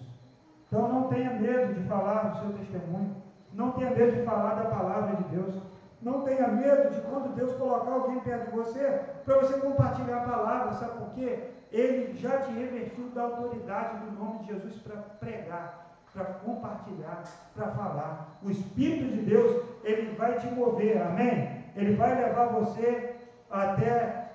Então 0.71 0.87
não 0.87 1.09
tenha 1.09 1.31
medo 1.31 1.73
de 1.73 1.87
falar 1.87 2.29
do 2.29 2.39
seu 2.39 2.57
testemunho. 2.57 3.15
Não 3.51 3.71
tenha 3.71 3.91
medo 3.91 4.17
de 4.17 4.23
falar 4.23 4.55
da 4.55 4.69
palavra 4.69 5.17
de 5.17 5.23
Deus. 5.35 5.61
Não 6.01 6.21
tenha 6.21 6.47
medo 6.47 6.89
de 6.89 7.01
quando 7.01 7.35
Deus 7.35 7.53
colocar 7.55 7.91
alguém 7.91 8.21
perto 8.21 8.49
de 8.49 8.55
você, 8.55 9.01
para 9.25 9.39
você 9.39 9.59
compartilhar 9.59 10.17
a 10.17 10.29
palavra, 10.29 10.73
sabe 10.73 10.97
por 10.97 11.09
quê? 11.13 11.49
Ele 11.71 12.17
já 12.17 12.39
te 12.39 12.51
revestiu 12.53 13.09
da 13.09 13.23
autoridade 13.23 14.05
do 14.05 14.11
nome 14.13 14.39
de 14.39 14.47
Jesus 14.47 14.75
para 14.77 14.95
pregar 15.19 15.81
para 16.13 16.25
compartilhar, 16.25 17.23
para 17.55 17.67
falar. 17.71 18.39
O 18.43 18.51
Espírito 18.51 19.15
de 19.15 19.21
Deus, 19.21 19.63
ele 19.83 20.13
vai 20.15 20.37
te 20.39 20.47
mover, 20.47 21.01
amém? 21.01 21.63
Ele 21.75 21.95
vai 21.95 22.15
levar 22.15 22.47
você 22.47 23.15
até. 23.49 24.29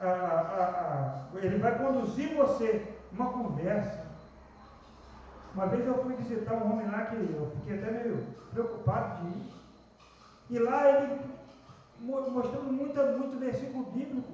A, 0.00 0.06
a, 0.06 0.64
a, 1.34 1.38
ele 1.38 1.58
vai 1.58 1.78
conduzir 1.78 2.34
você 2.34 2.82
uma 3.12 3.30
conversa. 3.30 4.01
Uma 5.54 5.66
vez 5.66 5.86
eu 5.86 6.02
fui 6.02 6.14
visitar 6.14 6.54
um 6.54 6.72
homem 6.72 6.90
lá 6.90 7.06
que 7.06 7.16
eu 7.16 7.52
fiquei 7.56 7.78
até 7.78 7.90
meio 7.90 8.26
preocupado 8.52 9.22
de 9.22 9.28
ir. 9.28 9.52
E 10.50 10.58
lá 10.58 10.88
ele 10.88 11.20
mostrando 12.00 12.72
muita, 12.72 13.12
muito 13.12 13.38
versículo 13.38 13.84
bíblico. 13.86 14.32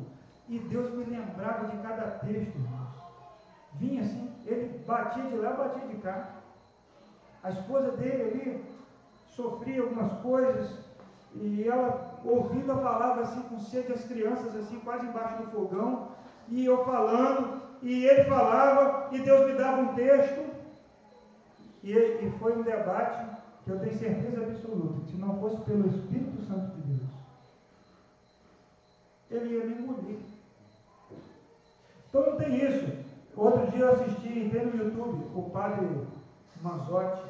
E 0.48 0.58
Deus 0.60 0.94
me 0.94 1.04
lembrava 1.04 1.66
de 1.66 1.76
cada 1.78 2.10
texto. 2.18 2.58
Vinha 3.74 4.02
assim, 4.02 4.32
ele 4.46 4.78
batia 4.86 5.24
de 5.24 5.36
lá, 5.36 5.52
batia 5.52 5.86
de 5.86 5.96
cá. 5.96 6.30
A 7.42 7.50
esposa 7.50 7.92
dele 7.92 8.22
ali 8.22 8.64
sofria 9.26 9.82
algumas 9.82 10.12
coisas 10.20 10.78
e 11.34 11.68
ela 11.68 12.18
ouvindo 12.24 12.72
a 12.72 12.76
palavra 12.76 13.22
assim 13.22 13.42
com 13.42 13.60
sede, 13.60 13.92
as 13.92 14.04
crianças 14.04 14.56
assim 14.56 14.80
quase 14.80 15.06
embaixo 15.06 15.42
do 15.42 15.50
fogão 15.50 16.08
e 16.48 16.64
eu 16.64 16.84
falando 16.84 17.62
e 17.82 18.04
ele 18.06 18.24
falava 18.24 19.14
e 19.14 19.20
Deus 19.20 19.46
me 19.46 19.52
dava 19.56 19.82
um 19.82 19.94
texto 19.94 20.47
e, 21.82 21.92
e 21.92 22.34
foi 22.38 22.56
um 22.56 22.62
debate 22.62 23.26
que 23.64 23.70
eu 23.70 23.78
tenho 23.80 23.98
certeza 23.98 24.42
absoluta 24.42 25.00
que 25.00 25.12
se 25.12 25.16
não 25.16 25.38
fosse 25.40 25.60
pelo 25.62 25.88
Espírito 25.88 26.42
Santo 26.42 26.74
de 26.76 26.82
Deus 26.82 27.08
ele 29.30 29.54
ia 29.54 29.66
me 29.66 29.74
engolir. 29.74 30.18
Então 32.08 32.26
não 32.26 32.36
tem 32.36 32.54
isso. 32.64 33.08
Outro 33.36 33.70
dia 33.70 33.80
eu 33.80 33.92
assisti, 33.92 34.38
entrei 34.38 34.64
no 34.64 34.84
YouTube, 34.84 35.30
o 35.34 35.50
padre 35.50 36.06
Manzotti, 36.60 37.22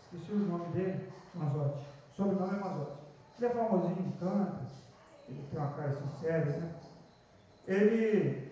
esqueci 0.00 0.32
o 0.32 0.38
nome 0.38 0.66
dele, 0.72 1.08
Manzotti, 1.34 1.86
sobrenome 2.14 2.56
é 2.56 2.60
Manzotti. 2.60 2.98
Ele 3.38 3.46
é 3.46 3.50
famosinho, 3.50 4.12
canta, 4.18 4.60
ele 5.28 5.44
tem 5.50 5.58
uma 5.58 5.72
cara 5.72 5.96
sincera, 5.96 6.44
né? 6.44 6.74
Ele, 7.66 8.50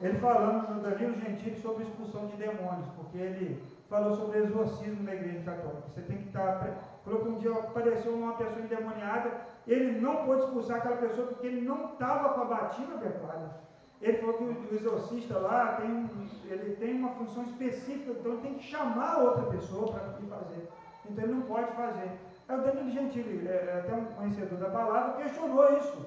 ele 0.00 0.18
falando 0.18 0.74
no 0.74 0.82
Danilo 0.82 1.20
Gentili 1.20 1.60
sobre 1.60 1.84
expulsão 1.84 2.26
de 2.26 2.36
demônios, 2.36 2.88
porque 2.96 3.18
ele 3.18 3.62
falou 3.92 4.16
sobre 4.16 4.38
exorcismo 4.38 5.02
na 5.04 5.14
igreja 5.14 5.42
católica. 5.42 5.82
Você 5.88 6.00
tem 6.00 6.16
que 6.16 6.28
estar. 6.28 6.66
Falou 7.04 7.20
que 7.20 7.28
um 7.28 7.34
dia 7.34 7.52
apareceu 7.52 8.14
uma 8.14 8.34
pessoa 8.34 8.60
endemoniada, 8.60 9.30
ele 9.66 10.00
não 10.00 10.24
pôde 10.24 10.44
expulsar 10.44 10.78
aquela 10.78 10.96
pessoa 10.96 11.26
porque 11.26 11.46
ele 11.46 11.60
não 11.60 11.92
estava 11.92 12.30
com 12.30 12.40
a 12.40 12.44
batina 12.46 12.94
adequada. 12.94 13.60
Ele 14.00 14.18
falou 14.18 14.34
que 14.34 14.44
o 14.44 14.74
exorcista 14.74 15.38
lá 15.38 15.74
tem, 15.74 16.10
ele 16.46 16.76
tem 16.76 16.94
uma 16.94 17.10
função 17.10 17.42
específica, 17.44 18.12
então 18.12 18.32
ele 18.32 18.40
tem 18.40 18.54
que 18.54 18.64
chamar 18.64 19.18
outra 19.18 19.44
pessoa 19.46 19.92
para 19.92 20.00
fazer. 20.00 20.68
Então 21.08 21.24
ele 21.24 21.34
não 21.34 21.42
pode 21.42 21.70
fazer. 21.72 22.10
Aí 22.48 22.58
o 22.58 22.62
Danilo 22.62 22.90
Gentili, 22.90 23.46
é, 23.46 23.52
é 23.52 23.78
até 23.80 23.94
um 23.94 24.06
conhecedor 24.06 24.58
da 24.58 24.70
palavra, 24.70 25.22
questionou 25.22 25.76
isso. 25.76 26.06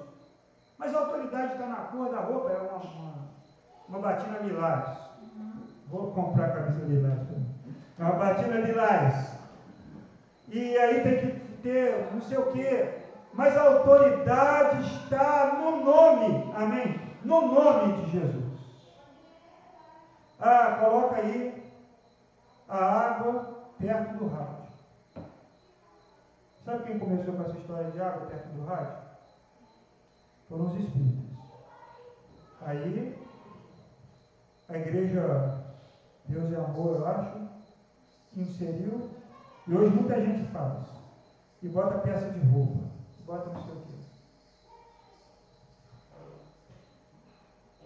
Mas 0.76 0.94
a 0.94 0.98
autoridade 0.98 1.52
está 1.52 1.66
na 1.66 1.76
cor 1.76 2.10
da 2.10 2.20
roupa, 2.20 2.50
é 2.50 2.58
uma, 2.58 2.78
uma, 2.78 3.14
uma 3.88 3.98
batina 4.00 4.38
lilás. 4.38 4.98
Vou 5.88 6.10
comprar 6.10 6.46
a 6.46 6.50
camisa 6.50 6.84
lilás 6.86 7.20
também. 7.20 7.45
É 7.98 8.02
uma 8.02 8.12
batina 8.12 8.60
lilás. 8.60 9.38
E 10.48 10.76
aí 10.76 11.02
tem 11.02 11.18
que 11.18 11.40
ter 11.62 12.12
não 12.12 12.20
sei 12.20 12.38
o 12.38 12.52
quê. 12.52 12.94
Mas 13.32 13.56
a 13.56 13.62
autoridade 13.62 14.86
está 15.02 15.58
no 15.60 15.84
nome. 15.84 16.52
Amém? 16.54 17.06
no 17.26 17.52
nome 17.52 18.04
de 18.04 18.12
Jesus. 18.12 18.44
Ah, 20.38 20.76
coloca 20.80 21.16
aí 21.16 21.72
a 22.68 22.76
água 22.76 23.64
perto 23.78 24.18
do 24.18 24.28
rádio. 24.28 24.66
Sabe 26.64 26.84
quem 26.84 26.98
começou 26.98 27.34
com 27.34 27.42
essa 27.42 27.58
história 27.58 27.90
de 27.90 28.00
água 28.00 28.26
perto 28.26 28.48
do 28.48 28.64
rádio? 28.64 28.96
Foram 30.48 30.66
os 30.66 30.74
espíritos. 30.76 31.24
Aí, 32.62 33.18
a 34.68 34.76
igreja 34.76 35.62
Deus 36.26 36.52
é 36.52 36.56
amor, 36.56 36.96
eu 36.96 37.06
acho, 37.06 37.45
inseriu, 38.36 39.10
e 39.66 39.74
hoje 39.74 39.94
muita 39.94 40.20
gente 40.24 40.50
faz. 40.52 40.84
e 41.62 41.68
bota 41.68 41.98
peça 41.98 42.30
de 42.30 42.38
roupa, 42.48 42.84
bota 43.26 43.50
não 43.50 43.62
sei 43.64 43.72
o 43.72 43.76
quê. 43.76 43.96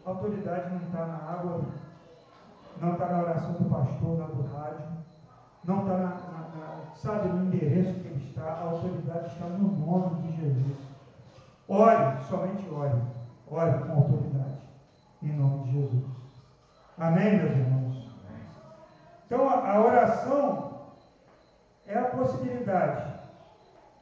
A 0.05 0.11
autoridade 0.11 0.74
não 0.74 0.82
está 0.82 1.07
na 1.07 1.16
água, 1.16 1.64
não 2.80 2.92
está 2.92 3.07
na 3.07 3.22
oração 3.22 3.53
do 3.53 3.70
pastor, 3.70 4.18
na 4.18 4.26
do 4.26 4.42
rádio, 4.53 4.86
não 5.64 5.80
está 5.80 5.96
na, 5.96 6.09
na, 6.09 6.48
na, 6.57 6.94
sabe, 6.96 7.28
no 7.28 7.46
endereço 7.46 8.01
que 8.01 8.09
ele 8.09 8.28
está, 8.28 8.44
a 8.44 8.70
autoridade 8.70 9.26
está 9.28 9.46
no 9.46 9.68
nome 9.76 10.22
de 10.22 10.36
Jesus. 10.36 10.76
Ore, 11.68 12.22
somente 12.28 12.68
ore, 12.68 13.01
ore 13.48 13.78
com 13.84 13.92
autoridade, 13.92 14.59
em 15.22 15.32
nome 15.32 15.64
de 15.64 15.72
Jesus. 15.72 16.05
Amém, 16.98 17.36
meus 17.36 17.53
irmãos? 17.53 17.89
Então, 19.31 19.49
a, 19.49 19.81
oração 19.81 20.72
é 21.87 21.97
a 21.97 22.07
possibilidade 22.07 23.14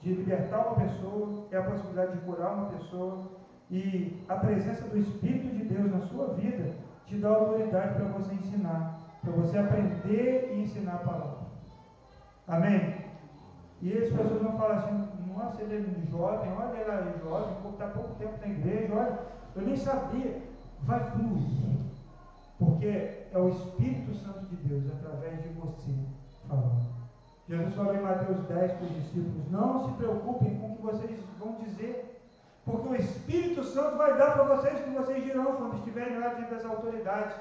de 0.00 0.14
libertar 0.14 0.68
uma 0.68 0.76
pessoa, 0.76 1.46
é 1.50 1.58
a 1.58 1.64
possibilidade 1.64 2.12
de 2.12 2.24
curar 2.24 2.54
uma 2.54 2.70
pessoa, 2.70 3.28
e 3.70 4.24
a 4.26 4.36
presença 4.36 4.88
do 4.88 4.96
Espírito 4.96 5.54
de 5.54 5.64
Deus 5.64 5.92
na 5.92 6.00
sua 6.06 6.28
vida 6.28 6.76
te 7.04 7.18
dá 7.18 7.28
autoridade 7.28 7.96
para 7.96 8.06
você 8.06 8.32
ensinar, 8.36 9.00
para 9.20 9.32
você 9.32 9.58
aprender 9.58 10.50
e 10.54 10.62
ensinar 10.62 10.94
a 10.94 11.06
palavra. 11.06 11.38
Amém? 12.46 13.04
E 13.82 13.92
as 13.98 14.08
pessoas 14.08 14.40
vão 14.40 14.56
falar 14.56 14.76
assim, 14.76 15.08
nossa, 15.26 15.60
ele 15.60 15.76
é 15.76 16.10
jovem, 16.10 16.50
olha 16.54 16.74
ele 16.74 16.90
é 16.90 17.18
jovem, 17.22 17.54
está 17.70 17.88
pouco 17.88 18.14
tempo 18.14 18.38
na 18.40 18.48
igreja, 18.48 18.94
olha, 18.94 19.18
eu 19.56 19.60
nem 19.60 19.76
sabia. 19.76 20.42
Vai 20.84 21.00
fluir. 21.10 21.87
Porque 22.58 22.86
é 23.32 23.38
o 23.38 23.48
Espírito 23.48 24.14
Santo 24.14 24.46
de 24.46 24.56
Deus, 24.56 24.84
através 24.92 25.42
de 25.42 25.48
você, 25.50 25.92
falando. 26.48 26.88
Jesus 27.48 27.74
falou 27.74 27.94
em 27.94 28.02
Mateus 28.02 28.40
10 28.46 28.72
para 28.72 28.84
os 28.84 28.94
discípulos: 28.94 29.50
Não 29.50 29.84
se 29.84 29.92
preocupem 29.94 30.58
com 30.58 30.72
o 30.72 30.76
que 30.76 30.82
vocês 30.82 31.20
vão 31.38 31.54
dizer, 31.62 32.20
porque 32.64 32.88
o 32.88 32.96
Espírito 32.96 33.64
Santo 33.64 33.96
vai 33.96 34.18
dar 34.18 34.32
para 34.32 34.56
vocês 34.56 34.80
o 34.80 34.82
que 34.82 34.90
vocês 34.90 35.24
dirão 35.24 35.56
quando 35.56 35.76
estiverem 35.76 36.18
lá 36.18 36.34
diante 36.34 36.50
das 36.50 36.64
autoridades. 36.64 37.36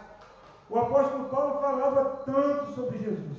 O 0.69 0.77
apóstolo 0.77 1.25
Paulo 1.29 1.59
falava 1.59 2.23
tanto 2.25 2.71
sobre 2.73 2.99
Jesus. 2.99 3.37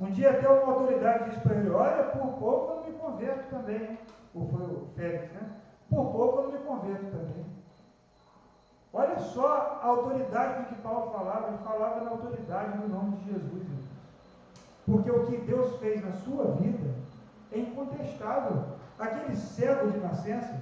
Um 0.00 0.10
dia 0.10 0.30
até 0.30 0.48
uma 0.48 0.72
autoridade 0.72 1.30
disse 1.30 1.40
para 1.42 1.56
ele: 1.56 1.70
Olha, 1.70 2.04
por 2.04 2.26
pouco 2.38 2.72
eu 2.72 2.76
não 2.76 2.86
me 2.86 2.98
converto 2.98 3.50
também. 3.50 3.98
Ou 4.34 4.48
foi 4.48 4.62
o 4.62 4.86
Félix, 4.96 5.32
né? 5.32 5.50
Por 5.88 6.12
pouco 6.12 6.38
eu 6.38 6.42
não 6.44 6.52
me 6.52 6.58
converto 6.58 7.06
também. 7.06 7.39
Olha 8.92 9.18
só 9.20 9.80
a 9.82 9.86
autoridade 9.86 10.54
com 10.54 10.74
que 10.74 10.82
Paulo 10.82 11.12
falava, 11.12 11.48
ele 11.48 11.58
falava 11.58 12.00
na 12.00 12.10
autoridade 12.10 12.78
no 12.78 12.88
nome 12.88 13.16
de 13.18 13.32
Jesus. 13.32 13.66
Porque 14.84 15.10
o 15.10 15.26
que 15.26 15.36
Deus 15.38 15.76
fez 15.76 16.04
na 16.04 16.12
sua 16.12 16.52
vida 16.56 16.92
é 17.52 17.58
incontestável. 17.58 18.64
Aquele 18.98 19.36
cego 19.36 19.90
de 19.90 19.98
nascença, 19.98 20.60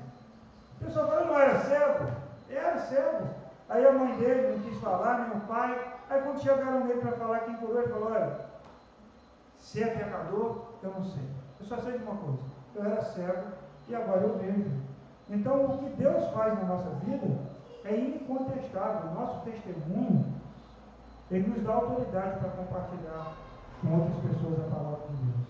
o 0.80 0.84
pessoal 0.84 1.08
fala, 1.08 1.24
não 1.24 1.38
era 1.38 1.58
cego? 1.60 2.06
Era 2.50 2.78
cego. 2.78 3.28
Aí 3.68 3.86
a 3.86 3.92
mãe 3.92 4.16
dele 4.18 4.56
não 4.56 4.62
quis 4.62 4.78
falar, 4.78 5.28
nem 5.28 5.38
o 5.38 5.46
pai. 5.46 5.94
Aí 6.10 6.22
quando 6.22 6.40
chegaram 6.40 6.84
nele 6.84 7.00
para 7.00 7.12
falar 7.12 7.40
quem 7.40 7.56
curou, 7.56 7.80
ele 7.80 7.92
falou, 7.92 8.12
olha, 8.12 8.40
se 9.58 9.82
é 9.82 9.86
pecador, 9.88 10.66
eu 10.82 10.90
não 10.90 11.04
sei. 11.04 11.28
Eu 11.60 11.66
só 11.66 11.78
sei 11.78 11.98
de 11.98 12.04
uma 12.04 12.16
coisa. 12.16 12.38
Eu 12.74 12.84
era 12.84 13.02
cego 13.02 13.48
e 13.88 13.94
agora 13.94 14.20
eu 14.20 14.38
vejo. 14.38 14.70
Então 15.30 15.64
o 15.64 15.78
que 15.78 15.88
Deus 15.96 16.26
faz 16.28 16.54
na 16.54 16.64
nossa 16.64 16.90
vida 17.04 17.26
é 17.88 18.00
incontestável. 18.00 19.10
O 19.10 19.14
nosso 19.14 19.40
testemunho, 19.44 20.26
ele 21.30 21.48
nos 21.48 21.62
dá 21.62 21.72
autoridade 21.74 22.38
para 22.38 22.50
compartilhar 22.50 23.32
com 23.80 23.94
outras 23.94 24.16
pessoas 24.18 24.60
a 24.60 24.74
palavra 24.74 25.06
de 25.10 25.16
Deus. 25.16 25.46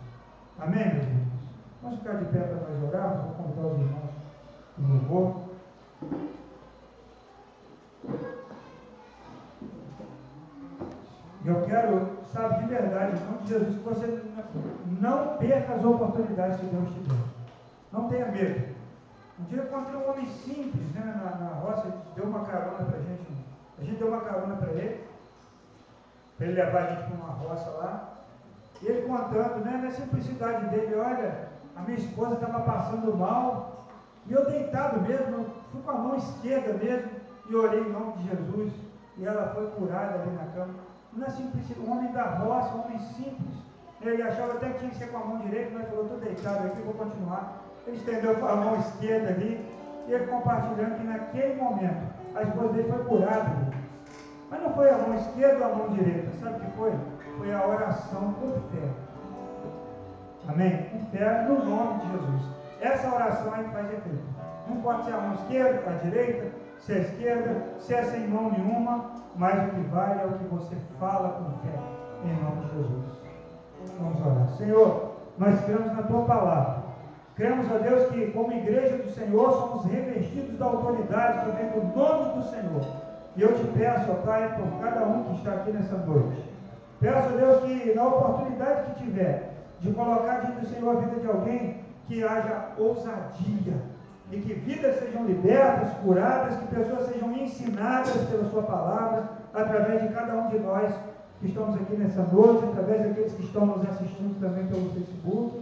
Amém, 0.59 0.95
meus 0.95 1.07
irmãos? 1.07 1.29
Vamos 1.83 1.99
ficar 1.99 2.15
de 2.15 2.25
pé 2.27 2.41
para 2.41 2.69
nós 2.69 2.83
orarmos, 2.83 3.25
vou 3.25 3.35
convidar 3.35 3.67
os 3.67 3.79
irmãos 3.79 4.11
no 4.79 4.95
louvor. 4.95 5.49
Eu 11.45 11.65
quero, 11.65 12.19
sabe, 12.33 12.63
de 12.63 12.69
verdade, 12.69 13.17
em 13.17 13.25
nome 13.25 13.39
de 13.39 13.49
Jesus, 13.49 13.79
que 13.79 13.85
você 13.85 14.23
não 15.01 15.39
perca 15.39 15.75
as 15.75 15.85
oportunidades 15.85 16.61
que 16.61 16.67
Deus 16.67 16.89
te 16.89 17.01
deu. 17.01 17.17
Não 17.93 18.09
tenha 18.09 18.27
medo. 18.27 18.78
Um 19.41 19.45
dia 19.45 19.59
eu 19.59 19.65
encontrei 19.67 19.97
um 19.97 20.11
homem 20.11 20.27
simples 20.27 20.93
né, 20.95 21.01
na, 21.01 21.45
na 21.45 21.55
roça, 21.61 21.87
ele 21.87 21.97
deu 22.17 22.25
uma 22.25 22.45
carona 22.45 22.85
para 22.85 22.99
a 22.99 23.03
gente. 23.03 23.29
A 23.79 23.85
gente 23.85 23.99
deu 23.99 24.09
uma 24.09 24.21
carona 24.21 24.57
para 24.57 24.71
ele, 24.73 25.05
para 26.37 26.47
ele 26.47 26.61
levar 26.61 26.83
a 26.83 26.87
gente 26.87 27.05
para 27.05 27.17
uma 27.17 27.33
roça 27.35 27.71
lá. 27.71 28.19
E 28.83 28.87
ele 28.87 29.07
contando, 29.07 29.65
né, 29.65 29.81
na 29.83 29.91
simplicidade 29.91 30.67
dele, 30.67 30.95
olha, 30.97 31.49
a 31.77 31.83
minha 31.83 31.99
esposa 31.99 32.35
estava 32.35 32.61
passando 32.61 33.17
mal, 33.17 33.87
e 34.27 34.33
eu 34.33 34.45
deitado 34.47 35.01
mesmo, 35.01 35.47
fui 35.71 35.83
com 35.83 35.91
a 35.91 35.95
mão 35.95 36.17
esquerda 36.17 36.73
mesmo, 36.75 37.11
e 37.49 37.55
orei 37.55 37.81
em 37.81 37.93
nome 37.93 38.13
de 38.15 38.29
Jesus, 38.29 38.73
e 39.17 39.25
ela 39.25 39.53
foi 39.55 39.67
curada 39.71 40.21
ali 40.21 40.31
na 40.33 40.47
cama. 40.47 40.75
Na 41.13 41.31
simplicidade, 41.31 41.81
um 41.81 41.93
homem 41.93 42.13
da 42.13 42.25
roça, 42.25 42.75
um 42.75 42.85
homem 42.85 42.99
simples. 42.99 43.57
Ele 44.01 44.23
achava 44.23 44.55
até 44.55 44.71
que 44.71 44.79
tinha 44.79 44.91
que 44.91 44.97
ser 44.97 45.09
com 45.09 45.17
a 45.17 45.25
mão 45.25 45.39
direita, 45.39 45.71
mas 45.75 45.89
falou, 45.89 46.05
estou 46.05 46.19
deitado 46.19 46.67
aqui, 46.67 46.83
vou 46.83 46.95
continuar. 46.95 47.68
Ele 47.89 47.97
estendeu 47.97 48.47
a 48.47 48.57
mão 48.57 48.79
esquerda 48.81 49.29
ali, 49.31 49.67
e 50.07 50.13
ele 50.13 50.27
compartilhando 50.27 50.97
que 50.97 51.07
naquele 51.07 51.55
momento 51.55 52.03
a 52.35 52.43
esposa 52.43 52.69
dele 52.75 52.93
foi 52.93 53.05
curada. 53.05 53.51
Mas 54.51 54.63
não 54.63 54.73
foi 54.75 54.91
a 54.91 54.99
mão 54.99 55.15
esquerda 55.15 55.67
ou 55.67 55.73
a 55.73 55.77
mão 55.77 55.89
direita, 55.89 56.31
sabe 56.39 56.57
o 56.57 56.61
que 56.61 56.77
foi? 56.77 56.93
Foi 57.39 57.55
a 57.55 57.67
oração 57.67 58.35
com 58.35 58.53
fé. 58.71 58.89
Amém? 60.49 60.87
Com 60.91 61.07
fé 61.07 61.43
no 61.49 61.65
nome 61.65 62.01
de 62.01 62.13
Jesus. 62.13 62.43
Essa 62.81 63.15
oração 63.15 63.55
aí 63.55 63.65
faz 63.73 63.87
efeito. 63.87 64.23
Não 64.69 64.77
pode 64.83 65.05
ser 65.05 65.15
a 65.15 65.21
mão 65.21 65.35
esquerda, 65.35 65.91
a 65.91 65.95
direita, 66.05 66.53
se 66.81 66.93
é 66.93 66.99
esquerda, 66.99 67.63
se 67.79 67.95
é 67.95 68.03
sem 68.03 68.29
mão 68.29 68.51
nenhuma, 68.51 69.13
mas 69.35 69.67
o 69.67 69.75
que 69.75 69.81
vale 69.89 70.21
é 70.21 70.27
o 70.27 70.39
que 70.39 70.45
você 70.45 70.77
fala 71.01 71.31
com 71.31 71.67
fé, 71.67 71.79
em 72.25 72.43
nome 72.43 72.67
de 72.67 72.77
Jesus. 72.77 73.05
Vamos 73.99 74.27
orar. 74.27 74.49
Senhor, 74.57 75.17
nós 75.39 75.65
cremos 75.65 75.93
na 75.97 76.03
tua 76.03 76.25
palavra. 76.25 76.78
Cremos, 77.39 77.71
a 77.71 77.79
Deus, 77.79 78.11
que 78.11 78.33
como 78.33 78.53
igreja 78.53 78.97
do 78.97 79.13
Senhor 79.13 79.53
somos 79.53 79.85
revestidos 79.85 80.59
da 80.59 80.67
autoridade 80.67 81.47
que 81.47 81.57
vem 81.57 81.71
do 81.71 81.97
nome 81.97 82.35
do 82.35 82.43
Senhor. 82.51 82.83
E 83.37 83.43
eu 83.43 83.55
te 83.55 83.65
peço, 83.79 84.11
ó 84.11 84.15
Pai, 84.27 84.57
por 84.57 84.83
cada 84.83 85.07
um 85.07 85.23
que 85.23 85.35
está 85.37 85.53
aqui 85.53 85.71
nessa 85.71 85.99
noite. 85.99 86.43
Peço, 86.99 87.29
a 87.29 87.37
Deus, 87.37 87.63
que 87.63 87.95
na 87.95 88.09
oportunidade 88.09 88.91
que 88.91 89.05
tiver 89.05 89.53
de 89.79 89.93
colocar 89.93 90.41
diante 90.41 90.63
do 90.63 90.67
Senhor 90.67 90.97
a 90.97 91.01
vida 91.01 91.21
de 91.21 91.29
alguém, 91.29 91.77
que 92.09 92.25
haja 92.25 92.71
ousadia 92.77 93.75
e 94.33 94.41
que 94.41 94.55
vidas 94.55 94.99
sejam 94.99 95.25
libertas, 95.25 95.93
curadas, 96.03 96.57
que 96.57 96.75
pessoas 96.75 97.07
sejam 97.07 97.33
ensinadas 97.35 98.17
pela 98.29 98.51
Sua 98.51 98.65
palavra, 98.65 99.29
através 99.55 100.03
de 100.03 100.09
cada 100.09 100.35
um 100.35 100.49
de 100.49 100.59
nós 100.59 100.93
que 101.39 101.47
estamos 101.47 101.77
aqui 101.77 101.95
nessa 101.95 102.25
noite, 102.25 102.65
através 102.65 103.01
daqueles 103.01 103.33
que 103.33 103.45
estão 103.45 103.65
nos 103.65 103.89
assistindo 103.89 104.41
também 104.41 104.67
pelo 104.67 104.91
Facebook, 104.91 105.58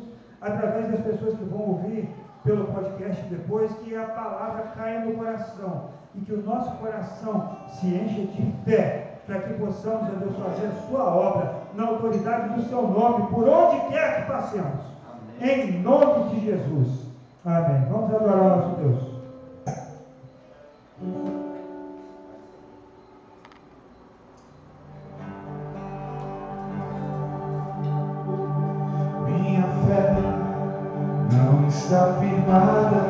através 0.46 0.90
das 0.90 1.00
pessoas 1.00 1.36
que 1.36 1.44
vão 1.44 1.60
ouvir 1.60 2.08
pelo 2.44 2.66
podcast 2.66 3.22
depois, 3.24 3.72
que 3.78 3.96
a 3.96 4.04
palavra 4.04 4.62
caia 4.76 5.00
no 5.00 5.14
coração 5.14 5.90
e 6.14 6.20
que 6.20 6.32
o 6.32 6.42
nosso 6.42 6.70
coração 6.78 7.56
se 7.68 7.86
encha 7.88 8.20
de 8.20 8.52
fé 8.64 9.18
para 9.26 9.40
que 9.40 9.54
possamos, 9.54 10.08
ó 10.08 10.18
Deus, 10.18 10.36
fazer 10.36 10.68
a 10.68 10.88
sua 10.88 11.04
obra 11.04 11.54
na 11.74 11.86
autoridade 11.88 12.54
do 12.54 12.62
seu 12.68 12.82
nome, 12.82 13.26
por 13.26 13.48
onde 13.48 13.88
quer 13.88 14.22
que 14.22 14.30
passemos. 14.30 14.80
Amém. 15.40 15.60
Em 15.60 15.82
nome 15.82 16.30
de 16.30 16.46
Jesus. 16.46 17.06
Amém. 17.44 17.84
Vamos 17.90 18.14
adorar 18.14 18.36
o 18.36 18.48
nosso 18.48 18.76
Deus. 18.76 19.16
Está 31.86 32.14
firmada 32.18 33.06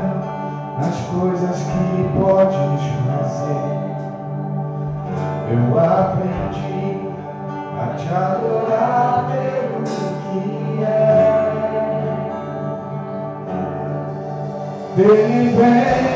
nas 0.78 1.00
coisas 1.06 1.56
que 1.62 2.10
podes 2.18 2.82
fazer. 3.06 3.86
Eu 5.50 5.78
aprendi 5.80 7.08
a 7.80 7.94
te 7.96 8.08
adorar 8.12 9.24
pelo 9.30 9.82
que 9.86 10.84
é. 10.84 11.26
Vem, 14.96 15.56
vem 15.56 16.15